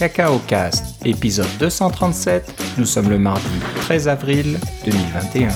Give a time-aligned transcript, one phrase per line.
[0.00, 2.54] Cacao Cast, épisode 237.
[2.78, 3.44] Nous sommes le mardi
[3.82, 5.50] 13 avril 2021.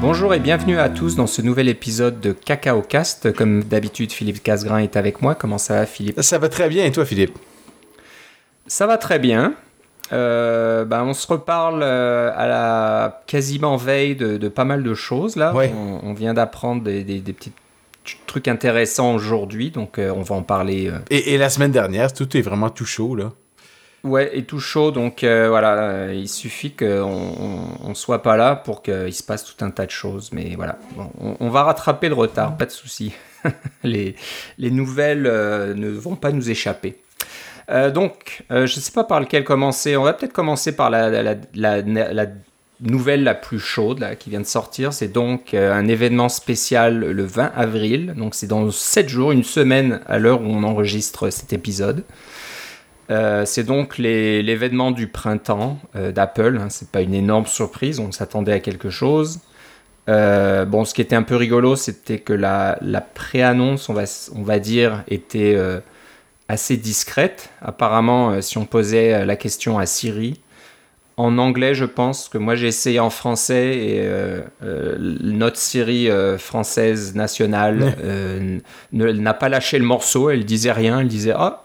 [0.00, 3.32] Bonjour et bienvenue à tous dans ce nouvel épisode de Cacao Cast.
[3.32, 5.34] Comme d'habitude, Philippe Casgrain est avec moi.
[5.34, 6.22] Comment ça va, Philippe?
[6.22, 7.36] Ça va très bien, et toi, Philippe?
[8.68, 9.56] Ça va très bien.
[10.12, 15.36] Euh, ben, on se reparle euh, à la quasiment veille de, pas mal de choses
[15.36, 15.52] là.
[16.02, 17.52] On, vient d'apprendre des, petits
[18.26, 20.92] trucs intéressants aujourd'hui, donc euh, on va en parler.
[21.10, 23.32] Et, la semaine dernière, tout est vraiment tout chaud là.
[24.04, 29.12] Ouais, et tout chaud, donc voilà, il suffit qu'on on, soit pas là pour qu'il
[29.12, 30.78] se passe tout un tas de choses, mais voilà,
[31.18, 33.12] on, va rattraper le retard, pas de souci.
[33.82, 34.14] les,
[34.58, 37.00] les nouvelles ne vont pas nous échapper.
[37.70, 39.96] Euh, donc, euh, je ne sais pas par lequel commencer.
[39.96, 41.34] On va peut-être commencer par la,
[42.80, 44.92] nouvelle la plus chaude qui vient de sortir.
[44.92, 48.14] C'est donc euh, un événement spécial le 20 avril.
[48.16, 52.04] Donc, c'est dans 7 jours, une semaine à l'heure où on enregistre cet épisode.
[53.08, 56.58] c'est donc l'événement du printemps d'Apple.
[56.60, 56.68] Hein.
[56.70, 59.40] C'est pas une énorme surprise, on s'attendait à quelque chose.
[60.06, 64.04] bon, ce qui était un peu rigolo, c'était que la, la pré-annonce, on va,
[64.34, 65.56] on va dire, était
[66.48, 67.50] assez discrète.
[67.60, 70.40] Apparemment, euh, si on posait euh, la question à Siri,
[71.16, 77.14] en anglais, je pense que moi j'ai essayé en français et euh, notre Siri française
[77.14, 77.96] nationale
[78.92, 80.28] n'a pas lâché le morceau.
[80.28, 81.00] Elle disait rien.
[81.00, 81.62] Elle disait ah.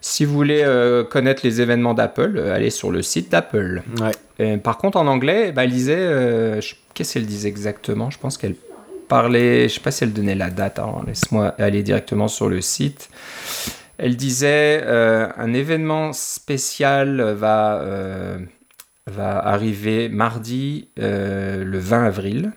[0.00, 0.64] Si vous voulez
[1.10, 3.82] connaître les événements d'Apple, allez sur le site d'Apple.
[4.64, 6.58] par contre, en anglais, bah, elle disait,
[6.92, 8.10] qu'est-ce qu'elle disait exactement?
[8.10, 8.56] Je pense qu'elle
[9.06, 10.80] parlait, je sais pas si elle donnait la date.
[11.06, 13.10] Laisse-moi aller directement sur le site.
[13.98, 18.38] Elle disait euh, un événement spécial va, euh,
[19.08, 22.52] va arriver mardi euh, le 20 avril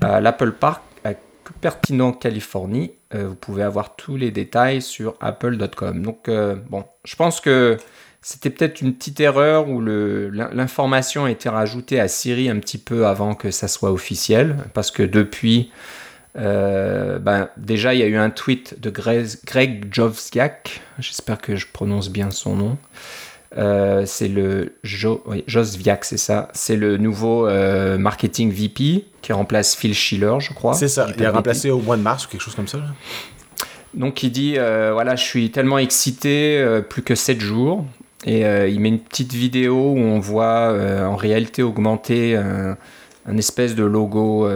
[0.00, 1.12] à l'Apple Park à
[1.44, 2.92] Cupertino, Californie.
[3.12, 6.02] vous pouvez avoir tous les détails sur apple.com.
[6.02, 6.30] Donc
[6.70, 7.76] bon, je pense que
[8.22, 13.06] c'était peut-être une petite erreur où l'information a été rajoutée à Siri un petit peu
[13.06, 15.70] avant que ça soit officiel, parce que depuis
[16.36, 21.56] euh, ben, déjà, il y a eu un tweet de Greg, Greg Jovziak, j'espère que
[21.56, 22.78] je prononce bien son nom.
[23.58, 26.48] Euh, c'est le jo, Josviak, c'est ça.
[26.52, 30.74] C'est le nouveau euh, marketing VP qui remplace Phil Schiller, je crois.
[30.74, 31.08] C'est ça.
[31.18, 32.78] Il a remplacé au mois de mars ou quelque chose comme ça.
[33.92, 37.84] Donc il dit voilà, je suis tellement excité, plus que 7 jours.
[38.24, 40.72] Et il met une petite vidéo où on voit
[41.04, 44.48] en réalité augmenter un espèce de logo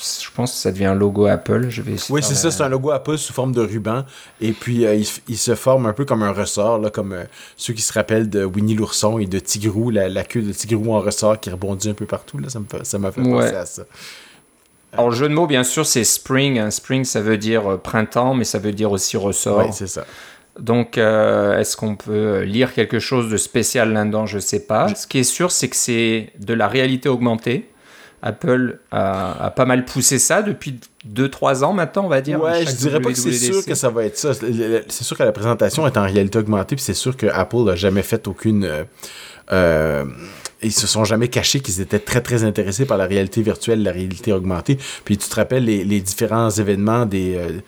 [0.00, 1.68] je pense que ça devient un logo Apple.
[1.68, 4.04] Je vais oui, c'est ça, c'est un logo Apple sous forme de ruban.
[4.40, 7.24] Et puis, euh, il, se forme un peu comme un ressort, là, comme euh,
[7.56, 11.00] ceux qui se rappellent de Winnie l'ourson et de Tigrou, la, queue de Tigrou en
[11.00, 12.38] ressort qui rebondit un peu partout.
[12.38, 12.48] Là.
[12.48, 13.82] Ça m'a fait, penser à ça.
[14.92, 16.58] Alors, jeu de mots, bien sûr, c'est spring.
[16.58, 16.70] Hein.
[16.70, 19.66] Spring, ça veut dire euh, printemps, mais ça veut dire aussi ressort.
[19.66, 20.04] Oui, c'est ça.
[20.58, 24.26] Donc, est-ce qu'on peut lire quelque chose de spécial là-dedans?
[24.26, 24.92] Je ne sais pas.
[24.94, 27.70] Ce qui est sûr, c'est que c'est de la réalité augmentée.
[28.22, 32.40] Apple a, pas mal poussé ça depuis 2-3 ans maintenant, on va dire.
[32.42, 34.32] Ouais, je dirais pas que c'est sûr que ça va être ça.
[34.34, 37.76] C'est sûr que la présentation est en réalité augmentée, puis c'est sûr que Apple n'a
[37.76, 38.64] jamais fait aucune.
[38.64, 38.84] Euh,
[39.52, 40.04] euh,
[40.62, 43.92] ils se sont jamais cachés qu'ils étaient très très intéressés par la réalité virtuelle, la
[43.92, 44.78] réalité augmentée.
[45.04, 47.60] Puis tu te rappelles les, les différents événements des euh,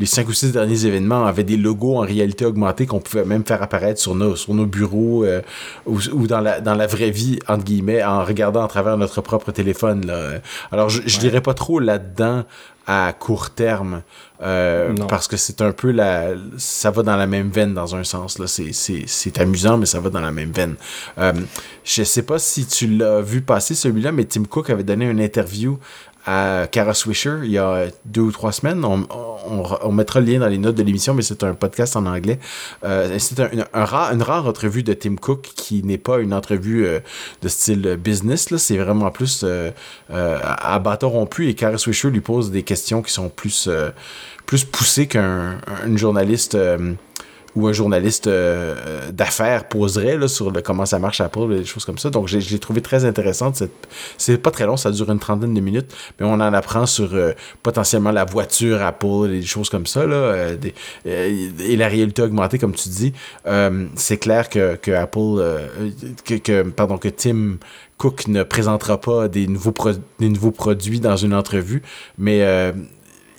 [0.00, 3.44] les cinq ou six derniers événements avaient des logos en réalité augmentée qu'on pouvait même
[3.44, 5.42] faire apparaître sur nos, sur nos bureaux euh,
[5.84, 9.52] ou, dans, la, dans la vraie vie, entre guillemets, en regardant à travers notre propre
[9.52, 10.06] téléphone.
[10.06, 10.40] Là.
[10.72, 12.44] Alors, je, je dirais pas trop là-dedans
[12.86, 14.02] à court terme
[14.42, 18.02] euh, parce que c'est un peu la ça va dans la même veine dans un
[18.02, 20.74] sens là c'est amusant mais ça va dans la même veine
[21.18, 21.32] euh,
[21.84, 25.20] je sais pas si tu l'as vu passer celui-là mais Tim Cook avait donné une
[25.20, 25.78] interview
[26.26, 28.84] à Kara Swisher il y a deux ou trois semaines.
[28.84, 29.06] On,
[29.82, 32.38] on, mettra le lien dans les notes de l'émission, mais c'est un podcast en anglais.
[32.84, 37.00] Euh, c'est une rare entrevue de Tim Cook qui n'est pas une entrevue euh,
[37.42, 38.54] de style business.
[38.56, 39.70] C'est vraiment plus euh,
[40.08, 43.68] à bâton rompu et Kara Swisher lui pose des questions qui sont plus,
[44.46, 45.58] plus poussées qu'un
[45.94, 46.56] journaliste
[47.56, 51.84] ou un journaliste euh, euh, d'affaires poserait sur le, comment ça marche Apple, des choses
[51.84, 52.10] comme ça.
[52.10, 53.62] Donc, j'ai trouvé très intéressante.
[54.18, 57.14] C'est pas très long, ça dure une trentaine de minutes, mais on en apprend sur
[57.14, 57.32] euh,
[57.62, 60.50] potentiellement la voiture Apple, des choses comme ça, là,
[61.04, 63.12] et la réalité augmentée, comme tu dis.
[63.96, 65.42] C'est clair que, que Apple,
[66.24, 67.56] que, que, pardon, que Tim
[67.98, 69.74] Cook ne présentera pas des nouveaux,
[70.18, 71.82] des nouveaux produits dans une entrevue,
[72.18, 72.72] mais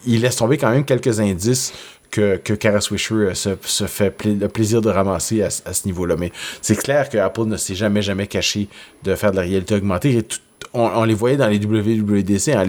[0.06, 1.74] il laisse tomber quand même quelques indices
[2.12, 6.16] que, que Kara Swisher euh, se, fait le plaisir de ramasser à, ce niveau-là.
[6.19, 6.31] Mais
[6.62, 8.68] c'est clair que Apple ne s'est jamais, jamais caché
[9.04, 10.18] de faire de la réalité augmentée.
[10.18, 10.24] Et
[10.73, 12.63] on, les voyait dans les WWDC, hein,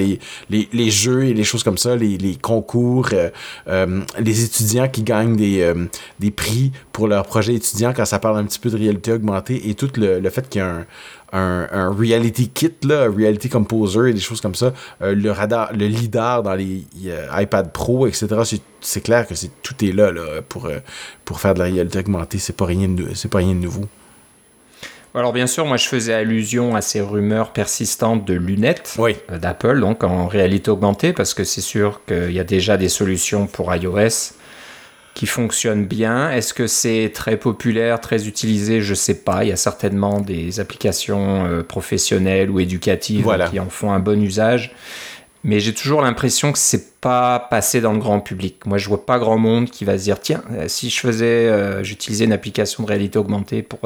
[0.50, 3.10] les, jeux et les choses comme ça, les, concours,
[3.66, 5.72] les étudiants qui gagnent des,
[6.18, 9.68] des prix pour leurs projets étudiants quand ça parle un petit peu de réalité augmentée
[9.68, 10.84] et tout le, fait qu'il y a
[11.32, 14.72] un, reality kit, un reality composer et des choses comme ça.
[15.00, 16.84] Euh, le radar, le leader dans les
[17.38, 18.28] iPad Pro, etc.
[18.80, 20.12] C'est clair que c'est tout est là,
[20.48, 20.78] pour, euh,
[21.36, 22.38] faire de la réalité augmentée.
[22.38, 23.86] C'est pas pas rien de nouveau.
[25.14, 29.78] Alors bien sûr, moi je faisais allusion à ces rumeurs persistantes de lunettes euh, d'Apple,
[29.80, 33.74] donc en réalité augmentée, parce que c'est sûr qu'il y a déjà des solutions pour
[33.74, 34.34] iOS
[35.14, 36.30] qui fonctionne bien.
[36.30, 38.80] Est-ce que c'est très populaire, très utilisé?
[38.80, 39.44] Je sais pas.
[39.44, 44.22] Il y a certainement des applications euh, professionnelles ou éducatives qui en font un bon
[44.22, 44.74] usage.
[45.44, 48.64] Mais j'ai toujours l'impression que c'est pas passé dans le grand public.
[48.64, 51.48] Moi, je vois pas grand monde qui va se dire tiens, euh, si je faisais,
[51.48, 53.80] euh, j'utilisais une application de réalité augmentée pour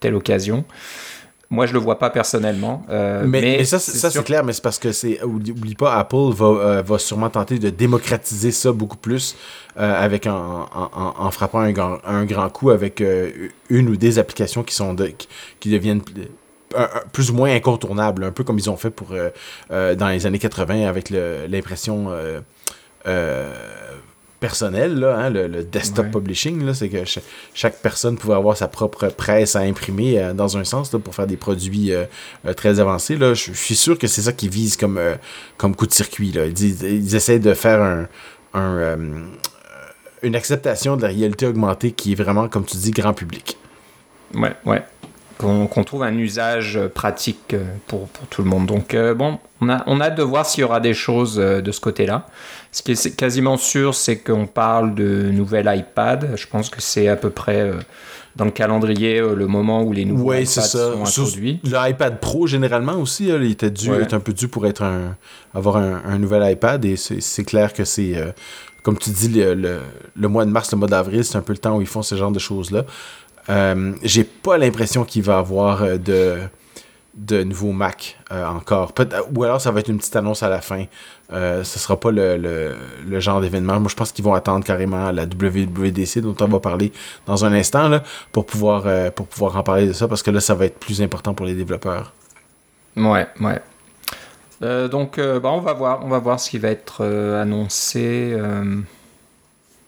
[0.00, 0.64] telle occasion.
[1.52, 2.82] Moi, je le vois pas personnellement.
[2.88, 5.22] Euh, mais, ça, c'est, ça, c'est clair, mais c'est parce que c'est.
[5.22, 9.36] Oublie pas, Apple va, euh, va sûrement tenter de démocratiser ça beaucoup plus
[9.78, 13.04] euh, avec en, en, frappant un grand, un grand coup avec
[13.68, 15.12] une ou des applications qui sont de,
[15.60, 16.00] qui, deviennent
[17.12, 19.14] plus ou moins incontournables, un peu comme ils ont fait pour
[19.70, 22.10] dans les années 80 avec l'impression
[24.42, 27.04] personnel, là, hein, le, desktop publishing, c'est que
[27.54, 31.28] chaque, personne pouvait avoir sa propre presse à imprimer euh, dans un sens pour faire
[31.28, 32.04] des produits euh,
[32.44, 33.16] euh, très avancés.
[33.16, 33.34] Là.
[33.34, 35.00] Je, suis sûr que c'est ça qu'ils visent comme,
[35.56, 36.32] comme coup de circuit.
[36.32, 36.46] Là.
[36.46, 38.08] Ils, ils essaient de faire
[38.52, 38.88] un,
[40.22, 43.56] une acceptation de la réalité augmentée qui est vraiment, comme tu dis, grand public.
[44.34, 44.82] Ouais, ouais.
[45.38, 47.56] Qu'on trouve un usage pratique
[47.86, 48.66] pour, pour tout le monde.
[48.66, 51.72] Donc, bon, on a, on a hâte de voir s'il y aura des choses de
[51.72, 52.26] ce côté-là.
[52.72, 56.30] Ce qui est quasiment sûr, c'est qu'on parle de nouvelles iPad.
[56.36, 57.74] Je pense que c'est à peu près euh,
[58.34, 61.60] dans le calendrier euh, le moment où les nouveaux iPads sont introduits.
[61.64, 65.16] L'iPad Pro, généralement aussi, il était, dû, un peu dû pour être un,
[65.54, 66.82] avoir un, nouvel iPad.
[66.86, 68.32] Et c'est clair que c'est, euh,
[68.82, 69.80] comme tu dis, le,
[70.16, 72.02] le, mois de mars, le mois d'avril, c'est un peu le temps où ils font
[72.02, 72.86] ce genre de choses-là.
[73.48, 76.38] J'ai pas l'impression qu'il va avoir de
[77.14, 78.92] de nouveaux Mac encore.
[79.34, 80.86] Ou alors ça va être une petite annonce à la fin
[81.32, 82.74] euh, ce sera pas le,
[83.20, 83.80] genre d'événement.
[83.80, 86.92] Moi, je pense qu'ils vont attendre carrément la WWDC dont on va parler
[87.26, 88.02] dans un instant là,
[88.32, 90.78] pour, pouvoir, euh, pour pouvoir en parler de ça parce que là, ça va être
[90.78, 92.12] plus important pour les développeurs.
[92.96, 93.60] Ouais, ouais.
[94.62, 98.36] Euh, donc, bah, on va voir, on va voir ce qui va être annoncé.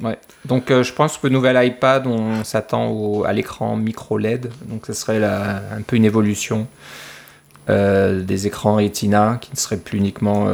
[0.03, 0.19] Ouais.
[0.45, 4.51] Donc, je pense que le nouvel iPad, on s'attend à l'écran micro LED.
[4.67, 6.67] Donc, ce serait un peu une évolution.
[7.69, 10.49] des écrans Retina qui ne seraient plus uniquement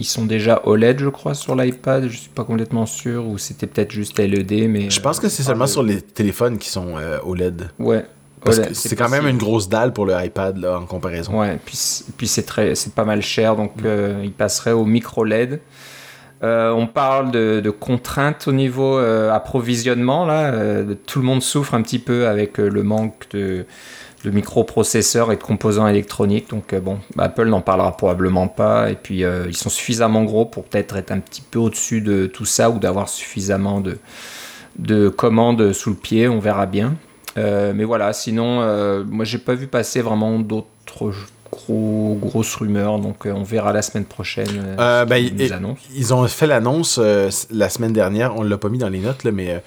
[0.00, 2.08] ils sont déjà OLED, je crois, sur l'iPad.
[2.08, 3.26] Je suis pas complètement sûr.
[3.26, 4.68] Ou c'était peut-être juste LED.
[4.68, 7.70] Mais, je pense que c'est seulement sur les téléphones qui sont euh, OLED.
[7.78, 8.04] Ouais.
[8.44, 11.40] Parce que c'est quand même une grosse dalle pour le iPad là, en comparaison.
[11.40, 11.76] Ouais, puis,
[12.16, 13.84] puis c'est très, c'est pas mal cher, donc mm.
[13.84, 15.60] euh, il passerait au micro LED.
[16.44, 20.52] Euh, on parle de, contraintes au niveau approvisionnement là.
[21.06, 23.28] tout le monde souffre un petit peu avec le manque
[24.24, 26.50] de microprocesseurs et de composants électroniques.
[26.50, 28.90] Donc euh, bon, Apple n'en parlera probablement pas.
[28.90, 32.26] Et puis euh, ils sont suffisamment gros pour peut-être être un petit peu au-dessus de
[32.26, 33.98] tout ça ou d'avoir suffisamment de,
[34.78, 36.28] de commandes sous le pied.
[36.28, 36.94] On verra bien.
[37.36, 38.56] Euh, mais voilà, sinon,
[39.04, 41.12] moi j'ai pas vu passer vraiment d'autres
[41.58, 42.98] gros, grosse rumeur.
[42.98, 45.16] Donc, euh, on verra la semaine prochaine euh, euh ben,
[45.94, 48.36] ils, ont fait l'annonce euh, la semaine dernière.
[48.36, 49.62] On l'a pas mis dans les notes, là, mais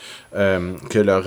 [0.89, 1.25] que leur,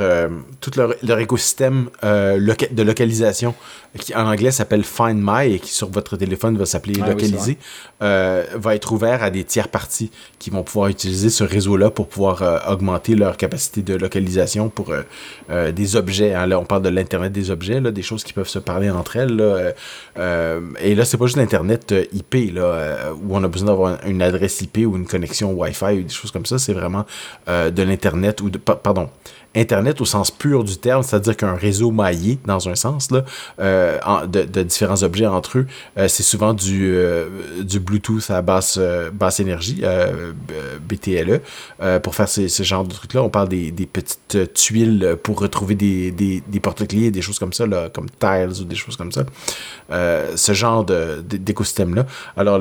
[0.61, 3.55] tout leur, leur écosystème de localisation,
[3.99, 7.59] qui en anglais s'appelle Find My et qui sur votre téléphone va s'appeler ah Localiser,
[8.01, 12.63] va être ouvert à des tiers parties qui vont pouvoir utiliser ce réseau-là pour pouvoir
[12.69, 14.95] augmenter leur capacité de localisation pour
[15.51, 16.33] des objets.
[16.33, 16.47] Hein.
[16.47, 19.17] Là, on parle de l'Internet des objets, là, des choses qui peuvent se parler entre
[19.17, 19.37] elles.
[19.37, 19.75] Là,
[20.55, 23.69] euh, et là, c'est pas juste l'Internet euh, IP, là, euh, où on a besoin
[23.69, 26.59] d'avoir une adresse IP ou une connexion Wi-Fi ou des choses comme ça.
[26.59, 27.05] C'est vraiment
[27.47, 28.59] de l'Internet ou de.
[28.59, 29.11] Pardon.
[29.55, 33.25] Internet au sens pur du terme, c'est-à-dire qu'un réseau maillé, dans un sens, là,
[34.27, 35.67] de, différents objets entre eux,
[36.09, 36.97] c'est souvent du,
[37.61, 38.79] du Bluetooth à basse,
[39.39, 39.83] énergie,
[40.89, 41.41] BTLE.
[42.03, 46.43] pour faire ce, genre de trucs-là, on parle des, petites tuiles pour retrouver des, des,
[46.47, 49.25] des porte-clés, des choses comme ça, comme Tiles ou des choses comme ça.
[49.91, 52.07] Euh, ce genre d'écosystème-là.
[52.37, 52.61] Alors,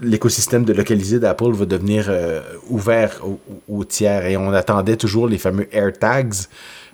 [0.00, 3.20] l'écosystème de localisé d'Apple va devenir euh, ouvert
[3.68, 6.34] aux, tiers et on attendait toujours les fameux AirTags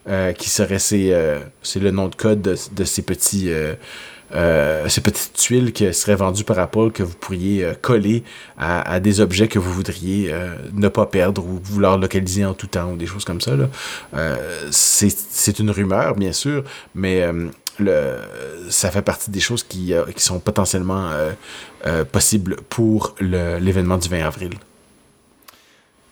[0.08, 3.50] euh, qui seraient c'est le nom de code de, ces petits
[4.32, 8.24] ces petites tuiles qui seraient vendues par Apple que vous pourriez coller
[8.58, 10.32] à, des objets que vous voudriez
[10.72, 13.52] ne pas perdre ou vouloir localiser en tout temps ou des choses comme ça.
[14.70, 17.24] C'est une rumeur, bien sûr, mais
[17.78, 18.16] le,
[18.68, 21.10] ça fait partie des choses qui, qui sont potentiellement
[22.12, 24.52] possibles pour l'événement du 20 avril.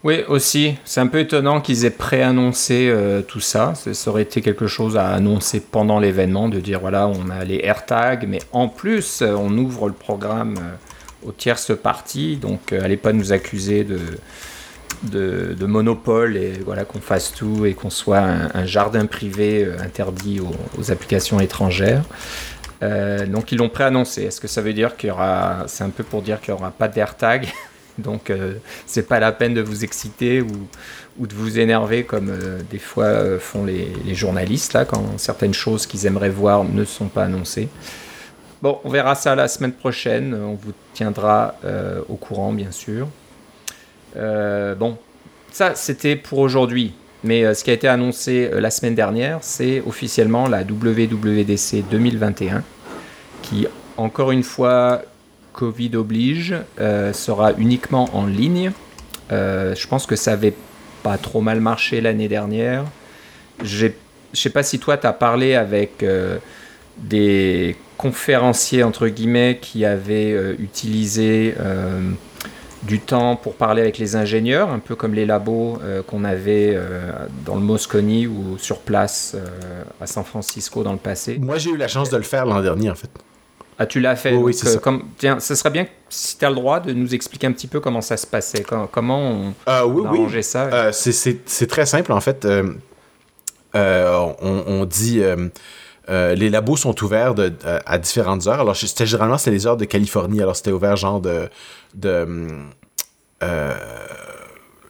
[0.05, 0.75] Oui, aussi.
[0.85, 3.73] C'est un peu étonnant qu'ils aient préannoncé euh, tout ça.
[3.75, 7.61] Ça aurait été quelque chose à annoncer pendant l'événement, de dire voilà, on a les
[7.65, 12.37] AirTags, mais en plus, euh, on ouvre le programme euh, aux tierces parties.
[12.37, 13.99] Donc, allez pas nous accuser de,
[15.11, 20.91] de, monopole et voilà, qu'on fasse tout et qu'on soit un, jardin privé interdit aux,
[20.91, 22.05] applications étrangères.
[22.81, 24.25] donc, ils l'ont préannoncé.
[24.25, 25.65] Est-ce que ça veut dire qu'il y aura.
[25.67, 27.49] C'est un peu pour dire qu'il n'y aura pas d'AirTag?
[27.99, 28.55] Donc, euh,
[28.87, 33.05] c'est pas la peine de vous exciter ou, de vous énerver comme euh, des fois
[33.05, 37.25] euh, font les, les, journalistes, là, quand certaines choses qu'ils aimeraient voir ne sont pas
[37.25, 37.69] annoncées.
[38.63, 40.35] Bon, on verra ça la semaine prochaine.
[40.35, 41.55] On vous tiendra
[42.09, 43.09] au courant, bien sûr.
[44.15, 44.97] Bon,
[45.53, 46.95] ça, c'était pour aujourd'hui.
[47.23, 52.63] Mais ce qui a été annoncé la semaine dernière, c'est officiellement la WWDC 2021,
[53.43, 53.67] qui,
[53.97, 55.03] encore une fois,
[55.55, 58.73] Covid oblige, euh, sera uniquement en ligne.
[59.33, 60.53] Euh, je pense que ça avait
[61.03, 62.85] pas trop mal marché l'année dernière.
[63.63, 63.87] Je
[64.35, 66.39] sais pas si toi, tu as parlé avec euh,
[66.99, 71.55] des conférenciers, entre guillemets, qui avaient utilisé
[72.85, 76.79] du temps pour parler avec les ingénieurs, un peu comme les labos qu'on avait
[77.45, 79.37] dans le Moscone ou sur place
[80.01, 81.39] à San Francisco dans le passé.
[81.39, 83.11] Moi, j'ai eu la chance de le faire l'an dernier, en fait.
[83.79, 84.35] Ah, tu l'as fait.
[84.35, 84.79] oui, c'est ça.
[84.79, 87.67] Comme, tiens, ce serait bien, si tu as le droit, de nous expliquer un petit
[87.67, 90.65] peu comment ça se passait, comment, on, euh, oui, ça.
[90.65, 92.45] Euh, c'est très simple, en fait.
[92.45, 92.73] Euh,
[94.41, 95.21] on, dit...
[96.09, 98.61] les labos sont ouverts de, à différentes heures.
[98.61, 100.43] Alors, c'était généralement c'était les heures de Californie.
[100.43, 101.49] Alors, c'était ouvert genre de,
[101.95, 102.27] de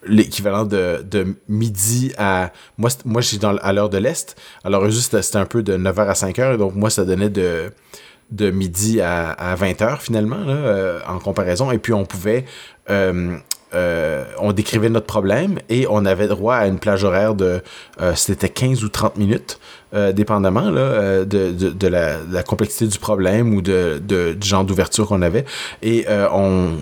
[0.07, 4.37] l'équivalent de, midi à moi moi je suis à l'heure de l'est.
[4.65, 7.73] Alors eux c'était un peu de 9h à 5h donc moi ça donnait de
[8.31, 11.71] de midi à, 20h finalement, euh, en comparaison.
[11.71, 12.45] Et puis on pouvait...
[12.91, 13.37] Euh,
[13.75, 17.61] euh, on décrivait notre problème et on avait droit à une plage horaire de
[18.15, 19.59] c'était 15 ou 30 minutes
[20.13, 25.45] dépendamment là, de, de, la, complexité du problème ou de, du genre d'ouverture qu'on avait.
[25.83, 26.73] Et on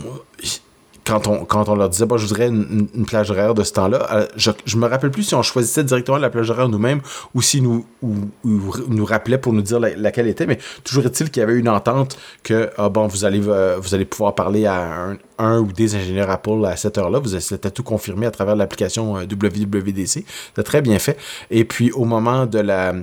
[1.05, 4.51] quand on, leur disait, bon, je voudrais une, plage horaire de ce temps-là, euh, je,
[4.65, 7.01] je me rappelle plus si on choisissait directement la plage horaire nous-mêmes
[7.35, 11.41] ou si nous, ou, nous rappelait pour nous dire laquelle était, mais toujours est-il qu'il
[11.41, 15.09] y avait une entente que, ah bon, vous allez, euh, vous allez pouvoir parler à
[15.09, 17.19] un, un, ou des ingénieurs Apple à cette heure-là.
[17.19, 20.07] Vous c'était tout confirmé à travers l'application euh, WWDC.
[20.07, 21.19] C'était très bien fait.
[21.51, 22.95] Et puis, au moment de la,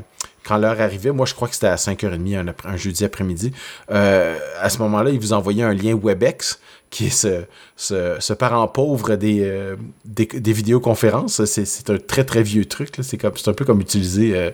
[0.46, 3.52] quand l'heure arrivait, moi je crois que c'était à 5h30 un, un jeudi après-midi,
[3.90, 6.60] à ce moment-là, ils vous envoyaient un lien WebEx
[6.90, 11.44] qui est ce, parent pauvre des, euh, des, vidéoconférences.
[11.46, 12.96] C'est un très très vieux truc.
[13.02, 14.52] C'est un peu comme utiliser, euh,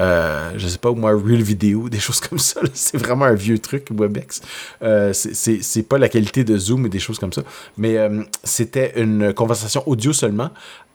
[0.00, 2.60] euh, je sais pas, moi, Real Video, des choses comme ça.
[2.72, 4.42] C'est vraiment un vieux truc, WebEx.
[4.82, 7.42] Euh, c'est pas la qualité de Zoom et des choses comme ça.
[7.76, 7.96] Mais
[8.44, 10.50] c'était une conversation audio seulement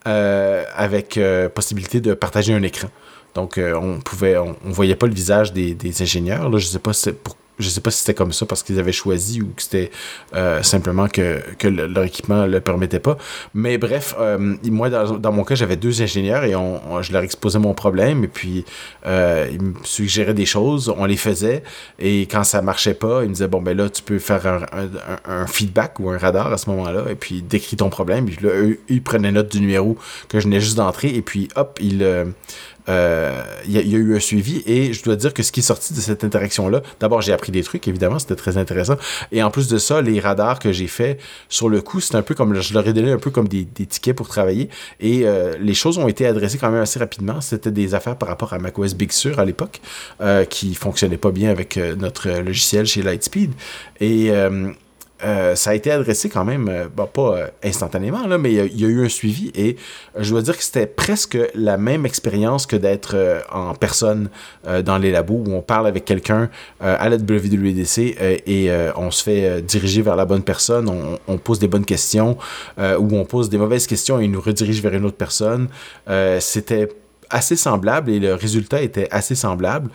[0.05, 1.19] avec
[1.53, 2.89] possibilité de partager un écran.
[3.35, 6.49] Donc, on pouvait, on, voyait pas le visage des, des ingénieurs.
[6.49, 6.91] Là, je sais pas
[7.23, 9.91] pour je sais pas si c'était comme ça parce qu'ils avaient choisi ou que c'était
[10.35, 13.17] euh, simplement que, que leur équipement le permettait pas.
[13.53, 17.73] Mais bref, euh, moi, dans, mon cas, j'avais deux ingénieurs et je leur exposais mon
[17.73, 18.65] problème et puis
[19.05, 21.63] euh, ils me suggéraient des choses, on les faisait
[21.99, 24.65] et quand ça marchait pas, ils me disaient, bon, ben là, tu peux faire un,
[25.25, 28.25] un, feedback ou un radar à ce moment-là et puis décris ton problème.
[28.25, 29.97] Puis là, eux, ils prenaient note du numéro
[30.29, 32.05] que je venais juste d'entrer et puis hop, ils
[32.89, 35.63] euh, il y, a eu un suivi et je dois dire que ce qui est
[35.63, 38.95] sorti de cette interaction-là, d'abord j'ai appris des trucs, évidemment, c'était très intéressant.
[39.31, 42.21] Et en plus de ça, les radars que j'ai fait sur le coup, c'est un
[42.21, 45.55] peu comme, je leur ai donné un peu comme des, tickets pour travailler et euh,
[45.59, 47.41] les choses ont été adressées quand même assez rapidement.
[47.41, 49.81] C'était des affaires par rapport à macOS Big Sur à l'époque
[50.21, 53.51] euh, qui fonctionnait pas bien avec notre logiciel chez Lightspeed.
[53.99, 54.31] Et
[55.23, 58.85] euh, ça a été adressé quand même, euh, pas euh, instantanément, là, mais il y,
[58.85, 59.75] a eu un suivi et
[60.15, 63.15] je dois dire que c'était presque la même expérience que d'être
[63.51, 64.29] en personne
[64.83, 69.61] dans les labos où on parle avec quelqu'un à la WWDC et on se fait
[69.61, 70.89] diriger vers la bonne personne,
[71.27, 72.37] on, pose des bonnes questions
[72.77, 75.67] ou on pose des mauvaises questions et il nous redirige vers une autre personne.
[76.39, 76.89] c'était
[77.29, 79.89] assez semblable et le résultat était assez semblable.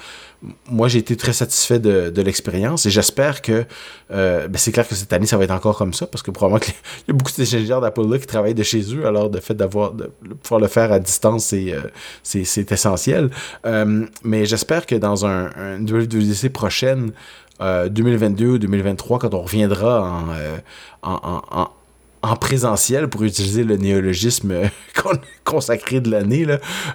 [0.69, 3.65] Moi, j'ai été très satisfait de, l'expérience et j'espère que
[4.11, 6.31] euh, ben c'est clair que cette année, ça va être encore comme ça parce que
[6.31, 6.75] probablement qu'il
[7.09, 9.07] y a beaucoup d'ingénieurs d'Apple là qui travaillent de chez eux.
[9.07, 10.11] Alors, le fait d'avoir de
[10.43, 11.83] pouvoir le faire à distance, c'est euh,
[12.23, 13.31] c'est essentiel.
[13.67, 17.13] Euh, mais j'espère que dans un, un WWDC prochaine,
[17.61, 20.25] 2022 ou 2023, quand on reviendra
[21.03, 21.71] en, en, en en
[22.41, 24.55] présentiel, pour utiliser le néologisme
[25.45, 26.47] consacré de l'année,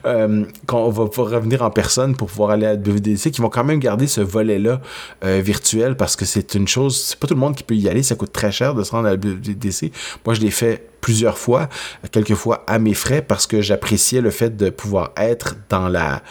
[0.05, 3.63] euh, qu'on va, revenir en personne pour pouvoir aller à la WWDC, qui vont quand
[3.63, 4.81] même garder ce volet-là
[5.23, 7.89] euh, virtuel parce que c'est une chose, c'est pas tout le monde qui peut y
[7.89, 9.91] aller, ça coûte très cher de se rendre à la WWDC.
[10.25, 11.69] Moi, je l'ai fait plusieurs fois,
[12.11, 16.21] quelques fois à mes frais parce que j'appréciais le fait de pouvoir être dans la,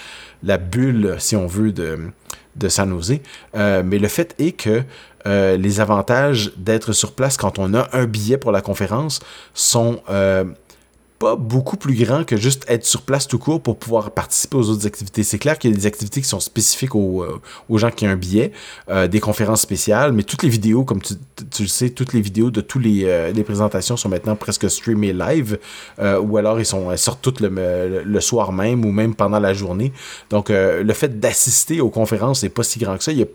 [0.43, 1.99] la bulle, si on veut, de,
[2.57, 2.99] de San.
[3.55, 4.83] Euh, mais le fait est que euh,
[5.57, 9.21] les avantages d'être sur place quand on a un billet pour la conférence
[9.55, 10.45] sont euh,
[11.19, 14.69] pas beaucoup plus grand que juste être sur place tout court pour pouvoir participer aux
[14.69, 15.23] autres activités.
[15.23, 18.07] C'est clair qu'il y a des activités qui sont spécifiques aux, euh, aux gens qui
[18.07, 18.53] ont un billet,
[18.91, 21.15] euh, des conférences spéciales, mais toutes les vidéos, comme tu,
[21.51, 24.69] tu le sais, toutes les vidéos de tous les, euh, les présentations sont maintenant presque
[24.71, 25.59] streamées live,
[25.99, 29.55] ou alors ils sont elles sortent toutes le, le, soir même ou même pendant la
[29.55, 29.93] journée.
[30.31, 33.13] Donc le fait d'assister aux conférences n'est pas si grand que ça.
[33.13, 33.27] Il y, a,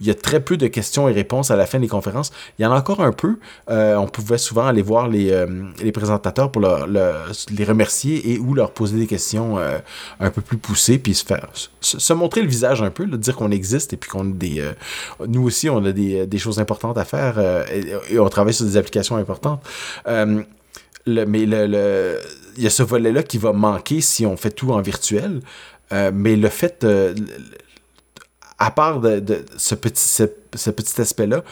[0.00, 2.30] il y, a, très peu de questions et réponses à la fin des conférences.
[2.58, 3.36] Il y en a encore un peu.
[3.68, 5.46] on pouvait souvent aller voir les,
[5.82, 9.78] les présentateurs pour leur, leur les remercier et ou leur poser des questions euh,
[10.18, 11.48] un peu plus poussées, puis se faire
[11.80, 14.60] se, montrer le visage un peu, dire qu'on existe et puis qu'on a des.
[14.60, 14.72] Euh,
[15.26, 17.64] nous aussi, on a des, des, choses importantes à faire euh,
[18.10, 19.62] et, on travaille sur des applications importantes.
[21.06, 22.18] Le, mais le,
[22.56, 25.40] il y a ce volet-là qui va manquer si on fait tout en virtuel.
[25.90, 26.86] mais le fait,
[28.58, 30.04] à part de, ce petit,
[30.54, 31.42] ce petit aspect-là,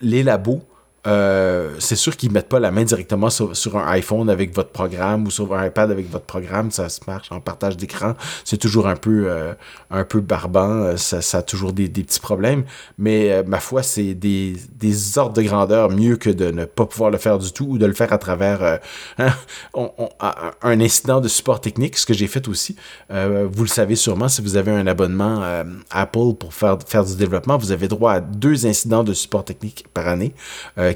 [0.00, 0.62] les labos,
[1.08, 5.26] euh, c'est sûr qu'ils mettent pas la main directement sur, un iPhone avec votre programme
[5.26, 8.14] ou sur un iPad avec votre programme, ça se marche en partage d'écran.
[8.44, 9.54] C'est toujours un peu euh,
[9.90, 12.64] un peu barbant, euh, ça, a toujours des, petits problèmes,
[12.98, 17.10] mais ma foi, c'est des, des ordres de grandeur mieux que de ne pas pouvoir
[17.10, 18.78] le faire du tout ou de le faire à travers
[19.18, 19.32] hein,
[20.62, 22.76] un incident de support technique, ce que j'ai fait aussi.
[23.10, 25.42] vous le savez sûrement, si vous avez un abonnement
[25.90, 29.86] Apple pour faire, faire du développement, vous avez droit à deux incidents de support technique
[29.94, 30.34] par année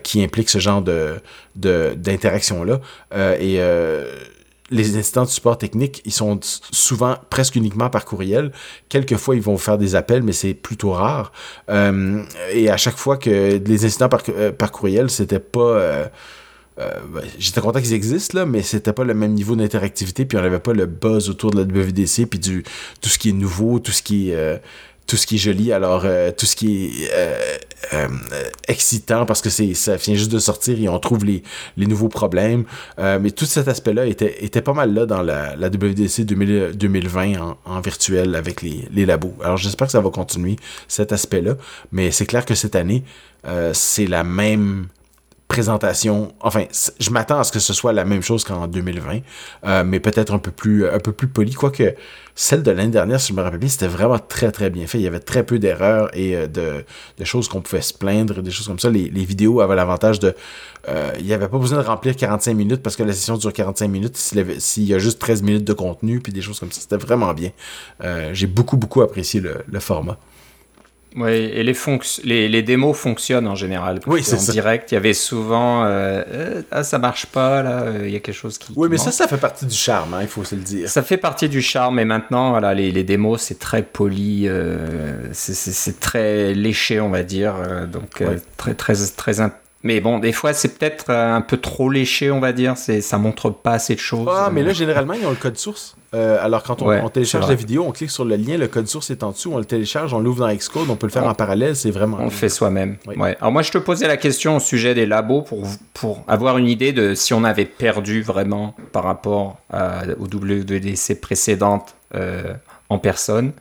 [0.02, 1.20] qui implique ce genre de,
[1.54, 2.80] d'interaction-là.
[3.14, 4.04] Euh, et euh,
[4.70, 8.52] les incidents de support technique, ils sont souvent presque uniquement par courriel.
[8.88, 11.32] Quelquefois, ils vont faire des appels, mais c'est plutôt rare.
[11.68, 14.22] Euh, et à chaque fois que les incidents par,
[14.58, 16.10] par courriel, c'était pas...
[17.38, 20.58] J'étais content qu'ils existent, là, mais c'était pas le même niveau d'interactivité, puis on n'avait
[20.58, 22.64] pas le buzz autour de la WWDC, puis du,
[23.00, 24.60] tout ce qui est nouveau, tout ce qui est
[25.12, 27.38] tout ce qui est joli, alors euh, tout ce qui est euh,
[27.92, 28.08] euh,
[28.66, 31.42] excitant parce que c'est ça vient juste de sortir et on trouve les,
[31.76, 32.64] les nouveaux problèmes.
[32.96, 37.80] mais tout cet aspect-là était, était pas mal là dans la, WDC 2020 en, en,
[37.82, 39.34] virtuel avec les, les labos.
[39.44, 40.56] Alors j'espère que ça va continuer
[40.88, 41.56] cet aspect-là,
[41.90, 43.04] mais c'est clair que cette année,
[43.74, 44.86] c'est la même
[45.52, 46.32] présentation.
[46.40, 46.64] Enfin,
[46.98, 49.18] je m'attends à ce que ce soit la même chose qu'en 2020,
[49.66, 51.52] euh, mais peut-être un peu plus un peu plus poli.
[51.52, 51.94] Quoique
[52.34, 54.96] celle de l'année dernière, si je me rappelle bien, c'était vraiment très très bien fait.
[54.96, 58.50] Il y avait très peu d'erreurs et euh, de, choses qu'on pouvait se plaindre, des
[58.50, 58.88] choses comme ça.
[58.88, 60.34] Les, vidéos avaient l'avantage de...
[60.88, 63.52] Euh, il n'y avait pas besoin de remplir 45 minutes parce que la session dure
[63.52, 66.80] 45 minutes s'il y a juste 13 minutes de contenu, puis des choses comme ça.
[66.80, 67.50] C'était vraiment bien.
[68.32, 70.16] J'ai beaucoup beaucoup apprécié le format.
[71.16, 71.74] Oui, et les,
[72.24, 74.00] les, les, démos fonctionnent en général.
[74.06, 77.82] Oui, c'est En direct, il y avait souvent euh, euh, ah, ça marche pas, là,
[77.82, 78.72] euh, il y a quelque chose qui.
[78.76, 80.88] Oui, mais ça, ça fait partie du charme, hein, il faut se le dire.
[80.88, 84.48] Ça fait partie du charme, et maintenant, voilà, les, les démos, c'est très poli,
[85.32, 87.54] c'est très léché, on va dire.
[87.92, 88.22] donc,
[88.56, 89.40] très, très, très,
[89.84, 92.76] mais bon, des fois, c'est peut-être un peu trop léché, on va dire.
[92.76, 94.28] C'est, ça montre pas assez de choses.
[94.30, 95.96] Ah, mais là, généralement, ils ont le code source.
[96.14, 99.10] Euh, alors, quand on, télécharge la vidéo, on clique sur le lien, le code source
[99.10, 101.34] est en dessous, on le télécharge, on l'ouvre dans Xcode, on peut le faire en
[101.34, 102.18] parallèle, c'est vraiment.
[102.20, 102.96] On le fait soi-même.
[103.06, 103.36] Ouais.
[103.40, 106.68] Alors, moi, je te posais la question au sujet des labos pour, pour avoir une
[106.68, 112.54] idée de si on avait perdu vraiment par rapport à, aux WDC précédentes euh,
[112.88, 113.52] en personne.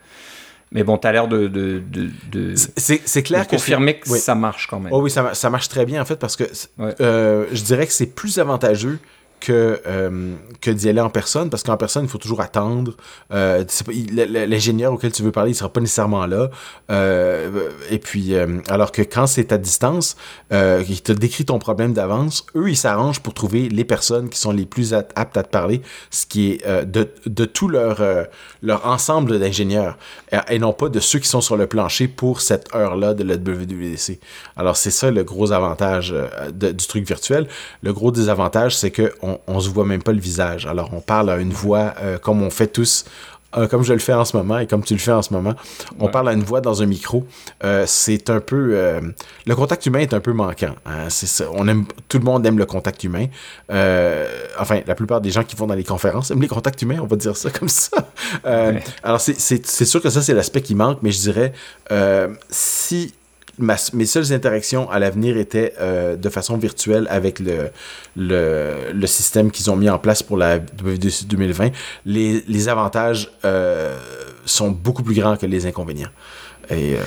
[0.71, 1.83] Mais bon, tu as l'air de, de,
[2.31, 4.93] de, c'est, clair que confirmer que ça marche quand même.
[4.93, 6.45] Oh oui, ça, ça, marche très bien en fait parce que
[6.79, 8.99] euh, je dirais que c'est plus avantageux
[9.41, 12.93] que, euh, que d'y aller en personne, parce qu'en personne, il faut toujours attendre.
[13.33, 13.65] Euh,
[14.47, 16.49] L'ingénieur auquel tu veux parler, il sera pas nécessairement là.
[16.89, 18.33] Euh, et puis,
[18.69, 20.15] alors que quand c'est à distance,
[20.51, 24.51] il te décrit ton problème d'avance, eux, ils s'arrangent pour trouver les personnes qui sont
[24.51, 28.01] les plus aptes à te parler, ce qui est de, de, tout leur,
[28.61, 29.97] leur ensemble d'ingénieurs,
[30.49, 33.35] et, non pas de ceux qui sont sur le plancher pour cette heure-là de la
[33.35, 34.19] WWDC.
[34.55, 36.13] Alors, c'est ça le gros avantage
[36.53, 37.47] du truc virtuel.
[37.81, 39.11] Le gros désavantage, c'est que
[39.47, 40.65] on, se voit même pas le visage.
[40.65, 43.05] Alors on parle à une voix euh, comme on fait tous.
[43.57, 45.33] Euh, comme je le fais en ce moment et comme tu le fais en ce
[45.33, 45.55] moment,
[45.99, 47.27] on parle à une voix dans un micro.
[47.65, 49.01] Euh, c'est un peu
[49.45, 50.73] le contact humain est un peu manquant.
[50.85, 51.09] Hein.
[51.09, 53.25] c'est On aime tout le monde aime le contact humain.
[53.67, 56.99] enfin, la plupart des gens qui vont dans les conférences aiment les contacts humains.
[57.01, 58.09] On va dire ça comme ça.
[59.03, 61.51] Alors c'est sûr que ça c'est l'aspect qui manque, mais je dirais
[62.49, 63.13] si
[63.61, 65.73] mes seules interactions à l'avenir étaient
[66.17, 67.69] de façon virtuelle avec le,
[68.15, 71.69] le, système qu'ils ont mis en place pour la WWDC 2020.
[72.05, 73.31] Les, les avantages
[74.45, 76.09] sont beaucoup plus grands que les inconvénients.
[76.69, 76.97] Et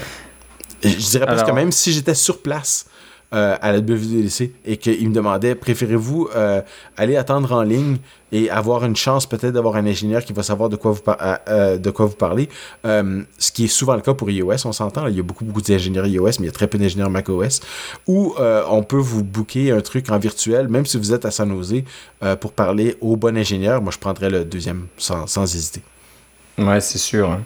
[0.83, 2.87] je dirais parce que même si j'étais sur place,
[3.35, 6.63] euh, à la WWDC et qu'il me demandait préférez-vous euh,
[6.97, 7.97] aller attendre en ligne
[8.31, 11.01] et avoir une chance peut-être d'avoir un ingénieur qui va savoir de quoi vous,
[11.49, 12.49] euh, de quoi vous parlez,
[12.85, 15.63] ce qui est souvent le cas pour iOS, on s'entend, il y a beaucoup, beaucoup
[15.63, 17.61] d'ingénieurs iOS, mais il y a très peu d'ingénieurs macOS,
[18.07, 21.49] ou on peut vous booker un truc en virtuel, même si vous êtes à San
[21.51, 21.83] Jose,
[22.41, 23.83] pour parler au bon ingénieur.
[23.83, 25.83] Moi, je prendrais le deuxième sans, sans hésiter.
[26.59, 27.31] Ouais, c'est sûr.
[27.31, 27.43] Hein.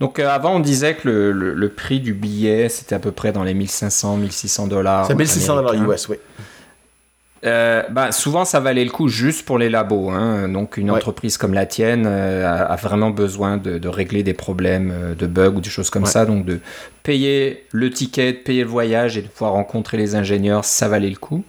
[0.00, 3.44] Donc euh, avant, on disait que le, prix du billet, c'était à peu près dans
[3.44, 5.06] les 1500, 1600 dollars.
[5.06, 6.16] C'est 1600 dollars US, oui.
[7.46, 10.10] Euh, bah, souvent, ça valait le coup juste pour les labos.
[10.10, 10.48] Hein.
[10.48, 15.26] Donc, une entreprise comme la tienne euh, a, vraiment besoin de, régler des problèmes de
[15.26, 16.26] bugs ou des choses comme ça.
[16.26, 16.60] Donc, de
[17.02, 21.08] payer le ticket, de payer le voyage et de pouvoir rencontrer les ingénieurs, ça valait
[21.08, 21.42] le coup.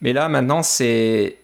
[0.00, 1.36] Mais là, maintenant, c'est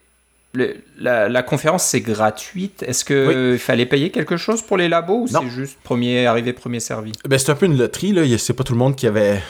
[0.99, 2.83] la, conférence, c'est gratuite.
[2.83, 6.79] Est-ce qu'il fallait payer quelque chose pour les labos ou c'est juste premier arrivé, premier
[6.79, 7.11] servi?
[7.27, 8.11] Ben, C'est un peu une loterie.
[8.11, 8.23] Là.
[8.37, 9.41] C'est pas tout le monde qui avait.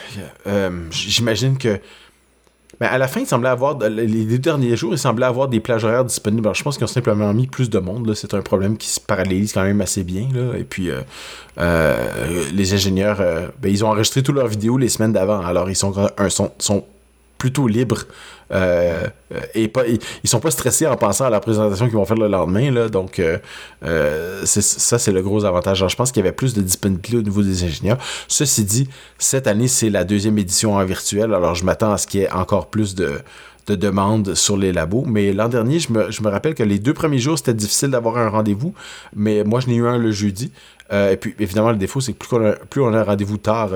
[0.48, 1.80] Euh, j'imagine que.
[2.80, 3.78] Ben, à la fin, il semblait avoir.
[3.80, 6.50] Les deux derniers jours, il semblait avoir des plages horaires disponibles.
[6.54, 8.14] je pense qu'ils ont simplement mis plus de monde.
[8.16, 10.28] C'est un problème qui se parallélise quand même assez bien.
[10.34, 10.58] Là.
[10.58, 11.02] Et puis, euh,
[11.60, 13.18] euh, les ingénieurs,
[13.62, 15.42] ben, ils ont enregistré toutes leurs vidéos les semaines d'avant.
[15.42, 15.94] Alors, ils sont,
[16.30, 16.86] sont, sont
[17.38, 18.06] plutôt libres
[18.54, 19.08] euh,
[19.56, 22.28] et pas, ils, sont pas stressés en pensant à la présentation qu'ils vont faire le
[22.28, 22.72] lendemain.
[22.72, 23.38] Là, donc, euh,
[23.84, 25.86] euh, ça, c'est le gros avantage.
[25.88, 27.98] je pense qu'il y avait plus de disponibilité au niveau des ingénieurs.
[28.28, 28.88] Ceci dit,
[29.18, 31.34] cette année, c'est la deuxième édition en virtuel.
[31.34, 33.22] Alors, je m'attends à ce qu'il y ait encore plus de,
[33.68, 35.04] demandes sur les labos.
[35.08, 38.30] Mais l'an dernier, je me, rappelle que les deux premiers jours, c'était difficile d'avoir un
[38.30, 38.74] rendez-vous.
[39.16, 40.52] Mais moi, je n'ai eu un le jeudi.
[40.92, 43.38] et puis, évidemment, le défaut, c'est que plus on a, plus on a un rendez-vous
[43.38, 43.72] tard,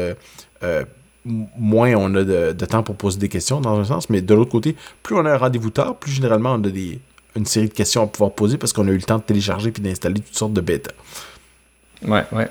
[1.26, 4.52] moins on a de, temps pour poser des questions dans un sens, mais de l'autre
[4.52, 7.00] côté, plus on a un rendez-vous tard, plus généralement on a des,
[7.36, 9.72] une série de questions à pouvoir poser parce qu'on a eu le temps de télécharger
[9.72, 10.92] puis d'installer toutes sortes de bêta.
[12.06, 12.50] Ouais, ouais.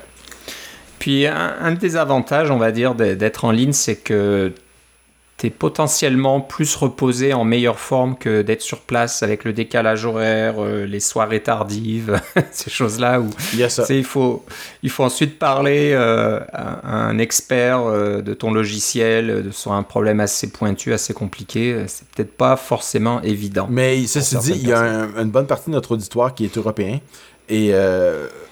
[0.99, 4.51] Puis un des avantages, on va dire, d'être en ligne, c'est que
[5.37, 10.55] t'es potentiellement plus reposé en meilleure forme que d'être sur place avec le décalage horaire,
[10.57, 12.19] euh, les soirées tardives,
[12.51, 14.43] ces choses-là où il, faut,
[14.81, 20.19] il faut ensuite parler euh, à, un expert euh, de ton logiciel sur un problème
[20.19, 21.83] assez pointu, assez compliqué.
[21.85, 23.67] C'est peut-être pas forcément évident.
[23.69, 26.99] Mais ceci dit, il y a une bonne partie de notre auditoire qui est européen
[27.47, 27.73] et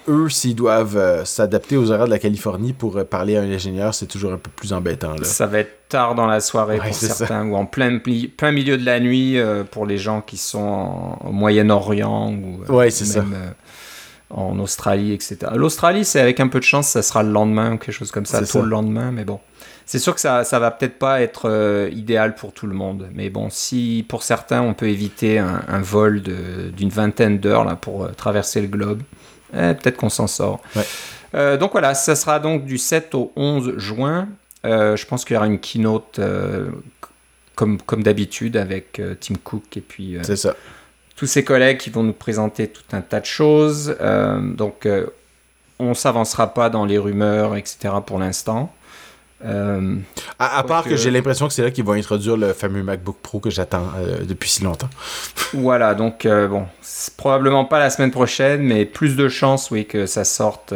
[0.07, 3.51] eux, s'ils doivent euh, s'adapter aux horaires de la Californie pour euh, parler à un
[3.51, 5.13] ingénieur, c'est toujours un peu plus embêtant.
[5.15, 5.23] Là.
[5.23, 8.85] Ça va être tard dans la soirée pour certains, ou en plein, plein milieu de
[8.85, 13.19] la nuit euh, pour les gens qui sont au Moyen-Orient ou ouais, c'est
[14.31, 15.37] en Australie, etc.
[15.53, 18.25] L'Australie, c'est avec un peu de chance, ça sera le lendemain ou quelque chose comme
[18.25, 19.39] ça, tôt le lendemain, mais bon.
[19.85, 23.29] C'est sûr que ça, ça va peut-être pas être idéal pour tout le monde, mais
[23.29, 28.11] bon, si pour certains on peut éviter un, un vol d'une vingtaine d'heures là pour
[28.15, 29.03] traverser le globe,
[29.55, 30.61] eh, peut-être qu'on s'en sort.
[31.35, 34.29] Euh, donc voilà, ça sera donc du 7 au 11 juin.
[34.65, 36.69] Euh, je pense qu'il y aura une keynote euh,
[37.55, 40.17] comme, comme d'habitude avec Tim Cook et puis
[41.15, 43.95] tous ses collègues qui vont nous présenter tout un tas de choses.
[44.41, 44.87] donc
[45.77, 47.93] on s'avancera pas dans les rumeurs, etc.
[48.05, 48.73] pour l'instant.
[49.43, 49.95] Euh,
[50.39, 53.39] à, part que, j'ai l'impression que c'est là qu'ils vont introduire le fameux MacBook Pro
[53.39, 54.89] que j'attends euh, depuis si longtemps.
[55.53, 56.65] voilà, donc euh, bon,
[57.17, 60.73] probablement pas la semaine prochaine, mais plus de chances, oui, que ça sorte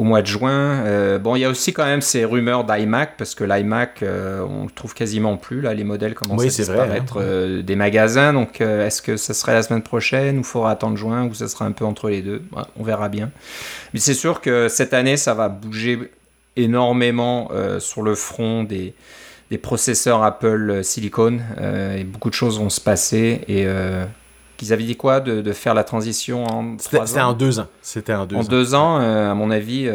[0.00, 1.18] au mois de juin.
[1.18, 4.70] bon, il y a aussi quand même ces rumeurs d'iMac, parce que l'iMac, on le
[4.74, 6.48] trouve quasiment plus, là, les modèles commencent à hein.
[6.48, 11.26] disparaître des magasins, donc est-ce que ça serait la semaine prochaine, ou faudra attendre juin,
[11.26, 12.42] ou ça sera un peu entre les deux?
[12.78, 13.30] On verra bien.
[13.92, 16.10] Mais c'est sûr que cette année, ça va bouger
[16.56, 18.94] énormément euh, sur le front des,
[19.50, 23.66] des processeurs Apple euh, Silicon euh, et beaucoup de choses vont se passer et
[24.60, 27.66] qu'ils avaient dit quoi de, de, faire la transition en C'était en deux ans.
[27.80, 28.44] C'était en deux en ans.
[28.44, 29.88] deux ans, à mon avis,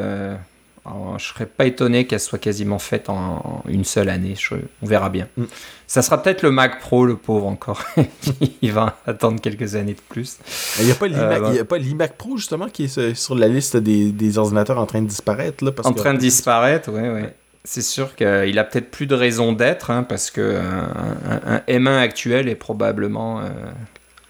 [1.18, 4.36] je serais pas étonné qu'elle soit quasiment faite en, une seule année.
[4.82, 5.28] on verra bien.
[5.38, 5.44] Mm.
[5.88, 7.84] Ça sera peut-être le Mac Pro, le pauvre encore.
[8.62, 10.40] il va attendre quelques années de plus.
[10.80, 14.80] Il n'y a pas l'iMac Pro, justement, qui est sur la liste des, des ordinateurs
[14.80, 15.64] en train de disparaître.
[15.64, 17.28] Là, en train de disparaître, oui, oui.
[17.68, 22.48] C'est sûr qu'il a peut-être plus de raison d'être, hein, parce que un, M1 actuel
[22.48, 23.50] est probablement euh,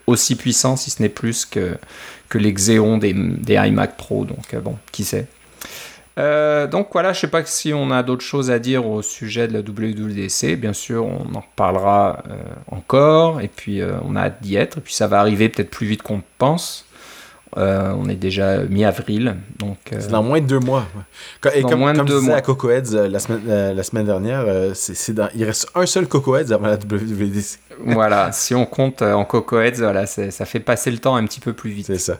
[0.06, 1.76] aussi puissant, si ce n'est plus que,
[2.28, 4.24] que les Xeon des, des iMac Pro.
[4.24, 5.26] Donc, euh, bon, qui sait.
[6.18, 9.48] Euh, donc voilà, je sais pas si on a d'autres choses à dire au sujet
[9.48, 10.56] de la WWDC.
[10.56, 12.36] Bien sûr, on en reparlera euh,
[12.70, 13.40] encore.
[13.40, 14.78] Et puis, on a hâte d'y être.
[14.78, 16.86] Et puis, ça va arriver peut-être plus vite qu'on pense.
[17.54, 19.36] On est déjà mi-avril.
[19.58, 20.86] donc C'est dans moins de deux mois.
[21.54, 22.38] Et dans comme, moins de comme deux je disais mois.
[22.38, 26.52] à Coco Heads la, semaine, la semaine dernière, dans, il reste un seul Coco Heads
[26.52, 27.58] avant la WWDC.
[27.86, 31.40] voilà, si on compte en Coco Heads, voilà, ça fait passer le temps un petit
[31.40, 31.86] peu plus vite.
[31.86, 32.18] C'est ça.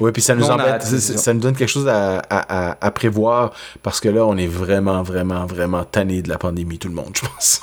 [0.00, 2.90] Oui, puis ça nous Non, embête, ça, ça, nous donne quelque chose à, à, à,
[2.90, 6.94] prévoir parce que là, on est vraiment, vraiment, vraiment tanné de la pandémie, tout le
[6.94, 7.60] monde, je pense.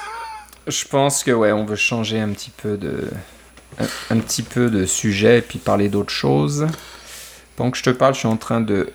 [0.68, 3.10] Je pense que ouais, on veut changer un petit peu de
[3.80, 6.68] un, un petit peu de sujet et puis parler d'autres choses.
[7.56, 8.90] Pendant que je te parle, je suis en train de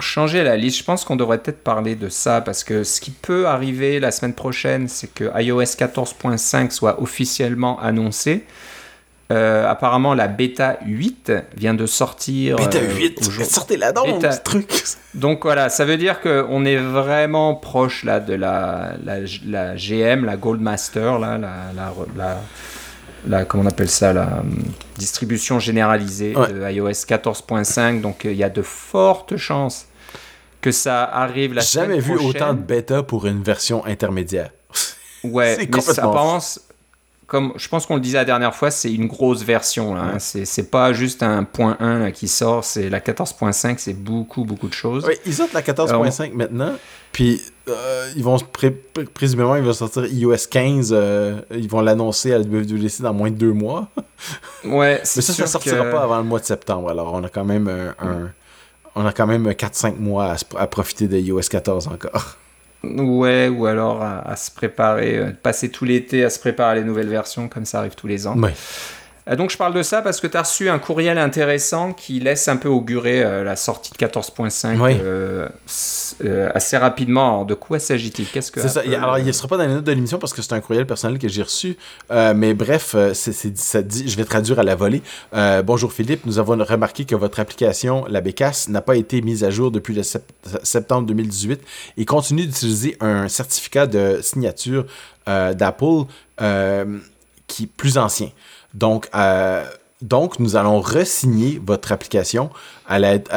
[0.00, 0.78] changer la liste.
[0.78, 4.10] Je pense qu'on devrait peut-être parler de ça parce que ce qui peut arriver la
[4.10, 8.44] semaine prochaine, c'est que iOS 14.5 soit officiellement annoncé.
[9.32, 12.56] Euh, apparemment, la bêta 8 vient de sortir.
[12.56, 14.32] Bêta 8 euh, Sortez la donc, bêta...
[14.32, 14.70] ce truc
[15.14, 20.26] Donc voilà, ça veut dire qu'on est vraiment proche là, de la, la, la, GM,
[20.26, 22.40] la Goldmaster, là, la, la,
[23.26, 24.62] la, comment on appelle ça, la um,
[24.96, 26.52] distribution généralisée ouais.
[26.52, 28.00] de iOS 14.5.
[28.00, 29.86] Donc il y a de fortes chances
[30.60, 32.30] que ça arrive la Jamais semaine vu prochaine.
[32.30, 34.50] autant de bêta pour une version intermédiaire.
[35.24, 36.38] Ouais, mais ça, apparemment,
[37.26, 39.94] comme je pense qu'on le disait la dernière fois, c'est une grosse version.
[39.94, 40.18] Là, hein.
[40.18, 44.68] C'est pas juste un point 1 là, qui sort, c'est la 14.5, c'est beaucoup, beaucoup
[44.68, 45.04] de choses.
[45.06, 46.72] Oui, ils sortent la 14.5 euh, maintenant,
[47.12, 52.32] puis euh, ils vont pré présumément, ils vont sortir iOS 15, euh, ils vont l'annoncer
[52.32, 53.88] à la WWDC dans moins de deux mois.
[54.64, 55.92] ouais, Mais ça, ça sortira que...
[55.92, 58.30] pas avant le mois de septembre, alors on a quand même un, un
[58.96, 62.36] on a quand même 4-5 mois à, à profiter de iOS 14 encore.
[62.96, 66.84] Ouais, ou alors à, se préparer, euh, passer tout l'été à se préparer à les
[66.84, 68.34] nouvelles versions, comme ça arrive tous les ans.
[69.28, 72.20] Euh, donc je parle de ça parce que tu as reçu un courriel intéressant qui
[72.20, 74.96] laisse un peu augurer euh, la sortie de 14.5 oui.
[75.00, 77.28] euh, assez rapidement.
[77.28, 78.26] Alors, de quoi s'agit-il?
[78.26, 78.80] Qu'est-ce que ça.
[78.80, 80.86] Alors il ne sera pas dans les notes de l'émission parce que c'est un courriel
[80.86, 81.76] personnel que j'ai reçu.
[82.10, 85.02] Euh, mais bref, c est, c est, ça dit, je vais traduire à la volée.
[85.34, 89.44] Euh, bonjour Philippe, nous avons remarqué que votre application, la Bécasse, n'a pas été mise
[89.44, 90.24] à jour depuis le sept
[90.62, 91.60] septembre 2018
[91.96, 94.84] et continue d'utiliser un certificat de signature
[95.28, 96.04] euh, d'Apple
[97.46, 98.30] qui est plus ancien.
[98.74, 99.64] Donc, euh,
[100.02, 102.50] donc, nous allons resigner votre application
[102.86, 103.28] à l'aide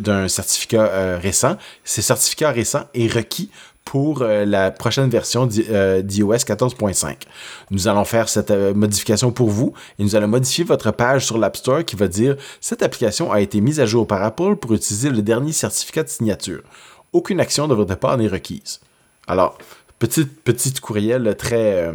[0.00, 1.56] d'un certificat euh, récent.
[1.84, 3.50] Ce certificat récent est requis
[3.84, 6.02] pour euh, la prochaine version d'iOS
[6.38, 7.14] 14.5.
[7.70, 11.56] Nous allons faire cette modification pour vous et nous allons modifier votre page sur l'App
[11.56, 15.10] Store qui va dire cette application a été mise à jour par Apple pour utiliser
[15.10, 16.62] le dernier certificat de signature.
[17.12, 18.80] Aucune action de votre part n'est requise.
[19.28, 19.56] Alors,
[20.00, 21.92] petite petite courriel très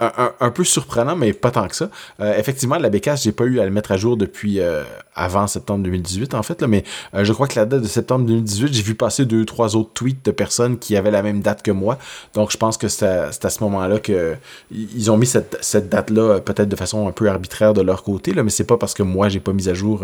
[0.00, 1.90] un, peu surprenant, mais pas tant que ça.
[2.20, 4.82] Euh, effectivement, la bécasse, j'ai pas eu à le mettre à jour depuis euh,
[5.14, 6.84] avant septembre 2018, en fait, là, mais
[7.14, 9.90] euh, je crois que la date de septembre 2018, j'ai vu passer deux, trois autres
[9.92, 11.98] tweets de personnes qui avaient la même date que moi.
[12.32, 14.36] Donc, je pense que c'est à, ce moment-là que
[14.70, 18.32] ils ont mis cette, cette date-là, peut-être de façon un peu arbitraire de leur côté,
[18.32, 20.02] là, mais c'est pas parce que moi, j'ai pas mis à jour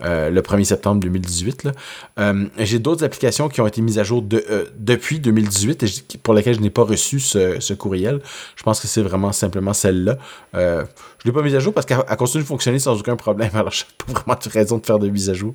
[0.00, 1.64] le 1er septembre 2018.
[1.64, 2.34] Là.
[2.58, 4.44] j'ai d'autres applications qui ont été mises à jour de,
[4.78, 8.20] depuis 2018 et pour lesquelles je n'ai pas reçu ce, ce courriel.
[8.56, 10.16] Je pense que c'est vraiment simplement celle-là.
[10.54, 10.84] Euh,
[11.18, 13.50] je ne l'ai pas mise à jour parce qu'elle continue de fonctionner sans aucun problème.
[13.54, 15.54] Alors, je n'ai pas vraiment de raison de faire de mise à jour.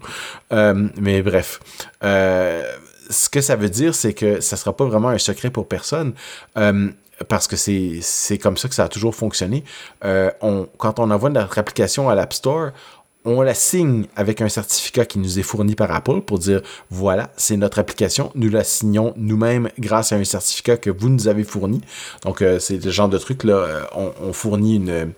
[0.51, 1.59] Euh, mais bref.
[2.03, 2.63] Euh,
[3.09, 5.67] ce que ça veut dire, c'est que ça ne sera pas vraiment un secret pour
[5.67, 6.13] personne.
[7.29, 9.63] Parce que c'est comme ça que ça a toujours fonctionné.
[10.03, 12.71] on, quand on envoie notre application à l'App Store,
[13.25, 17.31] on la signe avec un certificat qui nous est fourni par Apple pour dire voilà,
[17.35, 21.43] c'est notre application, nous la signons nous-mêmes grâce à un certificat que vous nous avez
[21.43, 21.81] fourni.
[22.23, 25.13] Donc, euh, c'est le genre de truc là, on, on fournit une,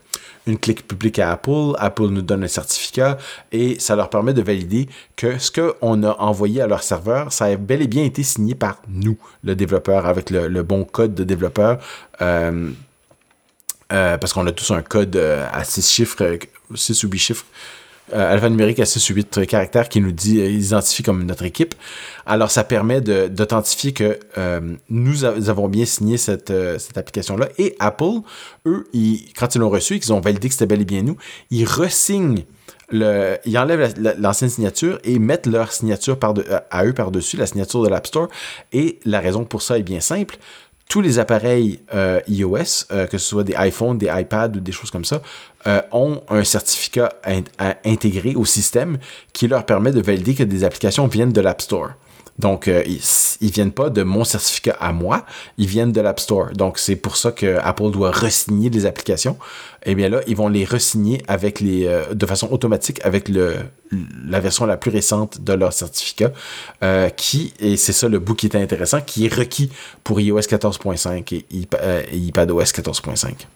[0.47, 3.17] une clique publique à Apple, Apple nous donne un certificat
[3.51, 7.45] et ça leur permet de valider que ce qu'on a envoyé à leur serveur, ça
[7.45, 11.23] a bel et bien été signé par nous, le développeur, avec le, bon code de
[11.23, 11.79] développeur.
[12.21, 12.69] Euh,
[13.93, 16.37] euh, parce qu'on a tous un code à 6 chiffres,
[16.73, 17.45] 6 ou 8 chiffres
[18.13, 21.75] euh, alphanumérique à 6 ou 8 caractères qui nous dit, euh, identifie comme notre équipe.
[22.25, 27.47] Alors, ça permet d'authentifier que euh, nous, avons bien signé cette, euh, cette application-là.
[27.57, 28.21] Et Apple,
[28.65, 31.03] eux, ils, quand ils l'ont reçu et qu'ils ont validé que c'était bel et bien
[31.03, 31.17] nous,
[31.51, 32.43] ils resignent
[32.89, 36.17] le, ils enlèvent l'ancienne signature et mettent leur signature
[36.71, 38.29] à eux par-dessus, la signature de l'App Store.
[38.71, 40.37] Et la raison pour ça est bien simple
[40.89, 44.71] tous les appareils euh, iOS, euh, que ce soit des iPhones, des iPads ou des
[44.71, 45.21] choses comme ça,
[45.65, 47.41] euh, ont un certificat in
[47.83, 48.97] intégré au système
[49.33, 51.91] qui leur permet de valider que des applications viennent de l'App Store.
[52.39, 53.01] Donc, euh, ils,
[53.41, 55.25] ils viennent pas de mon certificat à moi,
[55.57, 56.51] ils viennent de l'App Store.
[56.53, 59.37] Donc, c'est pour ça que Apple doit resigner des applications.
[59.87, 64.39] Et bien là, ils vont les resigner avec les, euh, de façon automatique avec la
[64.39, 66.31] version la plus récente de leur certificat,
[66.83, 69.71] euh, qui, et c'est ça le bout qui est intéressant, qui est requis
[70.03, 71.45] pour iOS 14.5 et,
[71.81, 73.47] euh, et iPadOS 14.5.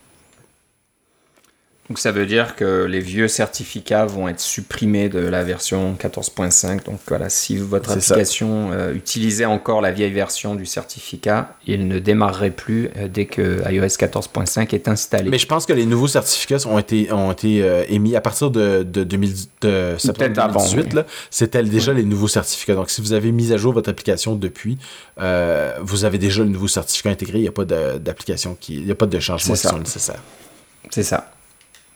[1.91, 6.85] Donc ça veut dire que les vieux certificats vont être supprimés de la version 14.5.
[6.85, 11.99] Donc voilà, si votre application euh, utilisait encore la vieille version du certificat, il ne
[11.99, 15.29] démarrerait plus euh, dès que iOS 14.5 est installé.
[15.29, 18.51] Mais je pense que les nouveaux certificats ont été, ont été euh, émis à partir
[18.51, 20.99] de, de, 2000, de septembre 2018.
[21.29, 22.75] C'était déjà les nouveaux certificats.
[22.75, 24.77] Donc si vous avez mis à jour votre application depuis,
[25.17, 27.39] vous avez déjà le nouveau certificat intégré.
[27.39, 30.21] Il n'y a pas d'application qui, il n'y a pas de changements qui sont nécessaires.
[30.89, 31.29] C'est ça.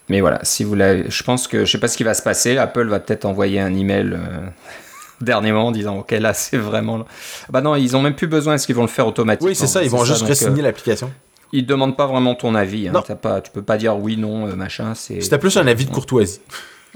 [0.10, 2.22] Mais voilà, si vous l'avez, je pense que je sais pas ce qui va se
[2.22, 2.58] passer.
[2.58, 4.48] Apple va peut-être envoyer un email euh,
[5.22, 7.06] dernièrement en disant ok là c'est vraiment.
[7.50, 8.56] Bah non, ils ont même plus besoin.
[8.56, 9.50] Est-ce qu'ils vont le faire automatiquement?
[9.50, 9.84] Oui, c'est ça.
[9.84, 11.12] Ils vont juste re-signer euh, l'application.
[11.52, 12.88] Ils demandent pas vraiment ton avis.
[12.88, 12.92] Hein.
[12.92, 13.16] Non.
[13.16, 14.94] pas, tu peux pas dire oui, non, euh, machin.
[14.94, 15.22] C'est.
[15.22, 16.42] C'était plus un avis de courtoisie.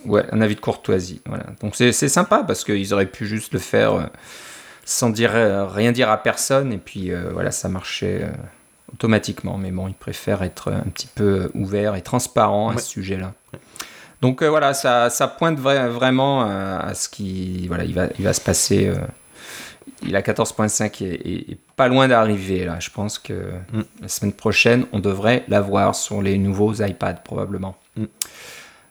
[0.06, 1.22] Ouais, un avis de courtoisie.
[1.26, 1.45] Voilà.
[1.62, 4.10] Donc c'est sympa parce qu'ils auraient pu juste le faire
[4.86, 5.32] sans dire
[5.74, 8.26] rien dire à personne et puis voilà, ça marchait
[8.93, 9.58] automatiquement.
[9.58, 13.34] Mais bon, il préfère être un petit peu ouvert et transparent à ce sujet-là.
[14.21, 18.25] Donc euh, voilà, ça, ça pointe vraiment euh, à ce qui voilà, il va, il
[18.25, 18.88] va se passer.
[18.88, 18.95] Euh,
[20.04, 22.80] il a 14.5 et, pas loin d'arriver là.
[22.80, 23.82] Je pense que mm.
[24.02, 27.78] la semaine prochaine, on devrait l'avoir sur les nouveaux iPads probablement.
[27.95, 28.06] Mm.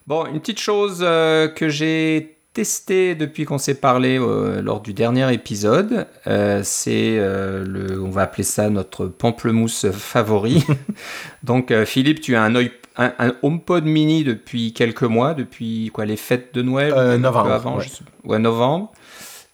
[0.07, 5.33] Bon, une petite chose que j'ai testé depuis qu'on s'est parlé euh, lors du dernier
[5.33, 6.09] épisode.
[6.27, 10.67] Euh, c'est euh, le, on va appeler ça notre pamplemousse favori.
[11.45, 12.53] Donc Philippe, tu as un,
[12.97, 17.53] un, HomePod mini depuis quelques mois, depuis quoi les fêtes de Noël Novembre.
[17.53, 17.79] Avant,
[18.25, 18.39] ouais.
[18.41, 18.91] novembre.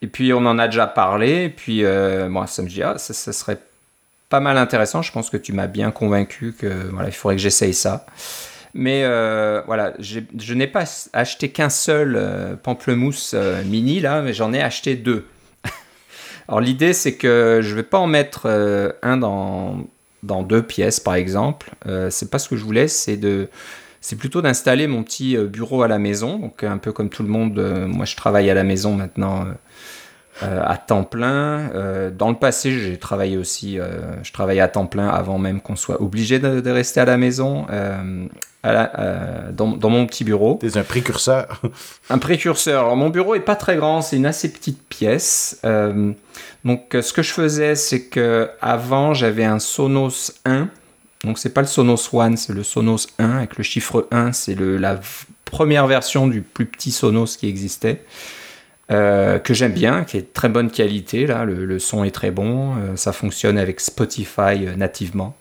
[0.01, 1.45] Et puis on en a déjà parlé.
[1.45, 1.85] Et puis
[2.31, 3.59] moi, ça me dit ah, ça, ça, serait
[4.31, 5.03] pas mal intéressant.
[5.03, 8.07] Je pense que tu m'as bien convaincu que voilà, il faudrait que j'essaye ça.
[8.75, 14.33] Mais euh, voilà, je n'ai pas acheté qu'un seul euh, pamplemousse euh, mini là, mais
[14.33, 15.27] j'en ai acheté deux.
[16.49, 18.49] Alors l'idée c'est que je vais pas en mettre
[19.03, 19.87] un dans,
[20.25, 21.71] dans deux pièces par exemple.
[22.11, 23.49] c'est pas ce que je voulais, c'est de
[24.01, 26.39] c'est plutôt d'installer mon petit bureau à la maison.
[26.39, 29.47] Donc un peu comme tout le monde, moi je travaille à la maison maintenant
[30.43, 31.71] à temps plein.
[32.17, 33.79] dans le passé, j'ai travaillé aussi,
[34.23, 37.17] je travaillais à temps plein avant même qu'on soit obligé de, de, rester à la
[37.17, 37.67] maison.
[38.65, 40.59] Euh, dans, mon petit bureau.
[40.63, 41.61] C'est un précurseur.
[42.11, 42.85] un précurseur.
[42.85, 45.61] Alors mon bureau est pas très grand, c'est une assez petite pièce.
[45.65, 46.13] Euh,
[46.65, 50.69] donc ce que je faisais, c'est que avant j'avais un Sonos 1.
[51.25, 54.33] Donc c'est pas le Sonos One, c'est le Sonos 1 avec le chiffre 1.
[54.33, 54.99] C'est la
[55.45, 58.03] première version du plus petit Sonos qui existait.
[58.91, 61.27] Euh, que j'aime bien, qui est de très bonne qualité.
[61.27, 62.75] Là, le, son est très bon.
[62.97, 65.37] ça fonctionne avec Spotify nativement.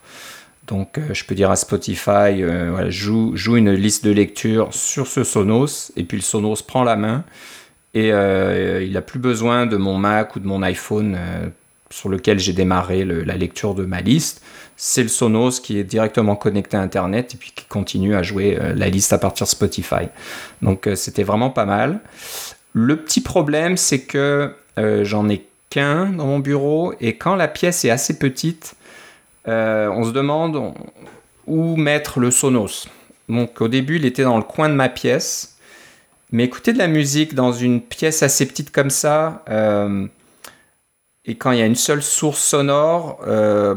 [0.68, 5.08] Donc, euh, je peux dire à Spotify, euh, joue, joue, une liste de lecture sur
[5.08, 7.26] ce Sonos, et puis le Sonos prend la main,
[7.94, 11.18] et euh, il n'a plus besoin de mon Mac ou de mon iPhone
[11.92, 14.42] sur lequel j'ai démarré la lecture de ma liste.
[14.78, 18.58] C'est le Sonos qui est directement connecté à Internet et puis qui continue à jouer
[18.76, 20.08] la liste à partir de Spotify.
[20.64, 22.00] Donc, c'était vraiment pas mal.
[22.74, 27.86] Le petit problème, c'est que j'en ai qu'un dans mon bureau, et quand la pièce
[27.86, 28.76] est assez petite,
[29.48, 30.74] euh, on se demande
[31.48, 32.88] où mettre le Sonos.
[33.30, 35.58] Donc au début, il était dans le coin de ma pièce.
[36.32, 40.08] Mais écouter de la musique dans une pièce assez petite comme ça, euh,
[41.26, 43.76] et quand il y a une seule source sonore, euh,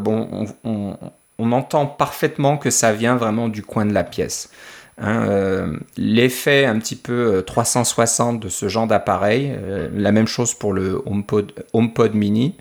[0.64, 4.50] on, entend parfaitement que ça vient vraiment du coin de la pièce.
[4.98, 9.54] Hein, l'effet un petit peu 360 de ce genre d'appareil,
[9.94, 12.54] la même chose pour le HomePod, mini.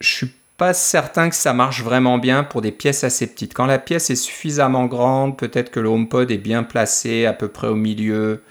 [0.00, 3.54] Je suis pas certain que ça marche vraiment bien pour des pièces assez petites.
[3.54, 7.48] Quand la pièce est suffisamment grande, peut-être que le HomePod est bien placé à peu
[7.48, 8.42] près au milieu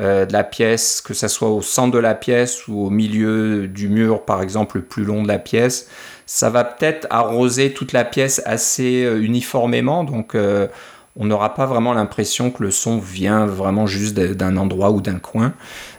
[0.00, 3.68] euh, de la pièce, que ça soit au centre de la pièce ou au milieu
[3.68, 5.90] du mur, par exemple, le plus long de la pièce,
[6.24, 10.04] ça va peut-être arroser toute la pièce assez euh, uniformément.
[10.04, 10.68] Donc, euh,
[11.16, 15.18] on n'aura pas vraiment l'impression que le son vient vraiment juste d'un endroit ou d'un
[15.18, 15.52] coin.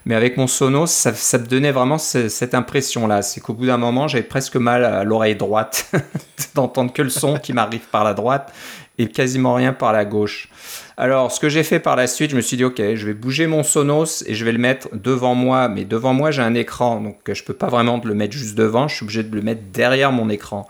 [0.05, 3.21] Mais avec mon Sonos, ça, me donnait vraiment cette impression-là.
[3.21, 5.91] C'est qu'au bout d'un moment, j'avais presque mal à l'oreille droite
[6.55, 8.51] d'entendre que le son qui m'arrive par la droite
[8.97, 10.49] et quasiment rien par la gauche.
[10.97, 13.13] Alors, ce que j'ai fait par la suite, je me suis dit, ok, je vais
[13.13, 15.67] bouger mon Sonos et je vais le mettre devant moi.
[15.67, 18.87] Mais devant moi, j'ai un écran, donc je peux pas vraiment le mettre juste devant.
[18.87, 20.67] Je suis obligé de le mettre derrière mon écran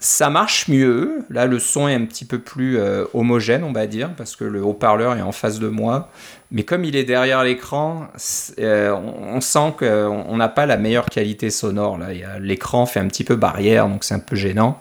[0.00, 1.24] ça marche mieux.
[1.30, 4.44] Là, le son est un petit peu plus euh, homogène, on va dire, parce que
[4.44, 6.08] le haut-parleur est en face de moi.
[6.50, 8.08] Mais comme il est derrière l'écran,
[8.58, 11.98] euh, on, sent qu'on n'a pas la meilleure qualité sonore.
[11.98, 14.78] Là, l'écran fait un petit peu barrière, donc c'est un peu gênant.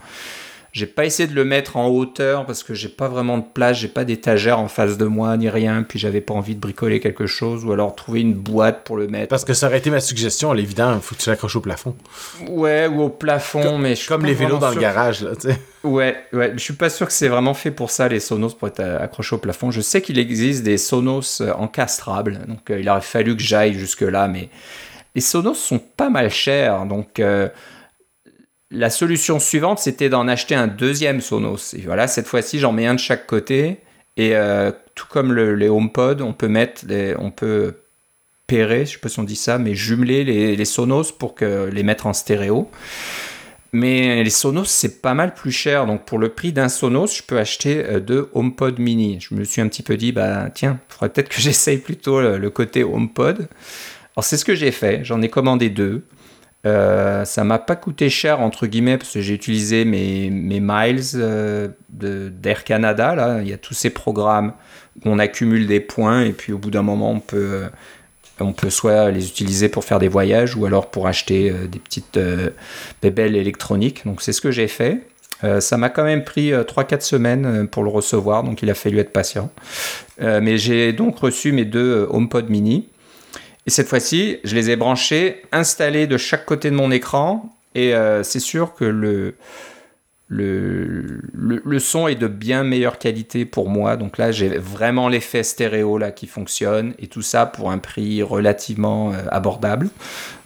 [0.71, 3.77] J'ai pas essayé de le mettre en hauteur parce que j'ai pas vraiment de place,
[3.77, 6.99] j'ai pas d'étagère en face de moi ni rien, puis j'avais pas envie de bricoler
[6.99, 9.29] quelque chose ou alors trouver une boîte pour le mettre.
[9.29, 11.95] Parce que ça aurait été ma suggestion, l'évident, il faut que tu l'accroches au plafond.
[12.47, 15.59] Ouais, ou au plafond, mais je Comme les vélos dans le garage, là, tu sais.
[15.83, 18.67] Ouais, ouais, je suis pas sûr que c'est vraiment fait pour ça, les Sonos, pour
[18.67, 19.71] être accrochés au plafond.
[19.71, 23.73] Je sais qu'il existe des Sonos euh, encastrables, donc euh, il aurait fallu que j'aille
[23.73, 24.49] jusque-là, mais
[25.15, 27.47] les Sonos sont pas mal chers, donc euh,
[28.71, 31.73] la solution suivante, c'était d'en acheter un deuxième Sonos.
[31.73, 33.77] Et voilà, cette fois-ci, j'en mets un de chaque côté.
[34.17, 36.83] Et euh, tout comme le, les HomePod, on peut mettre,
[37.17, 37.75] on peut
[38.47, 41.83] pairer, je sais pas si on dit ça, mais jumeler les, Sonos pour que les
[41.83, 42.69] mettre en stéréo.
[43.71, 45.85] Mais les Sonos, c'est pas mal plus cher.
[45.85, 49.19] Donc pour le prix d'un Sonos, je peux acheter euh, deux HomePod mini.
[49.21, 52.19] Je me suis un petit peu dit, bah tiens, il faudrait peut-être que j'essaye plutôt
[52.19, 53.47] le, côté HomePod.
[54.15, 55.03] Alors c'est ce que j'ai fait.
[55.03, 56.03] J'en ai commandé deux.
[56.65, 61.01] Euh, ça m'a pas coûté cher entre guillemets parce que j'ai utilisé mes, mes miles
[61.15, 63.15] euh, d'Air Canada.
[63.15, 64.53] Là, il y a tous ces programmes
[64.97, 67.63] où on accumule des points et puis au bout d'un moment on peut
[68.41, 71.79] on peut soit les utiliser pour faire des voyages ou alors pour acheter euh, des
[71.79, 72.19] petites
[73.01, 74.05] bébelles électroniques.
[74.05, 75.03] Donc c'est ce que j'ai fait.
[75.61, 79.13] ça m'a quand même pris 3-4 semaines pour le recevoir, donc il a fallu être
[79.13, 79.49] patient.
[80.19, 82.89] mais j'ai donc reçu mes deux HomePod mini.
[83.69, 87.55] Et cette fois-ci, je les ai branchés, installés de chaque côté de mon écran.
[87.75, 89.35] Et euh, c'est sûr que le,
[90.27, 93.95] le, le, son est de bien meilleure qualité pour moi.
[93.95, 98.23] Donc là, j'ai vraiment l'effet stéréo là qui fonctionne et tout ça pour un prix
[98.23, 99.91] relativement euh, abordable.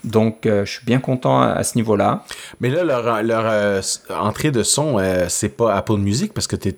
[0.04, 2.26] Donc euh, je suis bien content à, ce niveau-là.
[2.60, 2.84] Mais là,
[3.22, 4.98] leur, entrée de son,
[5.28, 6.68] c'est pas Apple Music parce que tu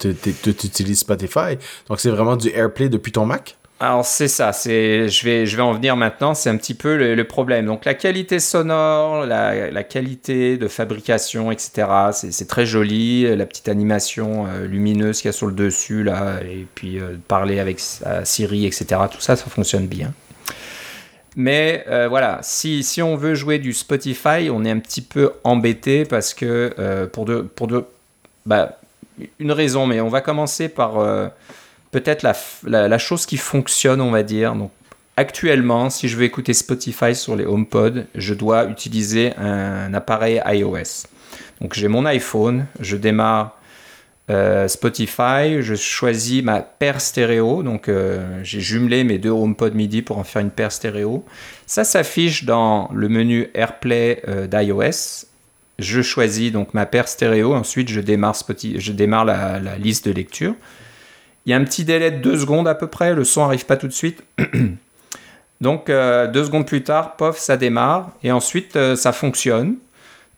[0.47, 1.59] utilises Spotify.
[1.89, 3.57] Donc c'est vraiment du AirPlay depuis ton Mac?
[3.79, 7.15] Alors c'est ça, c'est, je, vais, je vais en venir maintenant, c'est un petit peu
[7.15, 7.67] le, problème.
[7.67, 14.47] Donc la qualité sonore, la, qualité de fabrication, etc., c'est, très joli, la petite animation
[14.47, 17.79] euh, lumineuse qu'il y a sur le dessus, là, et puis euh, parler avec
[18.25, 20.15] Siri, etc., tout ça, ça fonctionne bien.
[21.37, 25.33] Mais euh, voilà, si, si, on veut jouer du Spotify, on est un petit peu
[25.45, 27.85] embêté parce que pour deux, pour deux,
[28.47, 28.79] bah,
[29.39, 30.95] une raison, mais on va commencer par
[31.91, 32.27] peut-être
[32.65, 34.55] la, chose qui fonctionne, on va dire.
[34.55, 34.71] Donc,
[35.17, 41.07] actuellement, si je veux écouter Spotify sur les HomePod, je dois utiliser un, appareil iOS.
[41.61, 43.57] Donc, j'ai mon iPhone, je démarre
[44.29, 47.63] euh, Spotify, je choisis ma paire stéréo.
[47.63, 51.25] Donc, euh, j'ai jumelé mes deux HomePod MIDI pour en faire une paire stéréo.
[51.67, 55.27] Ça s'affiche dans le menu AirPlay euh, d'iOS.
[55.79, 57.55] Je choisis donc ma paire stéréo.
[57.55, 60.55] Ensuite, je démarre, Spotify, je démarre la, la liste de lecture.
[61.47, 63.67] Il y a un petit délai de deux secondes à peu près, le son n'arrive
[63.67, 64.25] pas tout de suite.
[65.61, 69.77] Donc euh, deux secondes plus tard, pof, ça démarre et ensuite euh, ça fonctionne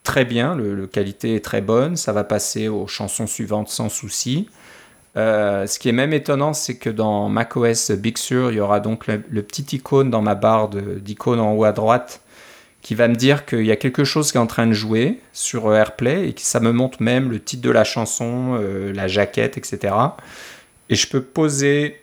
[0.04, 4.48] très bien, le, qualité est très bonne, ça va passer aux chansons suivantes sans souci.
[5.16, 8.80] Euh, ce qui est même étonnant, c'est que dans macOS Big Sur, il y aura
[8.80, 12.20] donc le, petit icône dans ma barre d'icônes en haut à droite
[12.80, 15.18] qui va me dire qu'il y a quelque chose qui est en train de jouer
[15.32, 18.59] sur AirPlay et que ça me montre même le titre de la chanson,
[18.94, 19.92] la jaquette, etc
[20.89, 22.01] et je peux poser,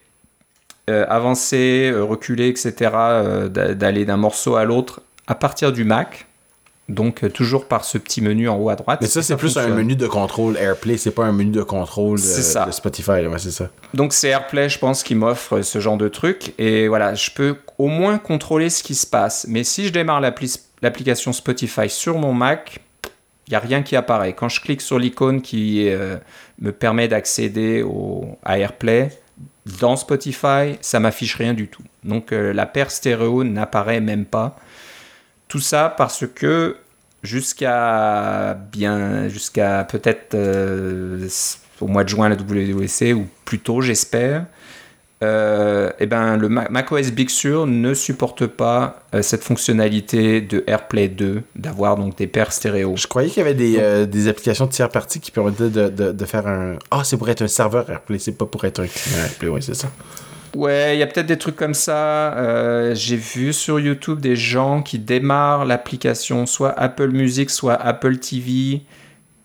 [0.89, 6.27] euh, avancer, euh, reculer, etc., euh, d'aller d'un morceau à l'autre à partir du Mac.
[6.87, 8.99] Donc toujours par ce petit menu en haut à droite.
[9.01, 12.19] Mais ça, c'est plus un menu de contrôle AirPlay, c'est pas un menu de contrôle
[12.19, 13.69] de, de Spotify, c'est ça.
[13.95, 16.53] Donc c'est AirPlay, je pense, qui m'offre ce genre de truc.
[16.59, 19.47] Et voilà, je peux au moins contrôler ce qui se passe.
[19.49, 22.84] Mais si je démarre l'application Spotify sur mon Mac,
[23.47, 24.33] il n'y a rien qui apparaît.
[24.33, 26.17] Quand je clique sur l'icône qui euh,
[26.59, 27.85] me permet d'accéder
[28.43, 29.11] à AirPlay,
[29.79, 31.83] dans Spotify, ça m'affiche rien du tout.
[32.03, 34.55] Donc euh, la paire stéréo n'apparaît même pas.
[35.47, 36.77] Tout ça parce que
[37.23, 41.27] jusqu'à bien jusqu'à peut-être euh,
[41.81, 44.45] au mois de juin la WWC ou plus tôt j'espère,
[45.23, 51.07] euh, eh ben, le macOS Big Sur ne supporte pas euh, cette fonctionnalité de AirPlay
[51.07, 52.95] 2, d'avoir donc des paires stéréo.
[52.97, 55.87] Je croyais qu'il y avait des, euh, des applications de tiers parties qui permettaient de,
[55.87, 56.75] de, de faire un.
[56.91, 59.61] Ah, c'est pour être un serveur AirPlay, c'est pas pour être un client AirPlay, ouais,
[59.61, 59.89] c'est ça.
[60.53, 62.93] Ouais, il y a peut-être des trucs comme ça.
[62.93, 68.81] J'ai vu sur YouTube des gens qui démarrent l'application soit Apple Music, soit Apple TV,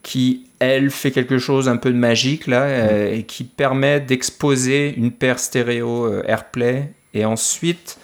[0.02, 4.94] qui elle fait quelque chose un peu de magique là euh, et qui permet d'exposer
[4.94, 7.98] une paire stéréo euh, AirPlay et ensuite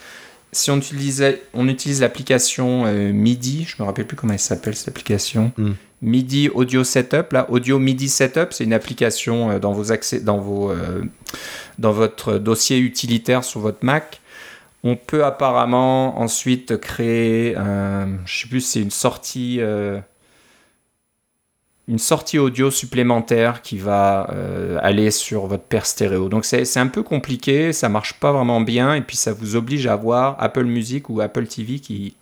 [0.52, 4.74] si on utilise, on utilise l'application euh, MIDI, je me rappelle plus comment elle s'appelle
[4.74, 5.72] cette application, hmm.
[6.00, 10.72] MIDI Audio Setup, là, Audio MIDI Setup, c'est une application dans vos accès, dans vos,
[11.78, 14.20] dans votre dossier utilitaire sur votre Mac.
[14.84, 17.54] On peut apparemment ensuite créer,
[18.26, 19.58] je sais plus, c'est une sortie
[21.88, 26.28] une sortie audio supplémentaire qui va euh, aller sur votre paire stéréo.
[26.28, 29.86] Donc c'est un peu compliqué, ça marche pas vraiment bien, et puis ça vous oblige
[29.86, 32.16] à avoir Apple Music ou Apple TV qui,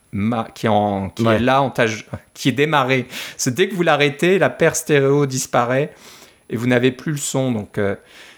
[0.54, 1.72] qui, en, qui est là, en
[2.34, 3.06] qui est démarré.
[3.38, 5.94] C'est dès que vous l'arrêtez, la paire stéréo disparaît
[6.50, 7.50] et vous n'avez plus le son.
[7.50, 7.96] Donc euh,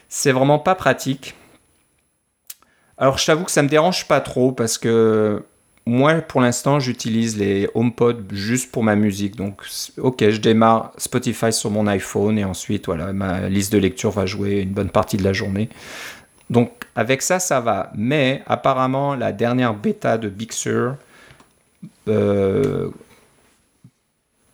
[0.09, 1.35] c'est vraiment pas pratique.
[2.99, 5.43] Alors je t'avoue que ça me dérange pas trop parce que
[5.87, 9.37] moi, pour l'instant, j'utilise les HomePod juste pour ma musique.
[9.37, 9.63] Donc,
[9.99, 14.27] ok, je démarre Spotify sur mon iPhone et ensuite, voilà, ma liste de lecture va
[14.27, 15.69] jouer une bonne partie de la journée.
[16.51, 17.93] Donc, avec ça, ça va.
[17.95, 20.97] Mais apparemment, la dernière bêta de Big Sur
[22.09, 22.91] euh,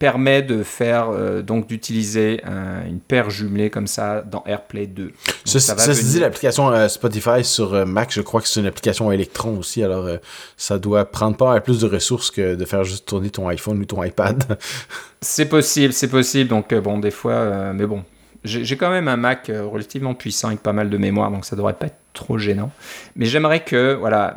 [0.03, 2.43] permet de faire euh, donc d'utiliser
[2.89, 5.13] une paire jumelée comme ça dans AirPlay 2.
[5.45, 9.13] ça, se dit l'application euh, Spotify sur euh, Mac, je crois que c'est une application
[9.13, 10.09] Electron aussi, alors
[10.57, 13.85] ça doit prendre pas plus de ressources que de faire juste tourner ton iPhone ou
[13.85, 14.59] ton iPad.
[15.21, 16.51] c'est possible, c'est possible.
[16.51, 18.03] Donc bon, des fois, mais bon,
[18.43, 21.75] j'ai quand même un Mac relativement puissant avec pas mal de mémoire, donc ça devrait
[21.75, 22.73] pas être trop gênant.
[23.15, 24.35] Mais j'aimerais que, voilà,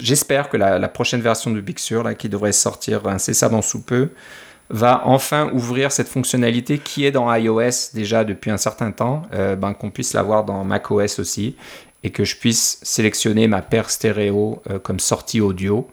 [0.00, 3.82] j'espère que la, la, prochaine version de Big Sur, là, qui devrait sortir incessamment sous
[3.82, 4.08] peu,
[4.70, 9.56] va enfin ouvrir cette fonctionnalité qui est dans iOS déjà depuis un certain temps, euh,
[9.56, 11.56] ben, qu'on puisse l'avoir dans macOS aussi,
[12.04, 15.88] et que je puisse sélectionner ma paire stéréo euh, comme sortie audio.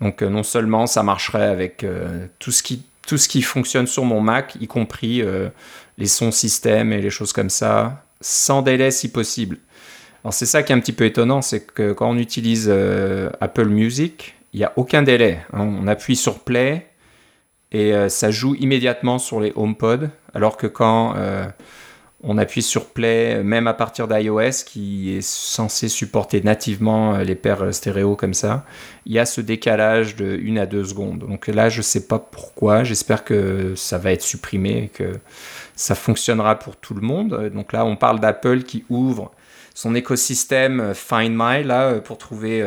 [0.00, 1.86] Donc euh, non seulement ça marcherait avec
[2.38, 5.22] tout, ce qui, tout ce qui fonctionne sur mon Mac, y compris
[5.96, 9.58] les sons système et les choses comme ça, sans délai si possible.
[10.24, 12.68] Alors c'est ça qui est un petit peu étonnant, c'est que quand on utilise
[13.40, 15.40] Apple Music, il n'y a aucun délai.
[15.52, 15.60] Hein.
[15.60, 16.86] On appuie sur Play,
[17.72, 21.46] et euh, ça joue immédiatement sur les HomePod, alors que quand euh,
[22.22, 27.34] on appuie sur Play, même à partir d'iOS, qui est censé supporter nativement euh, les
[27.34, 28.64] paires stéréo comme ça,
[29.04, 31.18] il y a ce décalage de 1 à 2 secondes.
[31.18, 35.12] Donc là, je ne sais pas pourquoi, j'espère que ça va être supprimé que
[35.76, 37.50] ça fonctionnera pour tout le monde.
[37.54, 39.30] Donc là, on parle d'Apple qui ouvre
[39.74, 42.66] son écosystème Find My là, pour trouver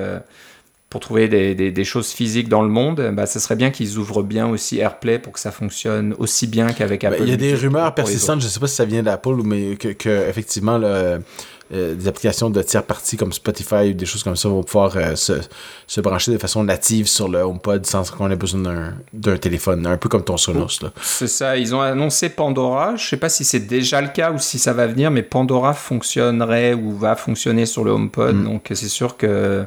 [0.91, 4.49] pour trouver des, choses physiques dans le monde, bah, ce serait bien qu'ils ouvrent bien
[4.49, 7.21] aussi AirPlay pour que ça fonctionne aussi bien qu'avec Apple.
[7.21, 9.77] Il y a des rumeurs persistantes, je ne sais pas si ça vient d'Apple, mais
[9.77, 14.35] que, que effectivement, euh, des applications de tiers parties comme Spotify ou des choses comme
[14.35, 18.35] ça vont pouvoir euh, se, brancher de façon native sur le HomePod sans qu'on ait
[18.35, 20.81] besoin d'un téléphone, un peu comme ton Sonos.
[21.01, 22.97] C'est ça, ils ont annoncé Pandora.
[22.97, 25.23] Je ne sais pas si c'est déjà le cas ou si ça va venir, mais
[25.23, 28.35] Pandora fonctionnerait ou va fonctionner sur le HomePod.
[28.35, 28.43] Mm.
[28.43, 29.65] Donc c'est sûr que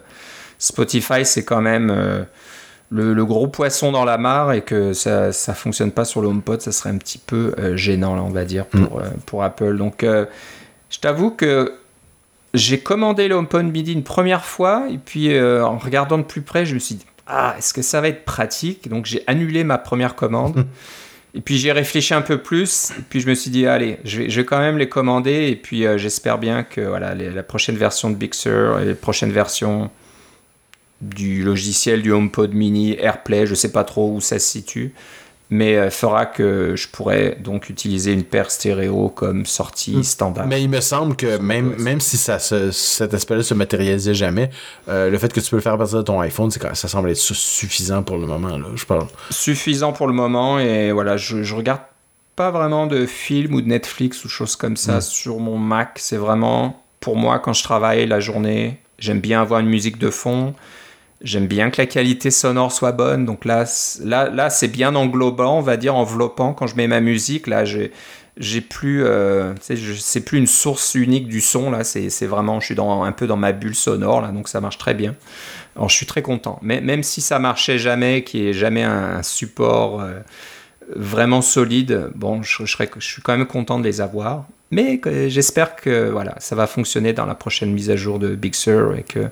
[0.64, 2.22] Spotify, c'est quand même euh,
[2.90, 6.62] le, gros poisson dans la mare et que ça ne fonctionne pas sur le HomePod,
[6.62, 9.02] ça serait un petit peu euh, gênant, là, on va dire, pour, mm.
[9.02, 9.76] euh, pour Apple.
[9.76, 11.74] Donc, je t'avoue que
[12.54, 16.64] j'ai commandé le HomePod midi une première fois et puis en regardant de plus près,
[16.64, 18.88] je me suis dit, ah, est-ce que ça va être pratique?
[18.88, 20.64] Donc, j'ai annulé ma première commande.
[21.36, 24.22] Et puis j'ai réfléchi un peu plus, et puis je me suis dit, allez, je
[24.22, 28.14] vais, quand même les commander, et puis j'espère bien que voilà, la prochaine version de
[28.14, 29.90] Big Sur et les prochaines versions
[31.04, 34.94] du logiciel du HomePod mini AirPlay, je ne sais pas trop où ça se situe,
[35.50, 40.02] mais euh, fera que je pourrais donc utiliser une paire stéréo comme sortie hmm.
[40.02, 40.46] standard.
[40.46, 44.50] Mais il me semble que même, même si ça cet aspect-là se matérialisait jamais,
[44.88, 47.10] euh, le fait que tu peux le faire à partir de ton iPhone, ça semble
[47.10, 49.06] être suffisant pour le moment, là, je parle.
[49.30, 51.82] Suffisant pour le moment, et voilà, je, je regarde
[52.36, 55.02] pas vraiment de films ou de Netflix ou choses comme ça hmm.
[55.02, 55.92] sur mon Mac.
[55.96, 60.10] C'est vraiment, pour moi, quand je travaille la journée, j'aime bien avoir une musique de
[60.10, 60.54] fond.
[61.24, 63.24] J'aime bien que la qualité sonore soit bonne.
[63.24, 63.64] Donc là,
[64.04, 66.52] là, là c'est bien englobant, on va dire, enveloppant.
[66.52, 67.92] Quand je mets ma musique, là, j'ai,
[68.36, 71.70] j'ai plus, euh, c'est plus une source unique du son.
[71.70, 74.20] Là, c'est, vraiment, je suis dans, un peu dans ma bulle sonore.
[74.20, 75.14] Là, donc ça marche très bien.
[75.76, 76.58] Alors je suis très content.
[76.62, 80.20] Mais même si ça marchait jamais, qu'il n'y ait jamais un, support euh,
[80.94, 84.46] vraiment solide, bon, je, je, je suis quand même content de les avoir.
[84.70, 88.54] Mais j'espère que voilà, ça va fonctionner dans la prochaine mise à jour de Big
[88.54, 89.28] Sur et que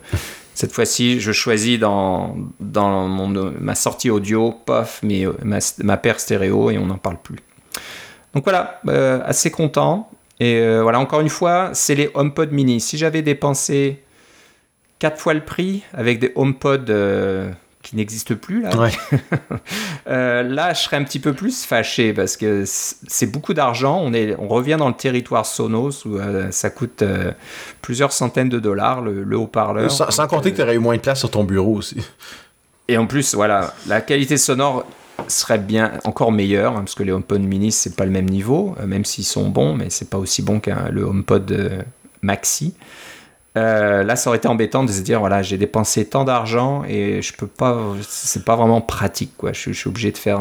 [0.55, 3.28] cette fois-ci, je choisis dans, dans mon,
[3.59, 5.32] ma sortie audio, pof, euh,
[5.82, 7.38] ma, paire stéréo et on n'en parle plus.
[8.34, 10.11] Donc voilà, euh, assez content.
[10.40, 12.80] Et euh, voilà, encore une fois, c'est les HomePod mini.
[12.80, 14.03] Si j'avais dépensé
[14.98, 16.90] 4 fois le prix avec des HomePod
[17.93, 18.70] qui n'existe plus là.
[20.09, 24.01] Euh, là, je serais un petit peu plus fâché parce que c'est beaucoup d'argent.
[24.03, 27.30] On, est, on revient dans le territoire Sonos où euh, ça coûte euh,
[27.82, 29.90] plusieurs centaines de dollars le, haut-parleur.
[29.90, 31.99] Sans, compter que tu aurais eu moins de place sur ton bureau aussi.
[32.88, 34.84] Et en plus, voilà, la qualité sonore
[35.28, 38.74] serait bien encore meilleure hein, parce que les HomePod mini c'est pas le même niveau,
[38.84, 41.84] même s'ils sont bons, mais c'est pas aussi bon qu'un le HomePod
[42.22, 42.74] Maxi.
[43.57, 47.20] Euh, là, ça aurait été embêtant de se dire voilà, j'ai dépensé tant d'argent et
[47.20, 49.53] je peux pas, c'est pas vraiment pratique quoi.
[49.53, 50.40] Je, suis obligé de faire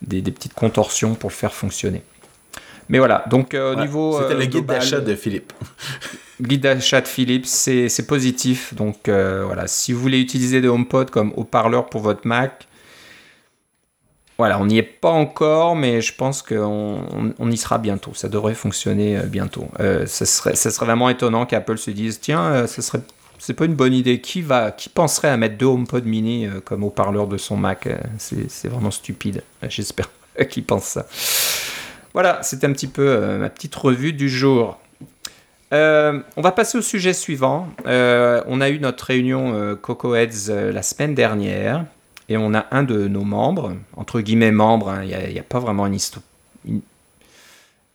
[0.00, 2.02] des, petites contorsions pour le faire fonctionner.
[2.88, 4.18] Mais voilà, donc au niveau.
[4.20, 5.52] C'était le guide d'achat de Philippe.
[6.40, 8.72] guide d'achat de Philips, c'est positif.
[8.74, 12.66] Donc voilà, si vous voulez utiliser des HomePod comme haut-parleur pour votre Mac,
[14.38, 18.12] voilà, on n'y est pas encore, mais je pense qu'on on, y sera bientôt.
[18.14, 19.68] Ça devrait fonctionner euh, bientôt.
[19.80, 23.00] Euh, ça, serait, ça serait vraiment étonnant qu'Apple se dise tiens, euh, ce serait
[23.38, 24.20] c'est pas une bonne idée.
[24.20, 27.86] Qui va, qui penserait à mettre deux HomePod mini comme haut-parleur de son Mac
[28.18, 29.42] C'est vraiment stupide.
[29.68, 30.10] J'espère
[30.50, 31.06] qu'il pense ça.
[32.14, 34.80] Voilà, c'était un petit peu ma petite revue du jour.
[35.70, 37.68] on va passer au sujet suivant.
[37.84, 41.84] on a eu notre réunion Coco Heads la semaine dernière.
[42.28, 45.60] Et on a un de nos membres, entre guillemets membres, hein, il n'y a, pas
[45.60, 45.88] vraiment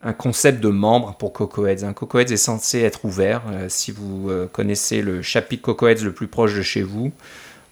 [0.03, 1.83] un concept de membre pour CocoHeads.
[1.83, 3.43] Un CocoHeads est censé être ouvert.
[3.51, 7.11] Euh, si vous euh, connaissez le chapitre CocoHeads le plus proche de chez vous,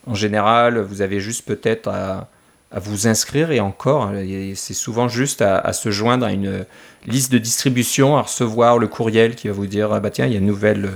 [0.06, 2.30] en général, vous avez juste peut-être à,
[2.72, 6.66] vous inscrire et encore, hein, c'est souvent juste à, se joindre à une
[7.08, 10.34] liste de distribution, à recevoir le courriel qui va vous dire ah bah tiens, il
[10.34, 10.92] y a une nouvelle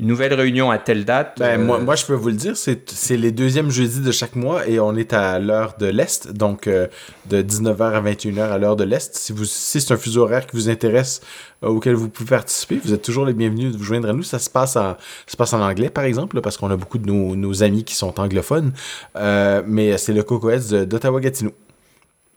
[0.00, 1.36] une nouvelle réunion à telle date.
[1.38, 4.34] Ben, moi, euh, moi, je peux vous le dire, c'est les deuxièmes jeudis de chaque
[4.34, 6.86] mois et on est à l'heure de l'Est, donc euh,
[7.26, 9.14] de 19h à 21h à l'heure de l'Est.
[9.14, 11.20] Si, vous, si c'est un fuseau horaire qui vous intéresse,
[11.62, 14.22] euh, auquel vous pouvez participer, vous êtes toujours les bienvenus de vous joindre à nous.
[14.22, 14.96] Ça se passe en, ça
[15.26, 17.94] se passe en anglais, par exemple, parce qu'on a beaucoup de nos, nos, amis qui
[17.94, 18.72] sont anglophones.
[19.14, 21.52] mais c'est le CocoEds d'Ottawa-Gatineau.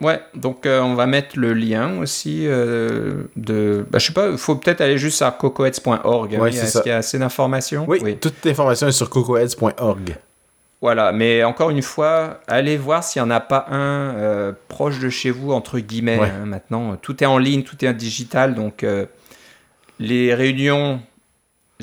[0.03, 3.85] Ouais, donc euh, on va mettre le lien aussi euh, de.
[3.89, 6.37] Bah, je sais pas, il faut peut-être aller juste sur cocoheads.org.
[6.39, 7.85] Ouais, Est-ce qu'il y a assez d'informations?
[7.87, 10.17] Oui, toute l'information est sur cocoheads.org.
[10.81, 14.99] Voilà, mais encore une fois, allez voir s'il n'y en a pas un euh, proche
[14.99, 16.19] de chez vous, entre guillemets.
[16.19, 18.85] Hein, maintenant, tout est en ligne, tout est digital, donc
[19.99, 20.99] les réunions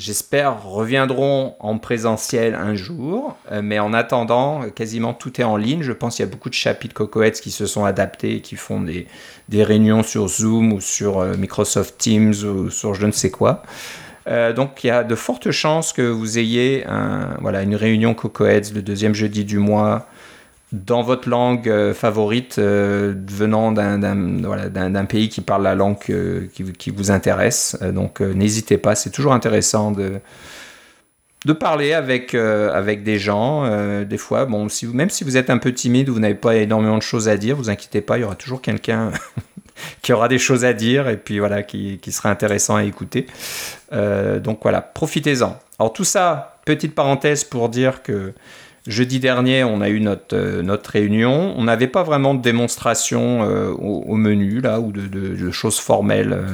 [0.01, 3.37] j'espère, reviendront en présentiel un jour.
[3.51, 5.83] Euh, mais en attendant, quasiment tout est en ligne.
[5.83, 8.81] Je pense qu'il y a beaucoup de chapitres Cocoheads qui se sont adaptés, qui font
[8.81, 9.07] des,
[9.51, 13.63] réunions sur Zoom ou sur euh, Microsoft Teams ou sur je ne sais quoi.
[14.27, 16.85] Euh, donc il y a de fortes chances que vous ayez
[17.39, 20.07] voilà, une réunion Cocoheads le deuxième jeudi du mois
[20.71, 27.11] dans votre langue euh, favorite euh, venant d'un pays qui parle la langue qui, vous
[27.11, 27.77] intéresse.
[27.81, 30.19] Euh, donc n'hésitez pas, c'est toujours intéressant de,
[31.45, 33.67] de parler avec, avec des gens.
[34.05, 36.97] des fois, bon, même si vous êtes un peu timide ou vous n'avez pas énormément
[36.97, 39.11] de choses à dire, vous inquiétez pas, il y aura toujours quelqu'un
[40.01, 43.25] qui aura des choses à dire et puis voilà, qui, qui sera intéressant à écouter.
[43.91, 45.57] donc voilà, profitez-en.
[45.79, 48.33] Alors tout ça, petite parenthèse pour dire que
[48.87, 51.53] Jeudi dernier, on a eu notre, euh, notre réunion.
[51.55, 56.45] On n'avait pas vraiment de démonstration euh, au, menu, là, ou de, choses formelles euh,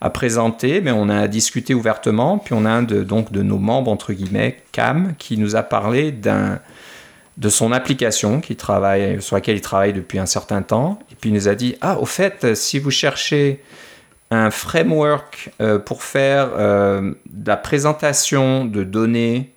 [0.00, 2.38] à présenter, mais on a discuté ouvertement.
[2.38, 5.62] Puis on a un de, donc, de nos membres, entre guillemets, Cam, qui nous a
[5.62, 10.98] parlé de son application qui travaille, sur laquelle il travaille depuis un certain temps.
[11.12, 13.62] Et puis il nous a dit, ah, au fait, si vous cherchez
[14.32, 15.50] un framework
[15.84, 19.52] pour faire de la présentation de données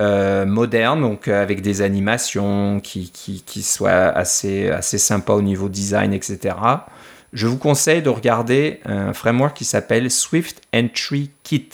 [0.00, 5.42] euh, moderne, donc euh, avec des animations qui, qui, qui, soient assez, assez sympas au
[5.42, 6.54] niveau design, etc.
[7.32, 11.68] Je vous conseille de regarder un framework qui s'appelle Swift Entry Kit.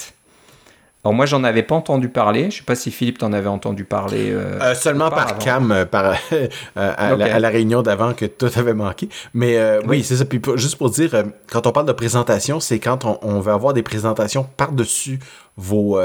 [1.07, 2.51] Alors moi, j'en avais pas entendu parler.
[2.51, 4.33] Je sais pas si Philippe t'en avait entendu parler.
[4.33, 9.09] Euh, euh seulement par Cam, par, euh, à, la, réunion d'avant que tout avait manqué.
[9.33, 9.57] Mais
[9.87, 10.24] oui, c'est ça.
[10.24, 11.12] Puis juste pour dire,
[11.49, 15.20] quand on parle de présentation, c'est quand on, on, veut avoir des présentations par-dessus
[15.57, 15.99] vos,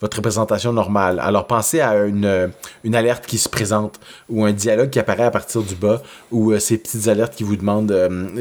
[0.00, 1.18] votre présentation normale.
[1.20, 2.50] Alors pensez à une,
[2.84, 6.58] une alerte qui se présente ou un dialogue qui apparaît à partir du bas ou
[6.58, 7.94] ces petites alertes qui vous demandent,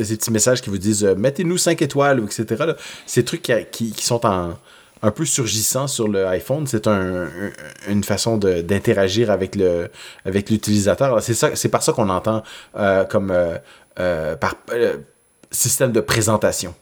[0.03, 2.73] ces petits messages qui vous disent mettez-nous 5 étoiles, etc.
[3.05, 3.41] Ces trucs
[3.71, 4.55] qui, qui sont en
[5.03, 6.65] un peu surgissant sur le iPhone.
[6.65, 7.27] C'est un,
[7.87, 9.57] une façon d'interagir avec
[10.25, 11.21] avec l'utilisateur.
[11.21, 12.41] C'est par ça qu'on entend
[12.77, 13.57] euh, comme euh,
[13.99, 14.55] euh, par
[15.51, 16.73] système de présentation.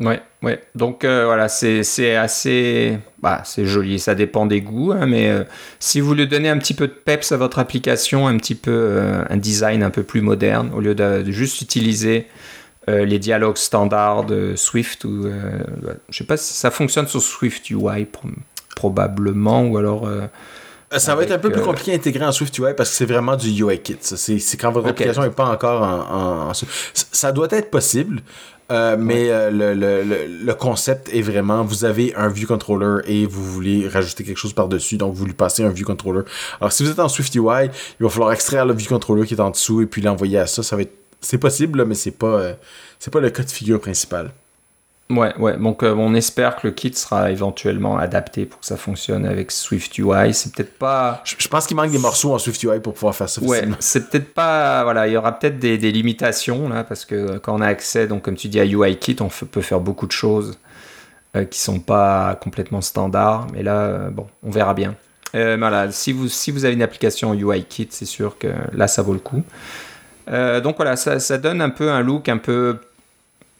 [0.00, 0.60] Ouais, ouais.
[0.74, 3.98] Donc voilà, c'est assez, bah, c'est joli.
[3.98, 5.30] Ça dépend des goûts, hein, mais
[5.78, 8.98] si vous lui donnez un petit peu de peps à votre application, un petit peu
[9.28, 12.26] un design un peu plus moderne, au lieu de juste utiliser
[12.88, 15.58] euh, les dialogues standards de Swift ou euh,
[16.08, 18.08] je sais pas si ça fonctionne sur Swift UI
[18.74, 20.22] probablement ou alors euh,
[20.96, 23.04] ça va être un peu plus compliqué à intégrer en Swift UI parce que c'est
[23.04, 23.98] vraiment du UI kit.
[24.00, 26.52] C'est quand votre application n'est pas encore en,
[26.94, 28.22] Ça doit être possible,
[28.70, 30.02] mais le, le,
[30.44, 34.52] le, concept est vraiment, vous avez un view controller et vous voulez rajouter quelque chose
[34.52, 36.22] par-dessus, donc vous lui passez un view controller.
[36.60, 37.68] Alors si vous êtes en Swift UI,
[38.00, 40.46] il va falloir extraire le view controller qui est en dessous et puis l'envoyer à
[40.46, 40.62] ça.
[40.62, 42.54] Ça va être c'est possible, mais c'est pas, euh,
[42.98, 44.32] c'est pas le cas de figure principal.
[45.10, 45.56] Ouais, ouais.
[45.56, 49.50] Donc euh, on espère que le kit sera éventuellement adapté pour que ça fonctionne avec
[49.50, 50.32] Swift UI.
[50.32, 51.20] C'est peut-être pas.
[51.24, 53.42] Je, pense qu'il manque des morceaux en Swift UI pour pouvoir faire ça.
[53.42, 54.84] Ouais, c'est peut-être pas.
[54.84, 58.22] Voilà, il y aura peut-être des, limitations là parce que quand on a accès, donc
[58.22, 60.58] comme tu dis à UI Kit, on peut faire beaucoup de choses
[61.34, 63.48] euh, qui sont pas complètement standards.
[63.52, 64.94] Mais là, euh, bon, on verra bien.
[65.34, 69.02] voilà, si vous si vous avez une application UI Kit, c'est sûr que là ça
[69.02, 69.42] vaut le coup.
[70.28, 72.78] donc voilà, ça, ça donne un peu un look un peu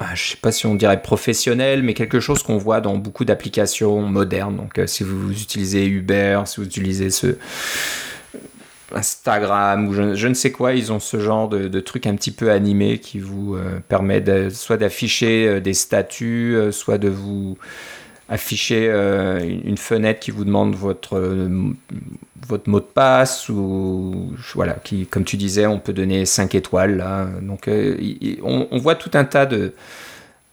[0.07, 3.24] je ne sais pas si on dirait professionnel, mais quelque chose qu'on voit dans beaucoup
[3.24, 4.57] d'applications modernes.
[4.57, 7.36] Donc, euh, si vous utilisez Uber, si vous utilisez ce
[8.92, 12.51] Instagram ou je, ne sais quoi, ils ont ce genre de, truc un petit peu
[12.51, 17.57] animé qui vous euh, permet soit d'afficher euh, des statuts, soit de vous
[18.31, 21.18] afficher une fenêtre qui vous demande votre
[22.51, 27.05] votre mot de passe ou voilà qui comme tu disais on peut donner 5 étoiles
[27.43, 27.97] donc euh,
[28.43, 29.72] on, voit tout un tas de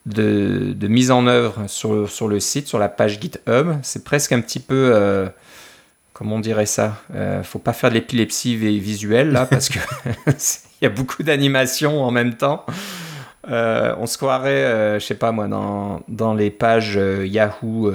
[0.05, 3.73] de, mise en œuvre sur, le site sur la page GitHub.
[3.82, 5.28] C'est presque un petit peu euh,
[6.13, 9.80] comment on dirait ça euh, faut pas faire de l'épilepsie visuelle parce que
[10.28, 12.65] il y a beaucoup d'animations en même temps
[13.49, 17.91] euh, on se croirait, euh, je sais pas moi, dans, dans les pages euh, Yahoo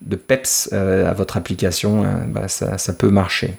[0.00, 3.54] de, peps à votre application, bah, ça, ça peut marcher.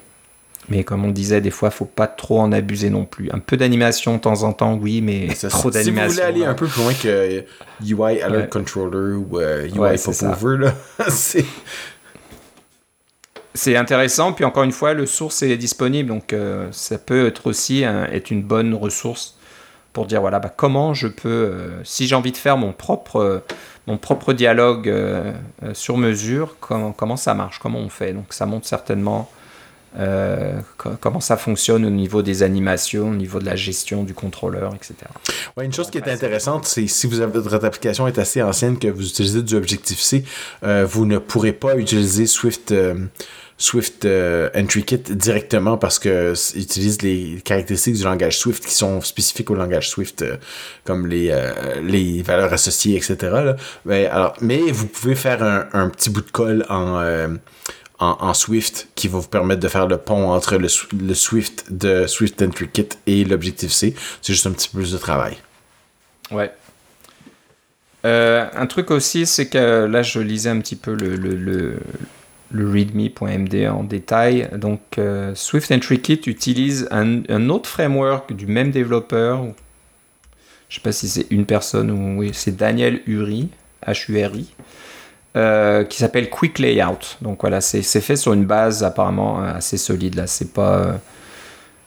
[0.69, 3.29] Mais comme on disait, des fois, faut pas trop en abuser non plus.
[3.31, 5.83] Un peu d'animation de temps en temps, oui, mais trop d'animation.
[5.83, 7.43] Si vous voulez aller un peu plus loin que
[7.83, 10.69] UI Alert Controller ou euh, UI Popover,
[11.09, 11.45] c'est
[13.55, 14.31] c'est intéressant.
[14.31, 18.29] Puis encore une fois, le source est disponible, donc euh, ça peut être aussi être
[18.29, 19.37] une bonne ressource
[19.91, 23.43] pour dire voilà bah, comment je peux, euh, si j'ai envie de faire mon propre
[23.87, 24.93] mon propre dialogue
[25.73, 28.13] sur mesure, comment, comment ça marche, comment on fait.
[28.13, 29.31] Donc ça montre certainement
[29.97, 30.59] euh,
[31.01, 34.95] comment ça fonctionne au niveau des animations, au niveau de la gestion du contrôleur, etc.
[35.57, 38.77] Ouais, une chose qui est intéressante, c'est si vous avez, votre application est assez ancienne
[38.77, 40.23] que vous utilisez du Objective-C,
[40.63, 43.05] euh, vous ne pourrez pas utiliser Swift, euh,
[43.57, 44.07] Swift
[44.55, 49.55] Entry Kit directement parce que utilise les caractéristiques du langage Swift qui sont spécifiques au
[49.55, 50.23] langage Swift,
[50.85, 51.37] comme les,
[51.83, 53.17] les valeurs associées, etc.
[53.83, 57.37] Mais, alors, mais vous pouvez faire un, un petit bout de colle en
[57.99, 60.69] en, Swift qui va vous permettre de faire le pont entre le,
[61.13, 63.93] Swift de Swift Entry Kit et l'Objective-C.
[64.21, 65.37] C'est juste un petit peu plus de travail.
[66.31, 66.51] Ouais.
[68.05, 71.79] Euh, un truc aussi, c'est que là, je lisais un petit peu le, le,
[72.51, 74.49] le, readme.md en détail.
[74.55, 79.43] Donc, euh, Swift Entry Kit utilise un, un, autre framework du même développeur.
[80.69, 83.49] Je sais pas si c'est une personne ou oui, c'est Daniel Uri,
[83.85, 84.47] H-U-R-I.
[85.35, 87.17] Euh, qui s'appelle Quick Layout.
[87.21, 90.15] Donc voilà, c'est fait sur une base apparemment assez solide.
[90.15, 90.99] Là, c'est pas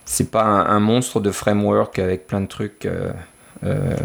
[0.05, 3.11] c'est pas un, monstre de framework avec plein de trucs euh,
[3.65, 3.97] euh,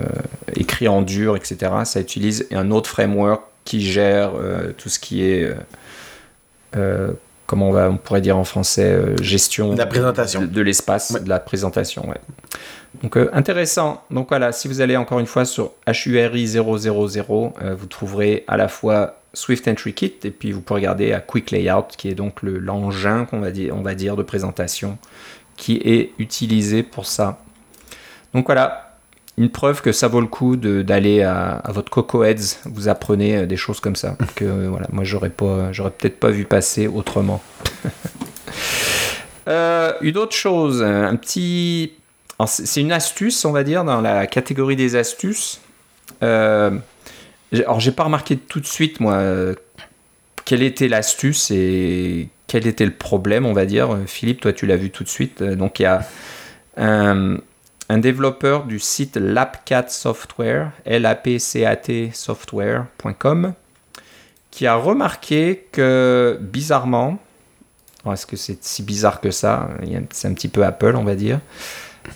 [0.56, 1.72] écrits en dur, etc.
[1.84, 4.32] Ça utilise un autre framework qui gère
[4.78, 5.54] tout ce qui est
[7.46, 11.30] comment on, va, on pourrait dire en français gestion de la présentation de, l'espace, de
[11.30, 12.10] la présentation.
[12.10, 12.18] Ouais.
[13.04, 14.04] Donc intéressant.
[14.10, 18.68] Donc voilà, si vous allez encore une fois sur HURI 000, vous trouverez à la
[18.68, 22.42] fois Swift Entry Kit et puis vous pouvez regarder à Quick Layout qui est donc
[22.42, 24.98] l'engin qu'on va dire, on va dire de présentation
[25.56, 27.40] qui est utilisé pour ça.
[28.34, 28.88] Donc voilà,
[29.38, 33.46] une preuve que ça vaut le coup d'aller à, votre Coco Heads, vous apprenez euh,
[33.46, 37.42] des choses comme ça que euh, voilà, moi j'aurais peut-être pas vu passer autrement.
[39.48, 41.94] euh, une autre chose, un petit,
[42.46, 45.62] c'est une astuce on va dire dans la catégorie des astuces.
[47.54, 49.22] Alors, j'ai pas remarqué tout de suite, moi,
[50.46, 54.78] quelle était l'astuce et quel était le problème, on va dire Philippe, toi tu l'as
[54.78, 55.44] vu tout de suite.
[55.44, 56.08] Donc il y a
[56.78, 57.38] un,
[57.98, 63.54] développeur du site Lapcat Software, l a p c a t software.com,
[64.52, 67.20] qui a remarqué que bizarrement,
[68.10, 69.70] est-ce que c'est si bizarre que ça?
[70.12, 71.42] C'est un petit peu Apple, on va dire.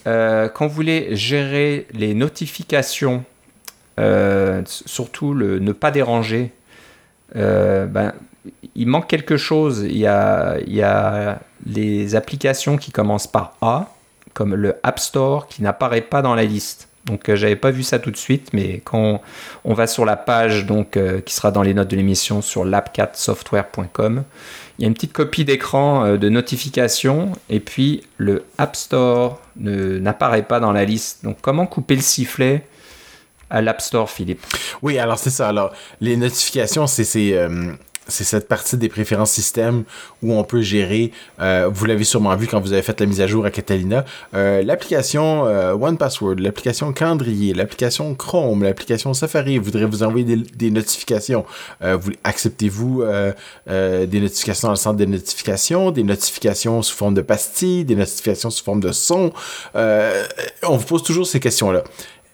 [0.08, 3.26] Euh, quand vous voulez gérer les notifications,
[4.00, 6.52] euh, surtout le ne pas déranger,
[7.36, 8.14] euh, ben,
[8.76, 9.86] il manque quelque chose.
[9.88, 13.94] Il y, a, il y a les applications qui commencent par A,
[14.34, 16.88] comme le App Store, qui n'apparaît pas dans la liste.
[17.06, 19.22] Donc j'avais pas vu ça tout de suite, mais quand
[19.64, 24.24] on va sur la page donc qui sera dans les notes de l'émission sur lapcatsoftware.com,
[24.82, 29.40] il y a une petite copie d'écran euh, de notification et puis le App Store
[29.56, 31.24] n'apparaît pas dans la liste.
[31.24, 32.66] Donc comment couper le sifflet?
[33.52, 34.42] À l'App Store, Philippe
[34.82, 35.50] Oui, alors c'est ça.
[35.50, 37.74] Alors les notifications, c'est euh,
[38.08, 39.84] c'est cette partie des préférences système
[40.22, 43.22] où on peut gérer, euh, vous l'avez sûrement vu quand vous avez fait la mise
[43.22, 49.58] à jour à Catalina, euh, l'application euh, One Password, l'application Calendrier, l'application Chrome, l'application Safari
[49.58, 51.46] voudrait vous envoyer des, notifications.
[51.82, 53.04] vous Acceptez-vous
[53.68, 58.50] des notifications dans le centre des notifications, des notifications sous forme de pastilles, des notifications
[58.50, 59.32] sous forme de son.
[59.76, 61.84] on vous pose toujours ces questions-là.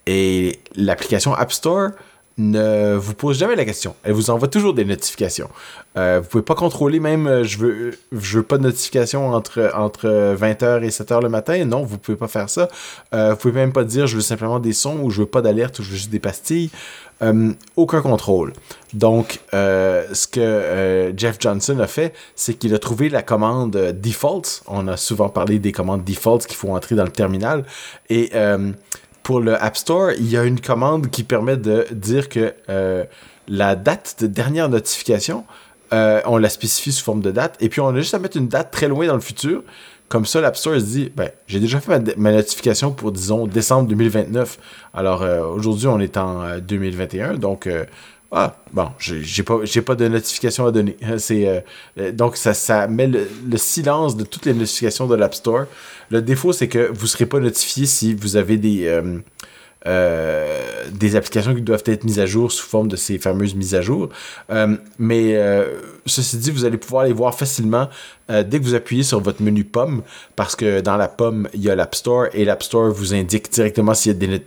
[0.08, 1.90] Et l'application App Store
[2.38, 3.96] ne vous pose jamais la question.
[4.04, 5.50] Elle vous envoie toujours des notifications.
[5.98, 9.72] Euh, vous pouvez pas contrôler même euh, je veux je veux pas de notification entre
[9.74, 11.66] entre 20h et 7h le matin.
[11.66, 12.70] Non, vous pouvez pas faire ça.
[13.14, 15.42] Euh, vous pouvez même pas dire je veux simplement des sons ou je veux pas
[15.42, 16.70] d'alerte ou je veux juste des pastilles.
[17.24, 18.54] Euh, aucun contrôle.
[18.94, 24.62] Donc, ce que Jeff Johnson a fait, c'est qu'il a trouvé la commande default.
[24.68, 27.66] On a souvent parlé des commandes default qu'il faut entrer dans le terminal.
[28.12, 28.32] Et
[29.28, 33.04] pour le App Store, il y a une commande qui permet de dire que euh,
[33.50, 35.44] la date de dernière notification,
[35.92, 38.38] euh, on la spécifie sous forme de date, et puis on a juste à mettre
[38.38, 39.64] une date très loin dans le futur.
[40.08, 43.90] Comme ça, l'App Store se dit, ben, j'ai déjà fait ma, notification pour, disons, décembre
[43.90, 44.60] 2029.
[44.94, 47.68] Alors, euh, aujourd'hui, on est en 2021, donc
[48.32, 50.98] ah, bon, j'ai pas, pas de notification à donner.
[51.18, 51.64] C'est,
[52.14, 55.66] donc, ça, met le, silence de toutes les notifications de l'App Store.
[56.10, 59.20] Le défaut, c'est que vous ne serez pas notifié si vous avez des, euh,
[59.86, 63.76] euh, des applications qui doivent être mises à jour sous forme de ces fameuses mises
[63.76, 64.10] à jour.
[64.50, 65.38] Euh, mais
[66.06, 67.90] ceci dit, vous allez pouvoir les voir facilement
[68.30, 70.02] euh, dès que vous appuyez sur votre menu pomme,
[70.36, 73.52] parce que dans la pomme, il y a l'App Store et l'App Store vous indique
[73.52, 74.40] directement s'il y a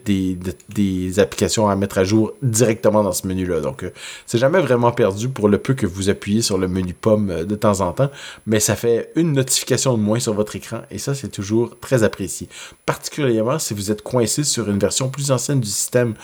[0.68, 3.60] des, applications à mettre à jour directement dans ce menu-là.
[3.60, 3.90] Donc, euh,
[4.26, 7.44] c'est jamais vraiment perdu pour le peu que vous appuyez sur le menu pomme euh,
[7.44, 8.10] de temps en temps,
[8.46, 12.02] mais ça fait une notification de moins sur votre écran et ça, c'est toujours très
[12.02, 12.48] apprécié.
[12.84, 16.14] Particulièrement si vous êtes coincé sur une version plus ancienne du système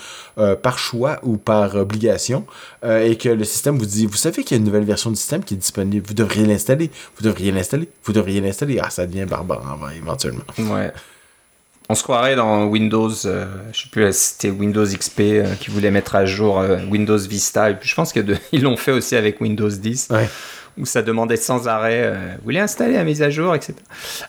[0.61, 2.45] par choix ou par obligation
[2.83, 5.15] et que le système vous dit, vous savez qu'il y a une nouvelle version du
[5.15, 7.89] système qui est disponible, vous devriez l'installer, vous devriez l'installer.
[8.03, 8.79] Vous devriez l'installer.
[8.81, 10.43] Ah, ça devient barbare éventuellement.
[10.59, 10.91] Ouais.
[11.89, 15.71] On se croirait dans Windows, euh, je sais plus si c'était Windows XP euh, qui
[15.71, 17.69] voulait mettre à jour euh, Windows Vista.
[17.69, 20.09] Et puis je pense qu'ils l'ont fait aussi avec Windows 10.
[20.77, 23.73] Où ça demandait sans arrêt, vous voulez installer la mise à jour, etc.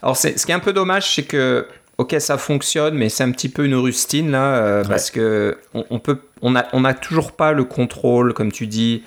[0.00, 1.66] Alors ce qui est un peu dommage, c'est que,
[1.98, 6.20] ok, ça fonctionne, mais c'est un petit peu une rustine là, parce que on, peut,
[6.40, 9.02] on a, on a toujours pas le contrôle, comme tu dis,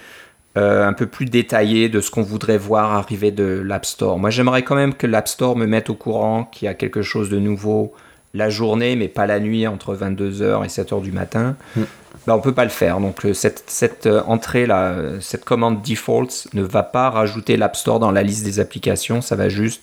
[0.57, 4.19] euh, un peu plus détaillé de ce qu'on voudrait voir arriver de l'App Store.
[4.19, 7.01] Moi, j'aimerais quand même que l'App Store me mette au courant qu'il y a quelque
[7.01, 7.93] chose de nouveau
[8.33, 11.55] la journée, mais pas la nuit, entre 22h et 7h du matin.
[11.77, 11.83] Mm.
[12.27, 12.99] Ben, on peut pas le faire.
[12.99, 17.99] Donc, euh, cette, cette euh, entrée-là, cette commande default ne va pas rajouter l'App Store
[17.99, 19.21] dans la liste des applications.
[19.21, 19.81] Ça va juste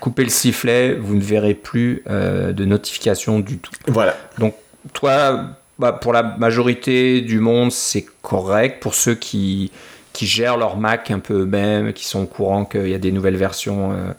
[0.00, 0.94] couper le sifflet.
[0.94, 3.72] Vous ne verrez plus de notification du tout.
[3.88, 4.14] Voilà.
[4.36, 4.54] Donc,
[4.92, 8.80] toi, bah, pour la majorité du monde, c'est correct.
[8.80, 9.70] Pour ceux qui,
[10.12, 13.12] qui gèrent leur Mac un peu eux-mêmes, qui sont au courant qu'il y a des
[13.12, 14.12] nouvelles versions euh,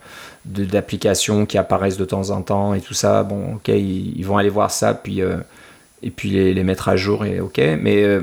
[0.46, 4.50] d'applications qui apparaissent de temps en temps et tout ça, bon, ok, ils, vont aller
[4.50, 5.38] voir ça, puis, euh,
[6.04, 7.58] et puis les, les, mettre à jour, et ok.
[7.58, 8.22] Mais euh,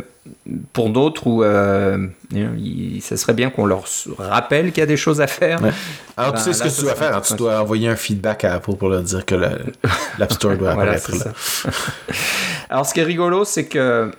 [0.72, 2.06] pour d'autres où euh,
[3.00, 3.84] ça serait bien qu'on leur
[4.18, 5.60] rappelle qu'il y a des choses à faire.
[6.16, 8.54] Alors tu ben, sais ce que tu dois faire, tu dois envoyer un feedback à
[8.54, 11.32] Apple pour leur dire que l'App Store doit apparaître là.
[12.70, 14.12] Alors ce qui est rigolo, c'est que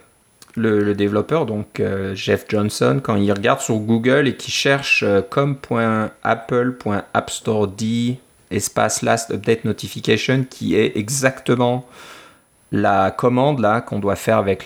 [0.55, 5.21] le, développeur, donc euh, Jeff Johnson, quand il regarde sur Google et qu'il cherche euh,
[5.21, 8.17] com.apple.appstore.d
[8.51, 11.85] espace last update notification, qui est exactement
[12.72, 14.66] la commande là qu'on doit faire avec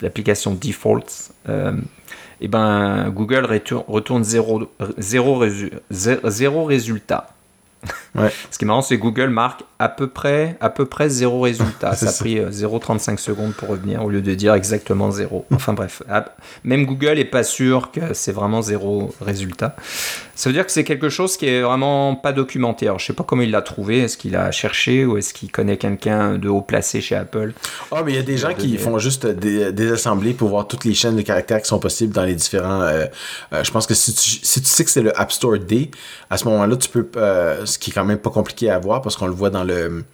[0.00, 1.72] l'application la, default, euh,
[2.40, 3.46] et ben Google
[3.88, 5.44] retourne zéro, zéro,
[5.90, 7.28] zéro résultat.
[8.50, 11.42] Ce qui est marrant, c'est que Google marque à peu près, à peu près zéro
[11.42, 11.94] résultat.
[11.94, 15.46] ça a pris 0,35 euh, secondes pour revenir au lieu de dire exactement zéro.
[15.52, 16.02] Enfin bref,
[16.64, 19.76] même Google est pas sûr que c'est vraiment zéro résultat.
[20.38, 22.86] Ça veut dire que c'est quelque chose qui est vraiment pas documenté.
[22.86, 23.98] Alors je sais pas comment il l'a trouvé.
[23.98, 27.54] Est-ce qu'il a cherché ou est-ce qu'il connaît quelqu'un de haut placé chez Apple?
[27.90, 30.84] Ah, mais il y a des gens qui font juste des, assemblées pour voir toutes
[30.84, 32.82] les chaînes de caractères qui sont possibles dans les différents.
[32.82, 33.06] Euh,
[33.52, 35.90] euh, je pense que si tu, si tu sais que c'est le App Store D,
[36.30, 37.08] à ce moment-là, tu peux.
[37.64, 40.04] ce qui est quand même pas compliqué à voir parce qu'on le voit dans le,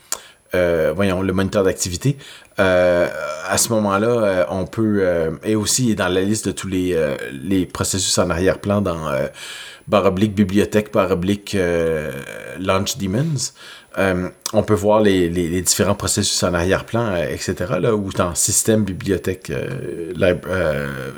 [0.55, 2.17] euh, voyons, le moniteur d'activité.
[2.61, 3.09] Euh,
[3.49, 5.05] à ce moment-là, euh, on peut,
[5.43, 6.97] et aussi dans la liste de tous les,
[7.33, 9.11] les processus en arrière-plan dans
[9.87, 11.57] barre bibliothèque, barre oblique
[12.59, 13.53] launch demons.
[14.53, 17.55] on peut voir les, les, différents processus en arrière-plan, etc.
[17.81, 19.53] Là, ou dans système bibliothèque,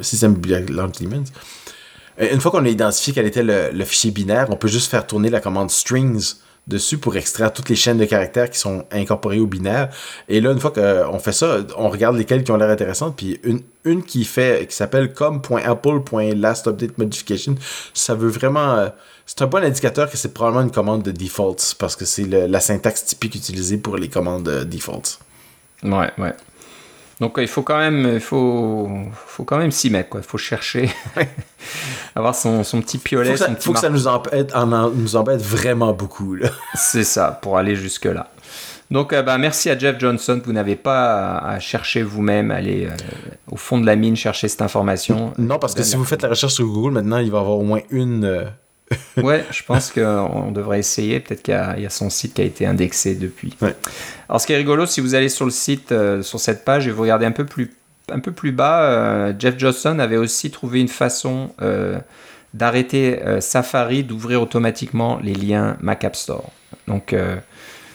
[0.01, 1.25] système bibliothèque launch demons.
[2.19, 5.07] Une fois qu'on a identifié quel était le, le, fichier binaire, on peut juste faire
[5.07, 6.37] tourner la commande strings
[6.67, 9.91] dessus pour extraire toutes les chaînes de caractères qui sont incorporées au binaire.
[10.29, 13.15] Et là, une fois qu'on fait ça, on regarde lesquelles qui ont l'air intéressantes.
[13.17, 13.63] Puis une,
[14.03, 17.55] qui fait, qui s'appelle com.apple.lastupdatemodification,
[17.95, 18.89] ça veut vraiment, euh,
[19.27, 22.61] c'est un bon indicateur que c'est probablement une commande de defaults parce que c'est la
[22.61, 25.21] syntaxe typique utilisée pour les commandes de defaults.
[25.85, 26.33] Ouais, ouais.
[27.21, 28.91] Donc il faut quand même, il faut,
[29.27, 30.21] faut quand même s'y mettre, quoi.
[30.21, 30.91] Il faut chercher,
[32.15, 33.35] avoir son, son, petit piolet.
[33.49, 34.55] Il faut, que ça nous embête,
[34.95, 36.37] nous embête vraiment beaucoup.
[36.75, 38.31] C'est ça, pour aller jusque là.
[38.91, 40.41] Donc euh, bah, merci à Jeff Johnson.
[40.45, 42.97] Vous n'avez pas à, chercher vous-même, aller euh,
[43.51, 45.33] au fond de la mine chercher cette information.
[45.39, 47.59] Non, parce que si vous faites la recherche sur Google, maintenant il va y avoir
[47.59, 48.47] au moins une.
[49.17, 51.21] Ouais, je pense qu'on devrait essayer.
[51.21, 53.57] Peut-être qu'il y, a son site qui a été indexé depuis.
[54.29, 56.87] Alors, ce qui est rigolo, si vous allez sur le site, euh, sur cette page,
[56.87, 57.73] et vous regardez un peu plus,
[58.11, 61.99] un peu plus bas, euh, Jeff Johnson avait aussi trouvé une façon euh,
[62.55, 66.51] d'arrêter Safari d'ouvrir automatiquement les liens Mac App Store.
[66.87, 67.15] Donc,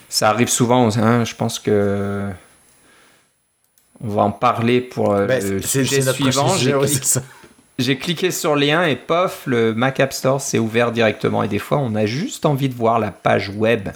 [0.10, 0.96] ça arrive souvent.
[0.98, 2.28] Hein, je pense que
[4.04, 6.74] on va en parler pour ben, le sujet suivant j'ai
[7.98, 11.44] cliqué sur le lien et pof, le Mac App Store s'est ouvert directement.
[11.44, 13.90] Et des fois, on a juste envie de voir la page web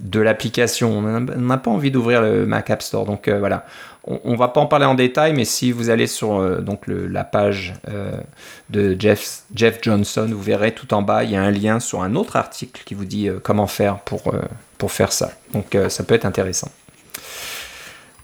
[0.00, 0.98] de l'application.
[0.98, 3.04] On n'a pas envie d'ouvrir le Mac App Store.
[3.04, 3.64] Donc euh, voilà,
[4.04, 6.82] on, ne va pas en parler en détail, mais si vous allez sur euh, donc
[6.86, 8.12] la page euh,
[8.70, 12.02] de Jeff, Jeff Johnson, vous verrez tout en bas, il y a un lien sur
[12.02, 14.34] un autre article qui vous dit comment faire pour,
[14.78, 15.32] pour faire ça.
[15.52, 16.70] Donc ça peut être intéressant.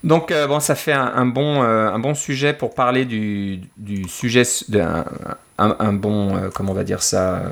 [0.05, 4.07] Donc, euh, bon, ça fait un, bon, euh, un bon sujet pour parler du, du
[4.07, 5.07] sujet, d'un
[5.57, 7.43] un, bon, euh, comment on va dire ça,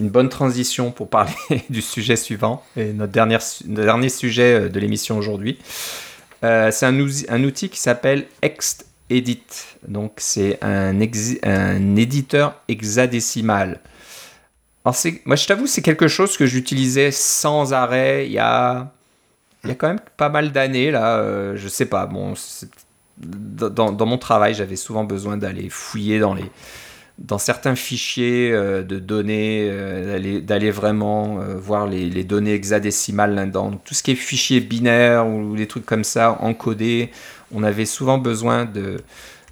[0.00, 1.32] une bonne transition pour parler
[1.70, 5.60] du sujet suivant, et notre, dernière, dernier sujet de l'émission aujourd'hui.
[6.42, 9.44] c'est un, outil qui s'appelle ExtEdit.
[9.86, 11.00] Donc, c'est un,
[11.44, 13.78] un éditeur hexadécimal.
[14.84, 18.90] Alors, moi, je t'avoue, c'est quelque chose que j'utilisais sans arrêt il y a
[19.68, 22.06] il y a quand même pas mal d'années là, euh, je sais pas.
[22.06, 22.32] Bon,
[23.18, 26.50] dans, mon travail, j'avais souvent besoin d'aller fouiller dans les
[27.18, 33.72] dans certains fichiers euh, de données, euh, d'aller vraiment voir les, les, données hexadécimales là-dedans.
[33.84, 37.10] Tout ce qui est fichier binaire ou, des trucs comme ça encodés,
[37.52, 38.98] on avait souvent besoin de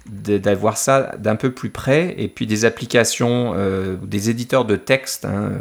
[0.09, 3.53] d'avoir ça d'un peu plus près et puis des applications,
[4.01, 5.25] des éditeurs de texte.
[5.25, 5.51] Hein,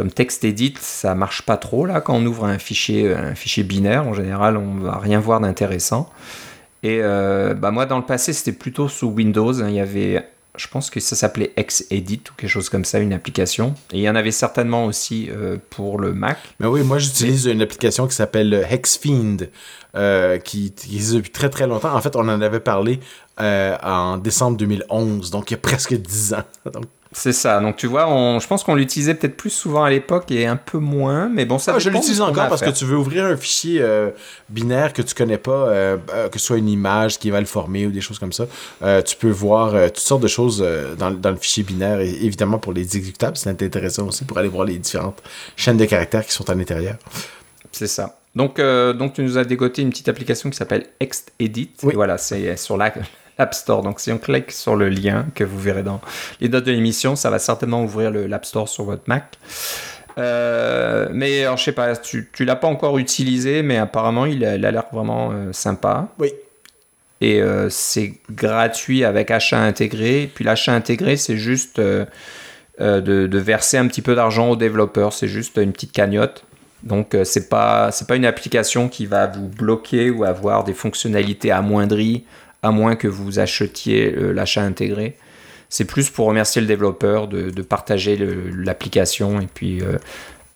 [0.00, 4.06] comme TextEdit, ça marche pas trop là quand on ouvre un fichier, un fichier binaire.
[4.06, 6.08] En général, on va rien voir d'intéressant.
[6.82, 9.60] Et euh, bah moi, dans le passé, c'était plutôt sous Windows.
[9.60, 9.68] Hein.
[9.68, 10.26] Il y avait,
[10.56, 13.74] je pense que ça s'appelait XEdit ou quelque chose comme ça, une application.
[13.92, 16.38] Et il y en avait certainement aussi euh, pour le Mac.
[16.60, 19.36] Mais oui, moi, j'utilise une application qui s'appelle Hexfiend,
[19.96, 21.94] euh, qui, qui existe depuis très très longtemps.
[21.94, 23.00] En fait, on en avait parlé
[23.36, 26.44] en décembre 2011, donc il y a presque 10 ans.
[26.72, 27.58] donc c'est ça.
[27.58, 28.06] Donc tu vois,
[28.40, 31.58] je pense qu'on l'utilisait peut-être plus souvent à l'époque et un peu moins, mais bon,
[31.58, 31.72] ça.
[31.74, 34.10] Ah, je l'utilise encore parce que tu veux ouvrir un fichier euh,
[34.48, 37.46] binaire que tu connais pas, euh, euh, que ce soit une image qui va le
[37.46, 38.46] former ou des choses comme ça.
[39.02, 40.64] tu peux voir toutes sortes de choses
[40.98, 44.64] dans, le fichier binaire et évidemment pour les exécutables, c'est intéressant aussi pour aller voir
[44.64, 45.20] les différentes
[45.56, 46.94] chaînes de caractères qui sont à l'intérieur.
[47.72, 48.18] C'est ça.
[48.36, 51.72] Donc, donc tu nous as dégoté une petite application qui s'appelle ExtEdit.
[51.82, 51.94] Oui.
[51.94, 52.92] voilà, c'est sur la,
[53.40, 53.82] App Store.
[53.82, 56.00] Donc si on clique sur le lien que vous verrez dans
[56.40, 59.38] les notes de l'émission, ça va certainement ouvrir l'App Store sur votre Mac.
[60.18, 64.44] Euh, mais alors, je sais pas, tu, tu l'as pas encore utilisé, mais apparemment il
[64.44, 66.08] a l'air vraiment euh, sympa.
[66.18, 66.32] Oui.
[67.20, 70.30] Et euh, c'est gratuit avec achat intégré.
[70.34, 72.06] Puis l'achat intégré, c'est juste de,
[72.78, 75.12] de, verser un petit peu d'argent aux développeurs.
[75.12, 76.44] C'est juste une petite cagnotte.
[76.82, 81.50] Donc c'est pas c'est pas une application qui va vous bloquer ou avoir des fonctionnalités
[81.50, 82.24] amoindries
[82.62, 85.16] à moins que vous achetiez euh, l'achat intégré.
[85.68, 89.98] C'est plus pour remercier le développeur de, partager l'application et puis euh,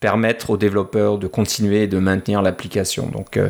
[0.00, 3.06] permettre aux développeurs de continuer et de maintenir l'application.
[3.06, 3.48] Donc, euh,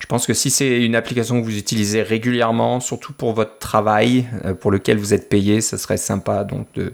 [0.00, 4.26] je pense que si c'est une application que vous utilisez régulièrement, surtout pour votre travail,
[4.60, 6.92] pour lequel vous êtes payé, ça serait sympa donc de,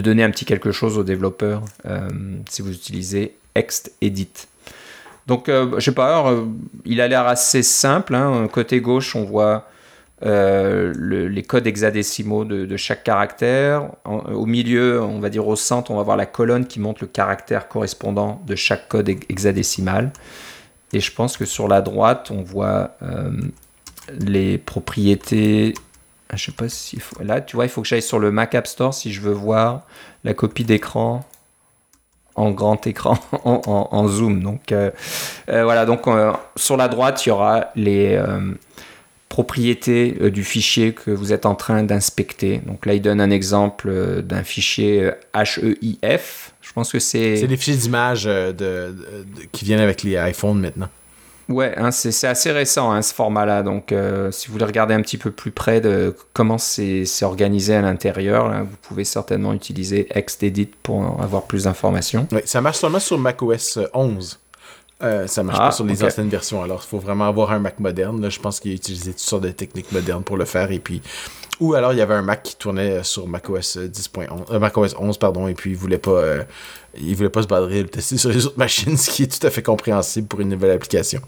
[0.00, 1.62] donner un petit quelque chose aux développeurs
[2.48, 4.46] si vous utilisez ExtEdit.
[5.26, 6.34] Donc, je sais pas,
[6.86, 8.14] il a l'air assez simple.
[8.14, 8.48] Hein.
[8.50, 9.68] Côté gauche, on voit
[10.22, 10.92] euh,
[11.30, 13.90] les codes hexadécimaux de, chaque caractère.
[14.04, 17.06] au milieu, on va dire au centre, on va voir la colonne qui montre le
[17.06, 20.12] caractère correspondant de chaque code hexadécimal.
[20.92, 23.30] Et je pense que sur la droite, on voit euh,
[24.18, 25.74] les propriétés.
[26.28, 28.54] Ah, je sais pas si là, tu vois, il faut que j'aille sur le Mac
[28.54, 29.86] App Store si je veux voir
[30.24, 31.24] la copie d'écran
[32.36, 34.42] en grand écran, en, zoom.
[34.42, 34.90] Donc euh,
[35.46, 36.06] voilà, donc
[36.56, 38.20] sur la droite, il y aura les
[39.30, 42.60] propriété euh, du fichier que vous êtes en train d'inspecter.
[42.66, 45.62] Donc là, il donne un exemple euh, d'un fichier HEIF.
[45.62, 47.36] Euh, Je pense que c'est...
[47.36, 48.28] C'est des fichiers d'images
[49.52, 50.88] qui viennent avec les iPhones maintenant.
[51.48, 53.62] Ouais, hein, c'est assez récent hein, ce format-là.
[53.62, 53.92] Donc,
[54.30, 58.64] si vous voulez regarder un petit peu plus près de comment c'est organisé à l'intérieur,
[58.64, 62.28] vous pouvez certainement utiliser XEdit pour avoir plus d'informations.
[62.44, 64.38] Ça marche seulement sur macOS 11.
[65.02, 66.62] Euh, ça marche pas ah, sur les anciennes versions.
[66.62, 68.20] Alors, il faut vraiment avoir un Mac moderne.
[68.20, 70.70] Là, je pense qu'il a utilisé toutes sortes de techniques modernes pour le faire.
[70.72, 71.00] Et puis,
[71.60, 75.18] ou alors il y avait un Mac qui tournait sur macOS 10.11, euh, macOS 11
[75.18, 76.42] pardon, et puis il voulait pas, euh,
[76.98, 79.46] il voulait pas se badrer le tester sur les autres machines, ce qui est tout
[79.46, 81.20] à fait compréhensible pour une nouvelle application.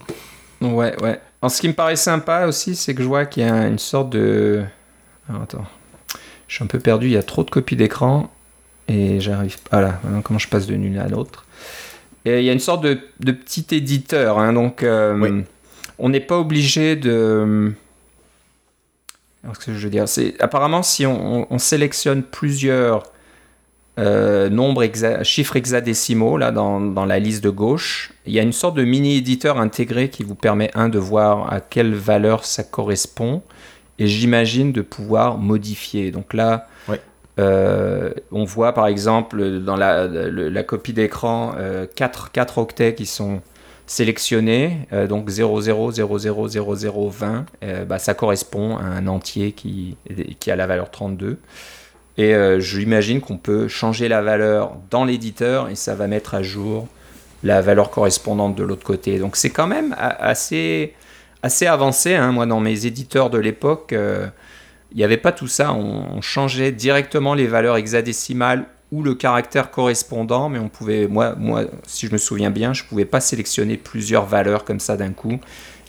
[0.61, 1.21] Ouais, ouais.
[1.43, 3.79] En ce qui me paraît sympa aussi, c'est que je vois qu'il y a une
[3.79, 4.65] sorte de,
[5.29, 5.67] attends,
[6.49, 7.07] je suis un peu perdu.
[7.09, 8.31] Il y a trop de copies d'écran
[8.87, 9.57] et j'arrive.
[9.71, 11.45] Voilà, comment je passe d'une à l'autre?
[12.25, 12.95] Il y a une sorte de,
[13.33, 14.39] petit éditeur.
[14.39, 15.43] Hein, donc, euh,
[15.99, 17.73] on n'est pas obligé de.
[19.45, 20.09] ce que je veux dire?
[20.09, 23.05] C'est apparemment si on, sélectionne plusieurs
[23.99, 24.85] euh, nombres
[25.23, 28.85] chiffres hexadécimaux là dans, dans, la liste de gauche, il y a une sorte de
[28.85, 33.43] mini éditeur intégré qui vous permet un de voir à quelle valeur ça correspond
[33.99, 36.11] et j'imagine de pouvoir modifier.
[36.11, 36.69] Donc là,
[37.39, 41.55] euh, on voit par exemple dans la, copie d'écran
[41.95, 43.41] 4, euh, octets qui sont
[43.87, 47.47] sélectionnés, euh, donc 00000020,
[47.87, 49.97] bah, ça correspond à un entier qui,
[50.39, 51.39] qui a la valeur 32.
[52.19, 56.87] Et j'imagine qu'on peut changer la valeur dans l'éditeur et ça va mettre à jour
[57.43, 59.19] la valeur correspondante de l'autre côté.
[59.19, 60.93] Donc c'est quand même assez,
[61.43, 62.15] assez avancé.
[62.15, 62.33] Hein.
[62.33, 63.95] Moi, dans mes éditeurs de l'époque,
[64.93, 65.73] il n'y avait pas tout ça.
[65.73, 71.65] On, changeait directement les valeurs hexadécimales ou le caractère correspondant, mais on pouvait, moi, moi,
[71.87, 75.13] si je me souviens bien, je ne pouvais pas sélectionner plusieurs valeurs comme ça d'un
[75.13, 75.41] coup,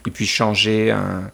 [0.07, 1.29] et puis changer un,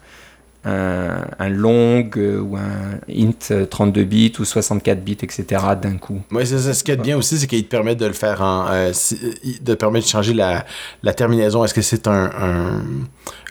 [0.64, 5.44] un, long euh, ou un int 32 bits ou 64 bits, etc.
[5.80, 6.20] d'un coup.
[6.32, 8.66] Oui, ce qui est bien aussi, c'est qu'il te permet de le faire en.
[8.70, 8.92] Euh,
[9.62, 11.64] de permet de changer la terminaison.
[11.64, 12.82] Est-ce que c'est un,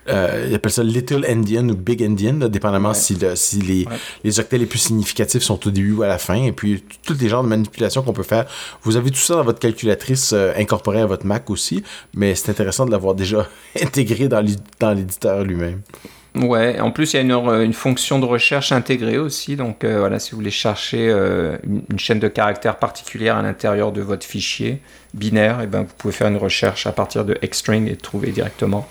[0.10, 3.86] euh, il appelle ça Little Endian ou Big Endian, dépendamment si, si les,
[4.24, 6.44] les, octets les plus significatifs sont au début ou à la fin.
[6.44, 8.46] Et puis, tous les genres de manipulations qu'on peut faire.
[8.84, 11.84] Vous avez tout ça dans votre calculatrice euh, incorporée à votre Mac aussi,
[12.14, 13.48] mais c'est intéressant de l'avoir déjà
[13.82, 14.42] intégré dans
[14.92, 15.82] l'éditeur lui-même.
[16.36, 20.00] Ouais, en plus il y a une, une, fonction de recherche intégrée aussi, donc euh,
[20.00, 24.28] voilà, si vous voulez chercher une, une, chaîne de caractères particulière à l'intérieur de votre
[24.28, 24.80] fichier
[25.16, 28.30] binaire, et eh ben, vous pouvez faire une recherche à partir de Xstring et trouver
[28.32, 28.88] directement.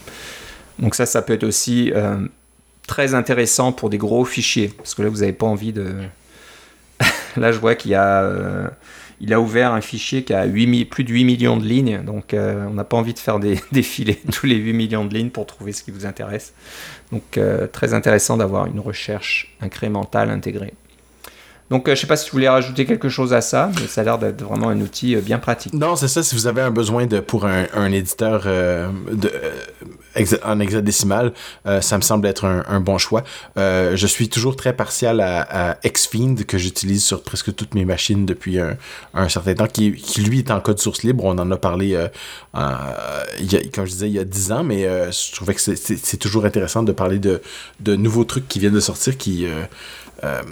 [0.79, 2.17] Donc ça, ça peut être aussi euh,
[2.87, 5.95] très intéressant pour des gros fichiers, parce que là, vous n'avez pas envie de...
[7.37, 8.69] là, je vois qu'il a, euh,
[9.29, 12.67] a ouvert un fichier qui a 8, plus de 8 millions de lignes, donc euh,
[12.69, 15.47] on n'a pas envie de faire des, défiler tous les 8 millions de lignes pour
[15.47, 16.55] trouver ce qui vous intéresse.
[17.11, 17.41] Donc
[17.73, 20.75] très intéressant d'avoir une recherche incrémentale intégrée.
[21.71, 23.87] Donc, euh, je ne sais pas si vous voulez rajouter quelque chose à ça, mais
[23.87, 25.75] ça a l'air d'être vraiment un outil euh, bien pratique.
[25.75, 26.23] Non, c'est ça.
[26.23, 29.31] Si vous avez un besoin de pour un, un éditeur euh, de,
[30.45, 31.33] en hexadécimal,
[31.81, 33.23] ça me semble être un, bon choix.
[33.57, 38.59] je suis toujours très partial à, Xfiend que j'utilise sur presque toutes mes machines depuis
[38.59, 41.25] un, certain temps, qui, lui est en code source libre.
[41.25, 41.97] On en a parlé,
[43.39, 45.61] il y a, comme je disais, il y a 10 ans, mais je trouvais que
[45.61, 47.41] c'est toujours intéressant de parler de,
[47.79, 49.47] de nouveaux trucs qui viennent de sortir qui
[50.25, 50.43] euh,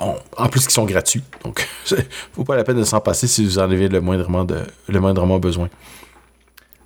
[0.00, 1.22] en plus, qui sont gratuits.
[1.44, 1.66] Donc,
[2.32, 4.58] faut pas la peine de s'en passer si vous en avez le moindrement, de,
[4.88, 5.68] le moindrement besoin.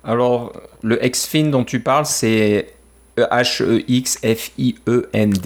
[0.03, 2.73] Alors, le Xfin dont tu parles, c'est
[3.17, 3.91] H-E-X-F-I-E-N-D.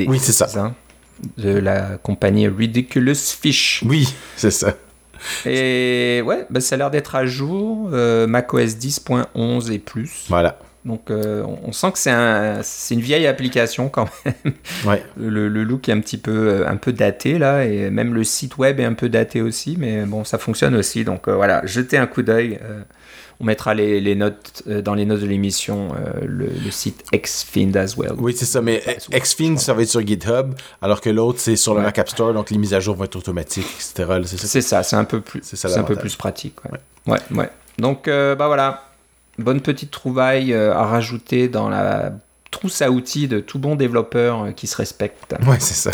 [0.07, 0.73] Oui, c'est ça.
[1.38, 3.84] De la compagnie Ridiculous Fish.
[3.85, 4.76] Oui, c'est ça.
[5.45, 7.89] Et ouais, bah, ça a l'air d'être à jour.
[7.93, 10.26] Euh, macOS 10.11 et plus.
[10.30, 10.59] Voilà.
[10.86, 14.53] Donc on, sent que c'est un, une vieille application quand même.
[14.86, 15.03] Ouais.
[15.18, 18.57] Le, le, look est un petit peu, un peu daté là, et même le site
[18.57, 21.03] web est un peu daté aussi, mais bon, ça fonctionne aussi.
[21.03, 22.60] Donc voilà, jetez un coup d'œil.
[23.41, 27.98] On mettra les, notes euh, dans les notes de l'émission, euh, le, site Xfind as
[27.98, 28.14] well.
[28.18, 28.82] Oui, c'est ça, mais
[29.12, 32.34] Xfind, ça va être sur GitHub, alors que l'autre, c'est sur le Mac App Store,
[32.34, 34.22] donc les mises à jour vont être automatiques, etc.
[34.38, 36.56] C'est ça, c'est un peu plus, c'est un peu plus pratique.
[37.07, 37.49] Ouais, ouais.
[37.78, 38.85] Donc, euh, bah voilà,
[39.38, 42.14] bonne petite trouvaille à rajouter dans la
[42.56, 45.36] trousse à outils de tout bon développeur qui se respecte.
[45.45, 45.91] Ouais, c'est ça.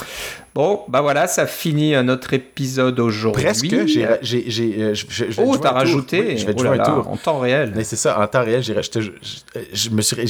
[0.53, 3.43] Bon, bah voilà, ça finit euh, notre épisode aujourd'hui.
[3.43, 4.05] Presque, j'ai...
[4.05, 4.93] Euh,
[5.37, 7.07] oh, t'as rajouté Je vais te oh un tour.
[7.07, 7.71] En temps réel.
[7.75, 8.73] Mais c'est ça, en temps réel, j'ai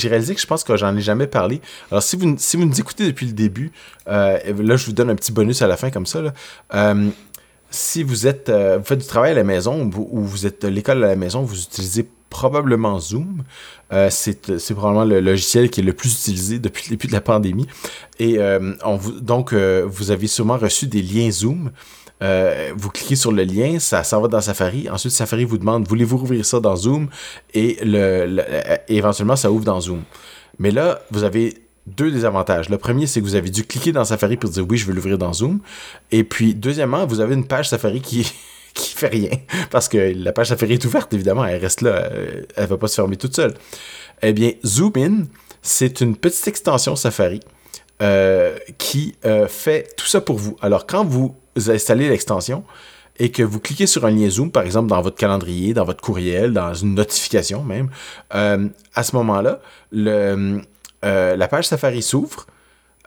[0.09, 1.59] réalisé que je pense que j'en ai jamais parlé.
[1.89, 3.71] Alors, si vous, si vous nous écoutez depuis le début,
[4.07, 6.21] euh, là, je vous donne un petit bonus à la fin comme ça.
[7.71, 11.03] si vous êtes vous faites du travail à la maison ou vous êtes de l'école
[11.03, 13.43] à la maison, vous utilisez probablement Zoom.
[13.93, 17.21] Euh, c'est probablement le logiciel qui est le plus utilisé depuis le début de la
[17.21, 17.67] pandémie.
[18.17, 18.73] Et euh,
[19.21, 21.69] donc, euh, vous avez sûrement reçu des liens Zoom.
[22.75, 24.89] vous cliquez sur le lien, ça s'en va dans Safari.
[24.89, 27.09] Ensuite, Safari vous demande voulez-vous ouvrir ça dans Zoom?
[27.53, 28.41] Et le,
[28.87, 30.01] éventuellement, ça ouvre dans Zoom.
[30.57, 31.55] Mais là, vous avez
[31.85, 32.69] deux désavantages.
[32.69, 34.93] Le premier, c'est que vous avez dû cliquer dans Safari pour dire oui, je veux
[34.93, 35.59] l'ouvrir dans Zoom.
[36.11, 38.31] Et puis, deuxièmement, vous avez une page Safari qui,
[38.73, 39.29] qui fait rien.
[39.69, 42.87] Parce que la page Safari est ouverte, évidemment, elle reste là, euh, elle va pas
[42.87, 43.53] se fermer toute seule.
[44.21, 45.23] Eh bien, Zoom In,
[45.61, 47.39] c'est une petite extension Safari
[48.01, 50.57] euh, qui euh, fait tout ça pour vous.
[50.61, 51.35] Alors, quand vous
[51.67, 52.63] installez l'extension
[53.19, 56.01] et que vous cliquez sur un lien Zoom, par exemple dans votre calendrier, dans votre
[56.01, 57.89] courriel, dans une notification même,
[58.31, 59.59] à ce moment-là,
[59.91, 62.47] la page Safari s'ouvre,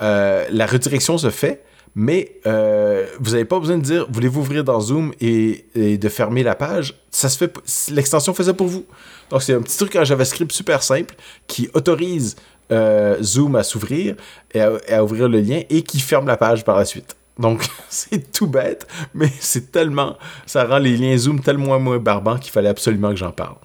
[0.01, 1.65] la redirection se fait,
[1.95, 6.43] mais euh, vous n'avez pas besoin de dire voulez-vous ouvrir dans Zoom et, de fermer
[6.43, 6.95] la page?
[7.11, 7.53] Ça se fait,
[7.93, 8.85] l'extension fait ça pour vous.
[9.31, 11.15] Donc c'est un petit truc en JavaScript super simple
[11.47, 12.37] qui autorise
[12.73, 14.17] euh, Zoom à s'ouvrir
[14.53, 17.17] et à, ouvrir le lien et qui ferme la page par la suite.
[17.39, 20.17] Donc c'est tout bête, mais c'est tellement,
[20.47, 23.57] ça rend les liens Zoom tellement moins barbants qu'il fallait absolument que j'en parle.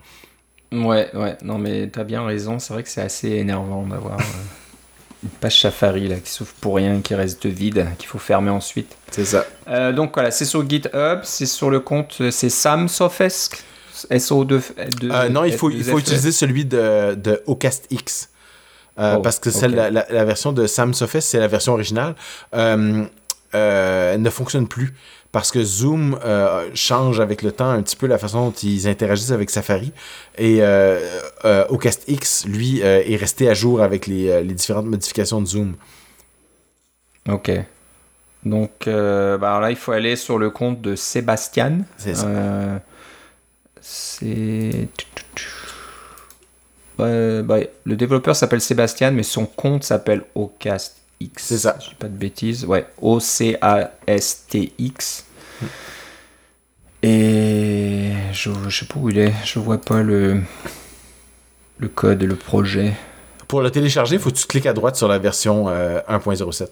[0.71, 2.59] Ouais, ouais, non mais t'as bien raison.
[2.59, 4.19] C'est vrai que c'est assez énervant d'avoir.
[5.23, 8.95] Une page Safari là, qui s'ouvre pour rien, qui reste vide, qu'il faut fermer ensuite.
[9.11, 9.45] C'est ça.
[9.67, 13.63] Euh, donc voilà, c'est sur GitHub, c'est sur le compte, c'est Sam Sofesk.
[14.11, 14.61] SO2.
[15.03, 18.29] Euh, non, il faut, il faut utiliser celui de, de OcastX.
[18.97, 22.15] Euh, oh, parce que celle, la, la, version de Sam Sofesk, c'est la version originale,
[22.55, 23.07] euh,
[24.17, 24.93] ne fonctionne plus
[25.31, 28.87] parce que Zoom euh, change avec le temps un petit peu la façon dont ils
[28.87, 29.91] interagissent avec Safari.
[30.37, 30.99] Et euh,
[31.45, 35.75] euh Ocast X, lui, euh, est resté à jour avec les, différentes modifications de Zoom.
[37.29, 37.51] Ok.
[38.43, 41.79] Donc bah là, il faut aller sur le compte de Sébastien.
[41.97, 42.81] C'est ça.
[43.81, 44.87] C'est.
[46.97, 51.43] Bah, le développeur s'appelle Sébastien, mais son compte s'appelle Ocast X.
[51.43, 51.77] C'est ça.
[51.79, 52.65] Je pas de bêtises.
[52.65, 53.55] Ouais, O-C-A-S-T-X.
[57.01, 59.33] Et je, je sais pas où il est.
[59.45, 60.41] Je vois pas le,
[61.77, 62.93] le code, le projet.
[63.47, 65.71] Pour le télécharger, il faut que tu cliques à droite sur la version 1.07.
[65.71, 66.67] Euh,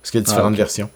[0.00, 0.90] parce qu'il y a différentes ah, versions.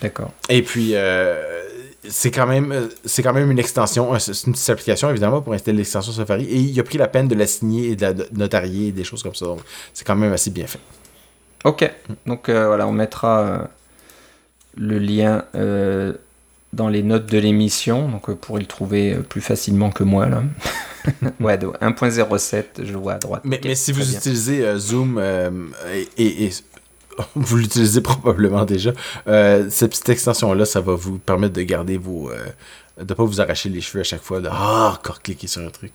[0.00, 0.32] D'accord.
[0.48, 1.62] Et puis, euh,
[2.08, 5.78] c'est quand même c'est quand même une extension, c'est une petite application évidemment pour installer
[5.78, 6.44] l'extension Safari.
[6.44, 9.04] Et il a pris la peine de la signer et de la notarier et des
[9.04, 9.46] choses comme ça.
[9.46, 9.60] Donc,
[9.92, 10.80] c'est quand même assez bien fait.
[11.66, 11.92] Ok,
[12.26, 13.58] donc euh, voilà, on mettra euh,
[14.76, 16.12] le lien euh,
[16.72, 20.44] dans les notes de l'émission, donc vous pourrez le trouver plus facilement que moi là.
[21.40, 23.42] ouais, 1.07, je vois à droite.
[23.44, 25.20] Mais, si vous utilisez Zoom
[26.16, 26.50] et,
[27.34, 28.92] vous l'utilisez probablement déjà,
[29.26, 32.30] cette petite extension-là, ça va vous permettre de garder vos.
[32.96, 35.62] de ne pas vous arracher les cheveux à chaque fois, de ah, encore cliquer sur
[35.62, 35.94] un truc.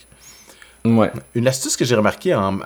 [0.84, 1.14] Ouais.
[1.34, 2.60] Une astuce que j'ai remarqué en,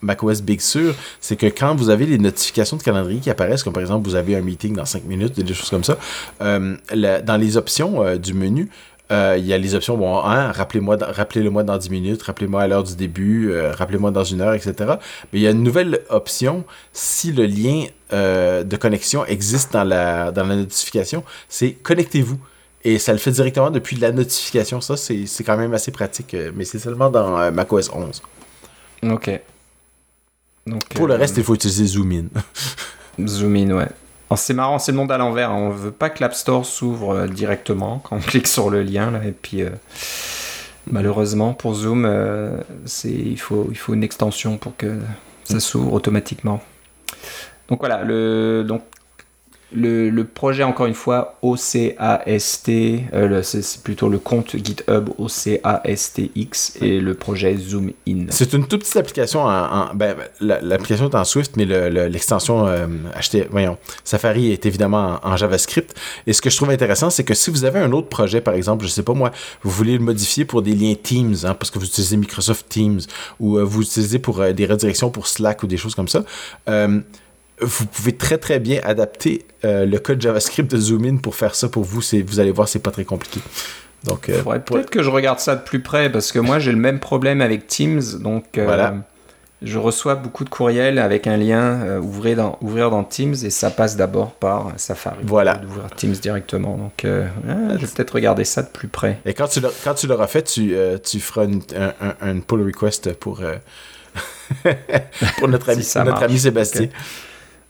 [0.00, 3.72] macOS Big Sur, c'est que quand vous avez les notifications de calendrier qui apparaissent, comme
[3.72, 5.98] par exemple vous avez un meeting dans 5 minutes, des choses comme ça,
[6.42, 8.70] euh, dans les options euh, du menu,
[9.12, 12.62] euh, il y a les options, bon, hein, rappelez-moi, rappelez-le moi dans 10 minutes, rappelez-moi
[12.62, 14.74] à l'heure du début, rappelez-moi dans une heure, etc.
[15.32, 20.32] Mais il y a une nouvelle option, si le lien de connexion existe dans la,
[20.32, 22.38] dans la notification, c'est connectez-vous.
[22.82, 24.80] Et ça le fait directement depuis la notification.
[24.80, 28.22] Ça, c'est quand même assez pratique, mais c'est seulement dans macOS 11.
[29.04, 29.40] Ok.
[30.94, 32.24] Pour le euh, reste, il faut utiliser Zoom In.
[33.26, 33.88] Zoom In, ouais.
[34.36, 35.50] C'est marrant, c'est le monde à l'envers.
[35.50, 35.56] Hein.
[35.56, 39.10] On veut pas que l'App Store s'ouvre euh, directement quand on clique sur le lien.
[39.10, 39.70] Là, et puis, euh,
[40.90, 42.10] malheureusement, pour Zoom,
[43.04, 44.98] il, faut, il faut une extension pour que
[45.44, 46.60] ça s'ouvre automatiquement.
[47.68, 48.82] Donc voilà, le, donc,
[49.72, 57.14] le, projet, encore une fois, OCAST, euh, c'est plutôt le compte GitHub OCASTX et le
[57.14, 58.26] projet Zoom In.
[58.30, 59.44] C'est une toute petite application.
[59.44, 62.86] En, ben, l'application est en Swift, mais l'extension euh,
[63.50, 65.94] voyons, Safari est évidemment en, JavaScript.
[66.26, 68.54] Et ce que je trouve intéressant, c'est que si vous avez un autre projet, par
[68.54, 69.32] exemple, je sais pas moi,
[69.62, 73.00] vous voulez le modifier pour des liens Teams, hein, parce que vous utilisez Microsoft Teams,
[73.40, 76.22] ou euh, vous utilisez pour des redirections pour Slack ou des choses comme ça
[77.60, 81.68] vous pouvez très très bien adapter euh, le code JavaScript de Zoomin pour faire ça
[81.68, 82.00] pour vous.
[82.26, 83.40] Vous allez voir, c'est pas très compliqué.
[84.04, 86.78] Donc, euh, peut-être que je regarde ça de plus près parce que moi j'ai le
[86.78, 88.02] même problème avec Teams.
[88.20, 88.94] Donc, euh, voilà.
[89.62, 93.70] je reçois beaucoup de courriels avec un lien ouvrir, dans, ouvrir dans Teams et ça
[93.70, 95.16] passe d'abord par Safari.
[95.22, 95.54] Voilà.
[95.54, 96.76] D'ouvrir Teams directement.
[96.76, 99.18] Donc, ah, je vais peut-être regarder ça de plus près.
[99.24, 101.62] Et quand tu, quand tu l'auras fait, tu, tu feras une,
[102.20, 103.40] un, pull request pour,
[105.38, 106.88] pour notre ami, notre ami Sébastien.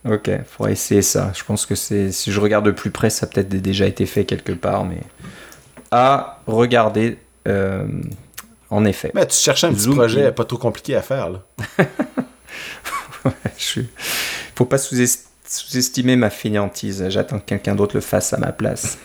[0.09, 1.33] Ok, il faudrait essayer ça.
[1.35, 4.07] Je pense que c'est, si je regarde de plus près, ça a peut-être déjà été
[4.07, 5.01] fait quelque part, mais
[5.91, 7.19] à regarder,
[7.49, 7.87] euh,
[8.71, 9.11] en effet.
[9.15, 11.43] Mais tu cherches un petit projet pas trop compliqué à faire, là.
[13.59, 13.81] je
[14.55, 17.07] Faut pas sous-estimer ma fainéantise.
[17.09, 18.99] J'attends que quelqu'un d'autre le fasse à ma place.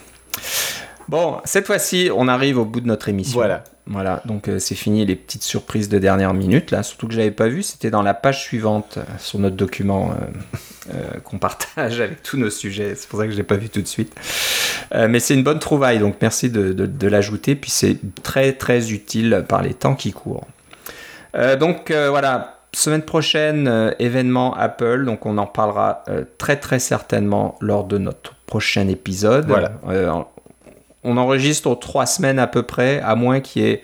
[1.11, 3.37] Bon, cette fois-ci, on arrive au bout de notre émission.
[3.37, 3.65] Voilà.
[3.85, 7.17] Voilà, donc euh, c'est fini les petites surprises de dernière minute, là, surtout que je
[7.17, 10.15] n'avais pas vu, c'était dans la page suivante euh, sur notre document
[10.93, 13.67] euh, qu'on partage avec tous nos sujets, c'est pour ça que je l'ai pas vu
[13.67, 14.15] tout de suite.
[14.95, 19.43] mais c'est une bonne trouvaille, donc merci de, de, l'ajouter, puis c'est très très utile
[19.49, 20.47] par les temps qui courent.
[21.59, 26.05] donc voilà, semaine prochaine, événement Apple, donc on en parlera
[26.37, 29.47] très très certainement lors de notre prochain épisode.
[29.47, 29.73] Voilà
[31.03, 33.81] on enregistre aux trois semaines à peu près, à moins qu'il y ait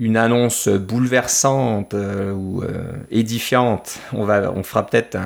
[0.00, 3.98] une annonce bouleversante euh, ou euh, édifiante.
[4.12, 5.16] On, va, on fera peut-être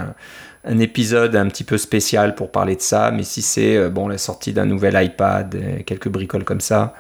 [0.64, 4.09] un, épisode un petit peu spécial pour parler de ça, mais si c'est euh, bon
[4.09, 6.94] la sortie d'un nouvel iPad, quelques bricoles comme ça,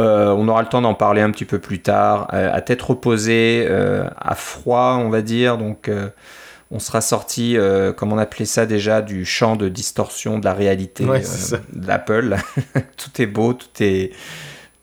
[0.00, 4.36] on aura le temps d'en parler un petit peu plus tard, à tête reposée, à
[4.36, 5.58] froid, on va dire.
[5.58, 5.90] Donc
[6.70, 10.52] on sera sorti, euh, comme on appelait ça déjà, du champ de distorsion de la
[10.52, 12.36] réalité euh, d'Apple.
[12.96, 14.12] tout est beau, tout est,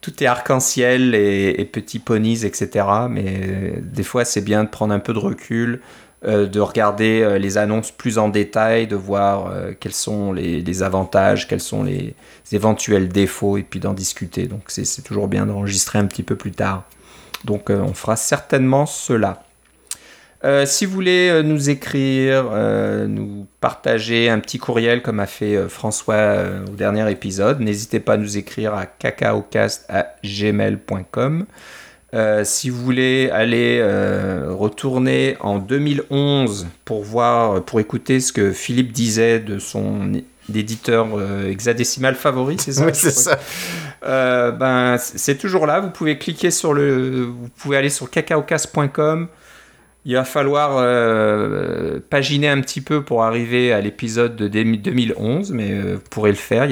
[0.01, 2.85] tout est arc-en-ciel et, petits ponies, etc.
[3.09, 5.81] Mais des fois, c'est bien de prendre un peu de recul,
[6.25, 11.61] euh, de regarder les annonces plus en détail, de voir quels sont les, avantages, quels
[11.61, 12.15] sont les,
[12.51, 14.47] éventuels défauts, et puis d'en discuter.
[14.47, 16.83] Donc c'est toujours bien d'enregistrer un petit peu plus tard.
[17.43, 19.43] Donc on fera certainement cela.
[20.45, 25.25] Euh, si vous voulez euh, nous écrire, euh, nous partager un petit courriel comme a
[25.25, 31.45] fait François au dernier épisode, n'hésitez pas à nous écrire à cacaocast.gmail.com.
[32.43, 33.81] si vous voulez aller
[34.49, 40.11] retourner en 2011 pour voir, pour écouter ce que Philippe disait de son
[40.53, 41.07] éditeur
[41.47, 43.39] hexadécimal favori, c'est ça Oui, c'est ça.
[44.03, 45.79] ben, c'est toujours là.
[45.79, 49.27] Vous pouvez cliquer sur le, vous pouvez aller sur cacaocast.com
[50.05, 55.71] il va falloir euh, paginer un petit peu pour arriver à l'épisode de 2011, mais
[55.71, 56.69] euh, vous pourrez le faire.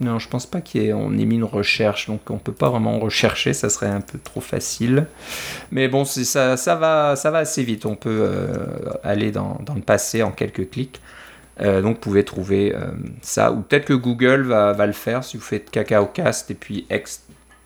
[0.00, 1.24] Non, je pense pas qu'on ait...
[1.26, 5.06] mis une recherche, donc on peut pas vraiment rechercher, ça serait un peu trop facile.
[5.70, 8.66] Mais bon, ça, va, assez vite, on peut euh,
[9.02, 11.00] aller dans, le passé en quelques clics.
[11.60, 12.74] donc vous pouvez trouver
[13.20, 16.86] ça, ou peut-être que Google va, va, le faire si vous faites CacaoCast et puis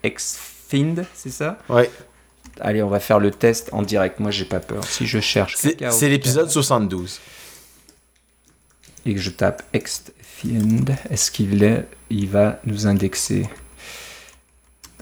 [0.05, 1.59] Xfind, c'est ça?
[1.69, 1.89] Ouais.
[2.61, 4.21] Allez, on va faire le test en direct.
[4.21, 4.85] Moi, j'ai pas peur.
[4.85, 5.57] Si je cherche.
[5.57, 7.21] C'est l'épisode 72.
[9.07, 13.49] Et que je tape Extfiend, est-ce qu'il est, il va nous indexer?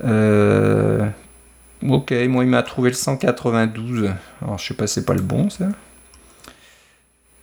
[0.05, 1.09] Euh,
[1.83, 4.11] Ok, moi, il m'a trouvé le 192.
[4.43, 5.69] Alors, je sais pas, c'est pas le bon, ça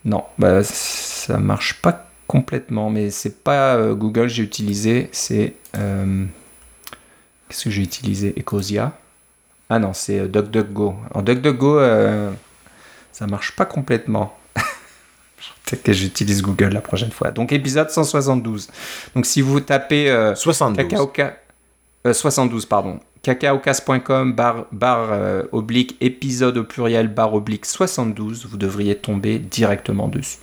[0.05, 5.53] Non, bah, ça marche pas complètement, mais c'est pas euh, Google j'ai utilisé, c'est.
[5.77, 6.25] Euh,
[7.47, 8.33] qu'est-ce que j'ai utilisé?
[8.37, 8.97] Ecosia.
[9.75, 10.93] Ah non, c'est euh, DuckDuckGo.
[11.15, 12.29] En DuckDuckGo, euh,
[13.11, 14.37] ça marche pas complètement.
[14.55, 17.31] Peut-être que j'utilise Google la prochaine fois.
[17.31, 18.69] Donc épisode 172.
[19.15, 21.09] Donc si vous tapez euh, 72.
[22.05, 22.99] 72 euh, pardon.
[23.23, 25.09] cacaocas.com bar, bar
[25.51, 30.37] oblique épisode au pluriel bar oblique 72, vous devriez tomber directement dessus.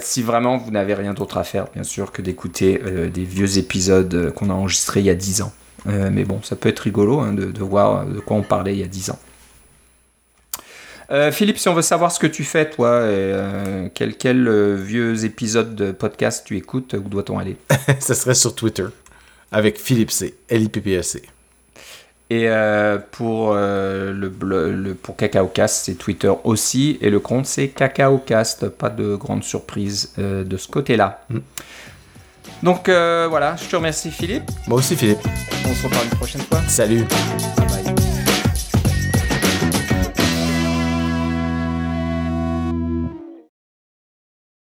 [0.00, 2.80] si vraiment vous n'avez rien d'autre à faire, bien sûr, que d'écouter
[3.12, 5.52] des vieux épisodes qu'on a enregistrés il y a 10 ans.
[5.86, 8.80] Euh, mais bon, ça peut être rigolo hein, de, voir de quoi on parlait il
[8.80, 9.18] y a 10 ans.
[11.10, 15.24] Euh, Philippe, si on veut savoir ce que tu fais, toi, euh, quel, quel vieux
[15.24, 17.56] épisode de podcast tu écoutes, où doit-on aller?
[17.98, 18.86] Ça serait sur Twitter,
[19.52, 21.22] avec Philippe C, L-I-P-P-E-C.
[22.30, 26.98] Et euh, pour, euh, le, le, pour CacaoCast, c'est Twitter aussi.
[27.02, 28.70] Et le compte, c'est CacaoCast.
[28.70, 31.22] Pas de grande surprise de ce côté-là.
[31.28, 31.38] Mm.
[32.62, 34.50] Donc voilà, je te remercie Philippe.
[34.66, 35.26] Moi aussi Philippe.
[35.68, 36.60] On se reparle une prochaine fois.
[36.68, 37.04] Salut.
[37.56, 37.93] Bye bye.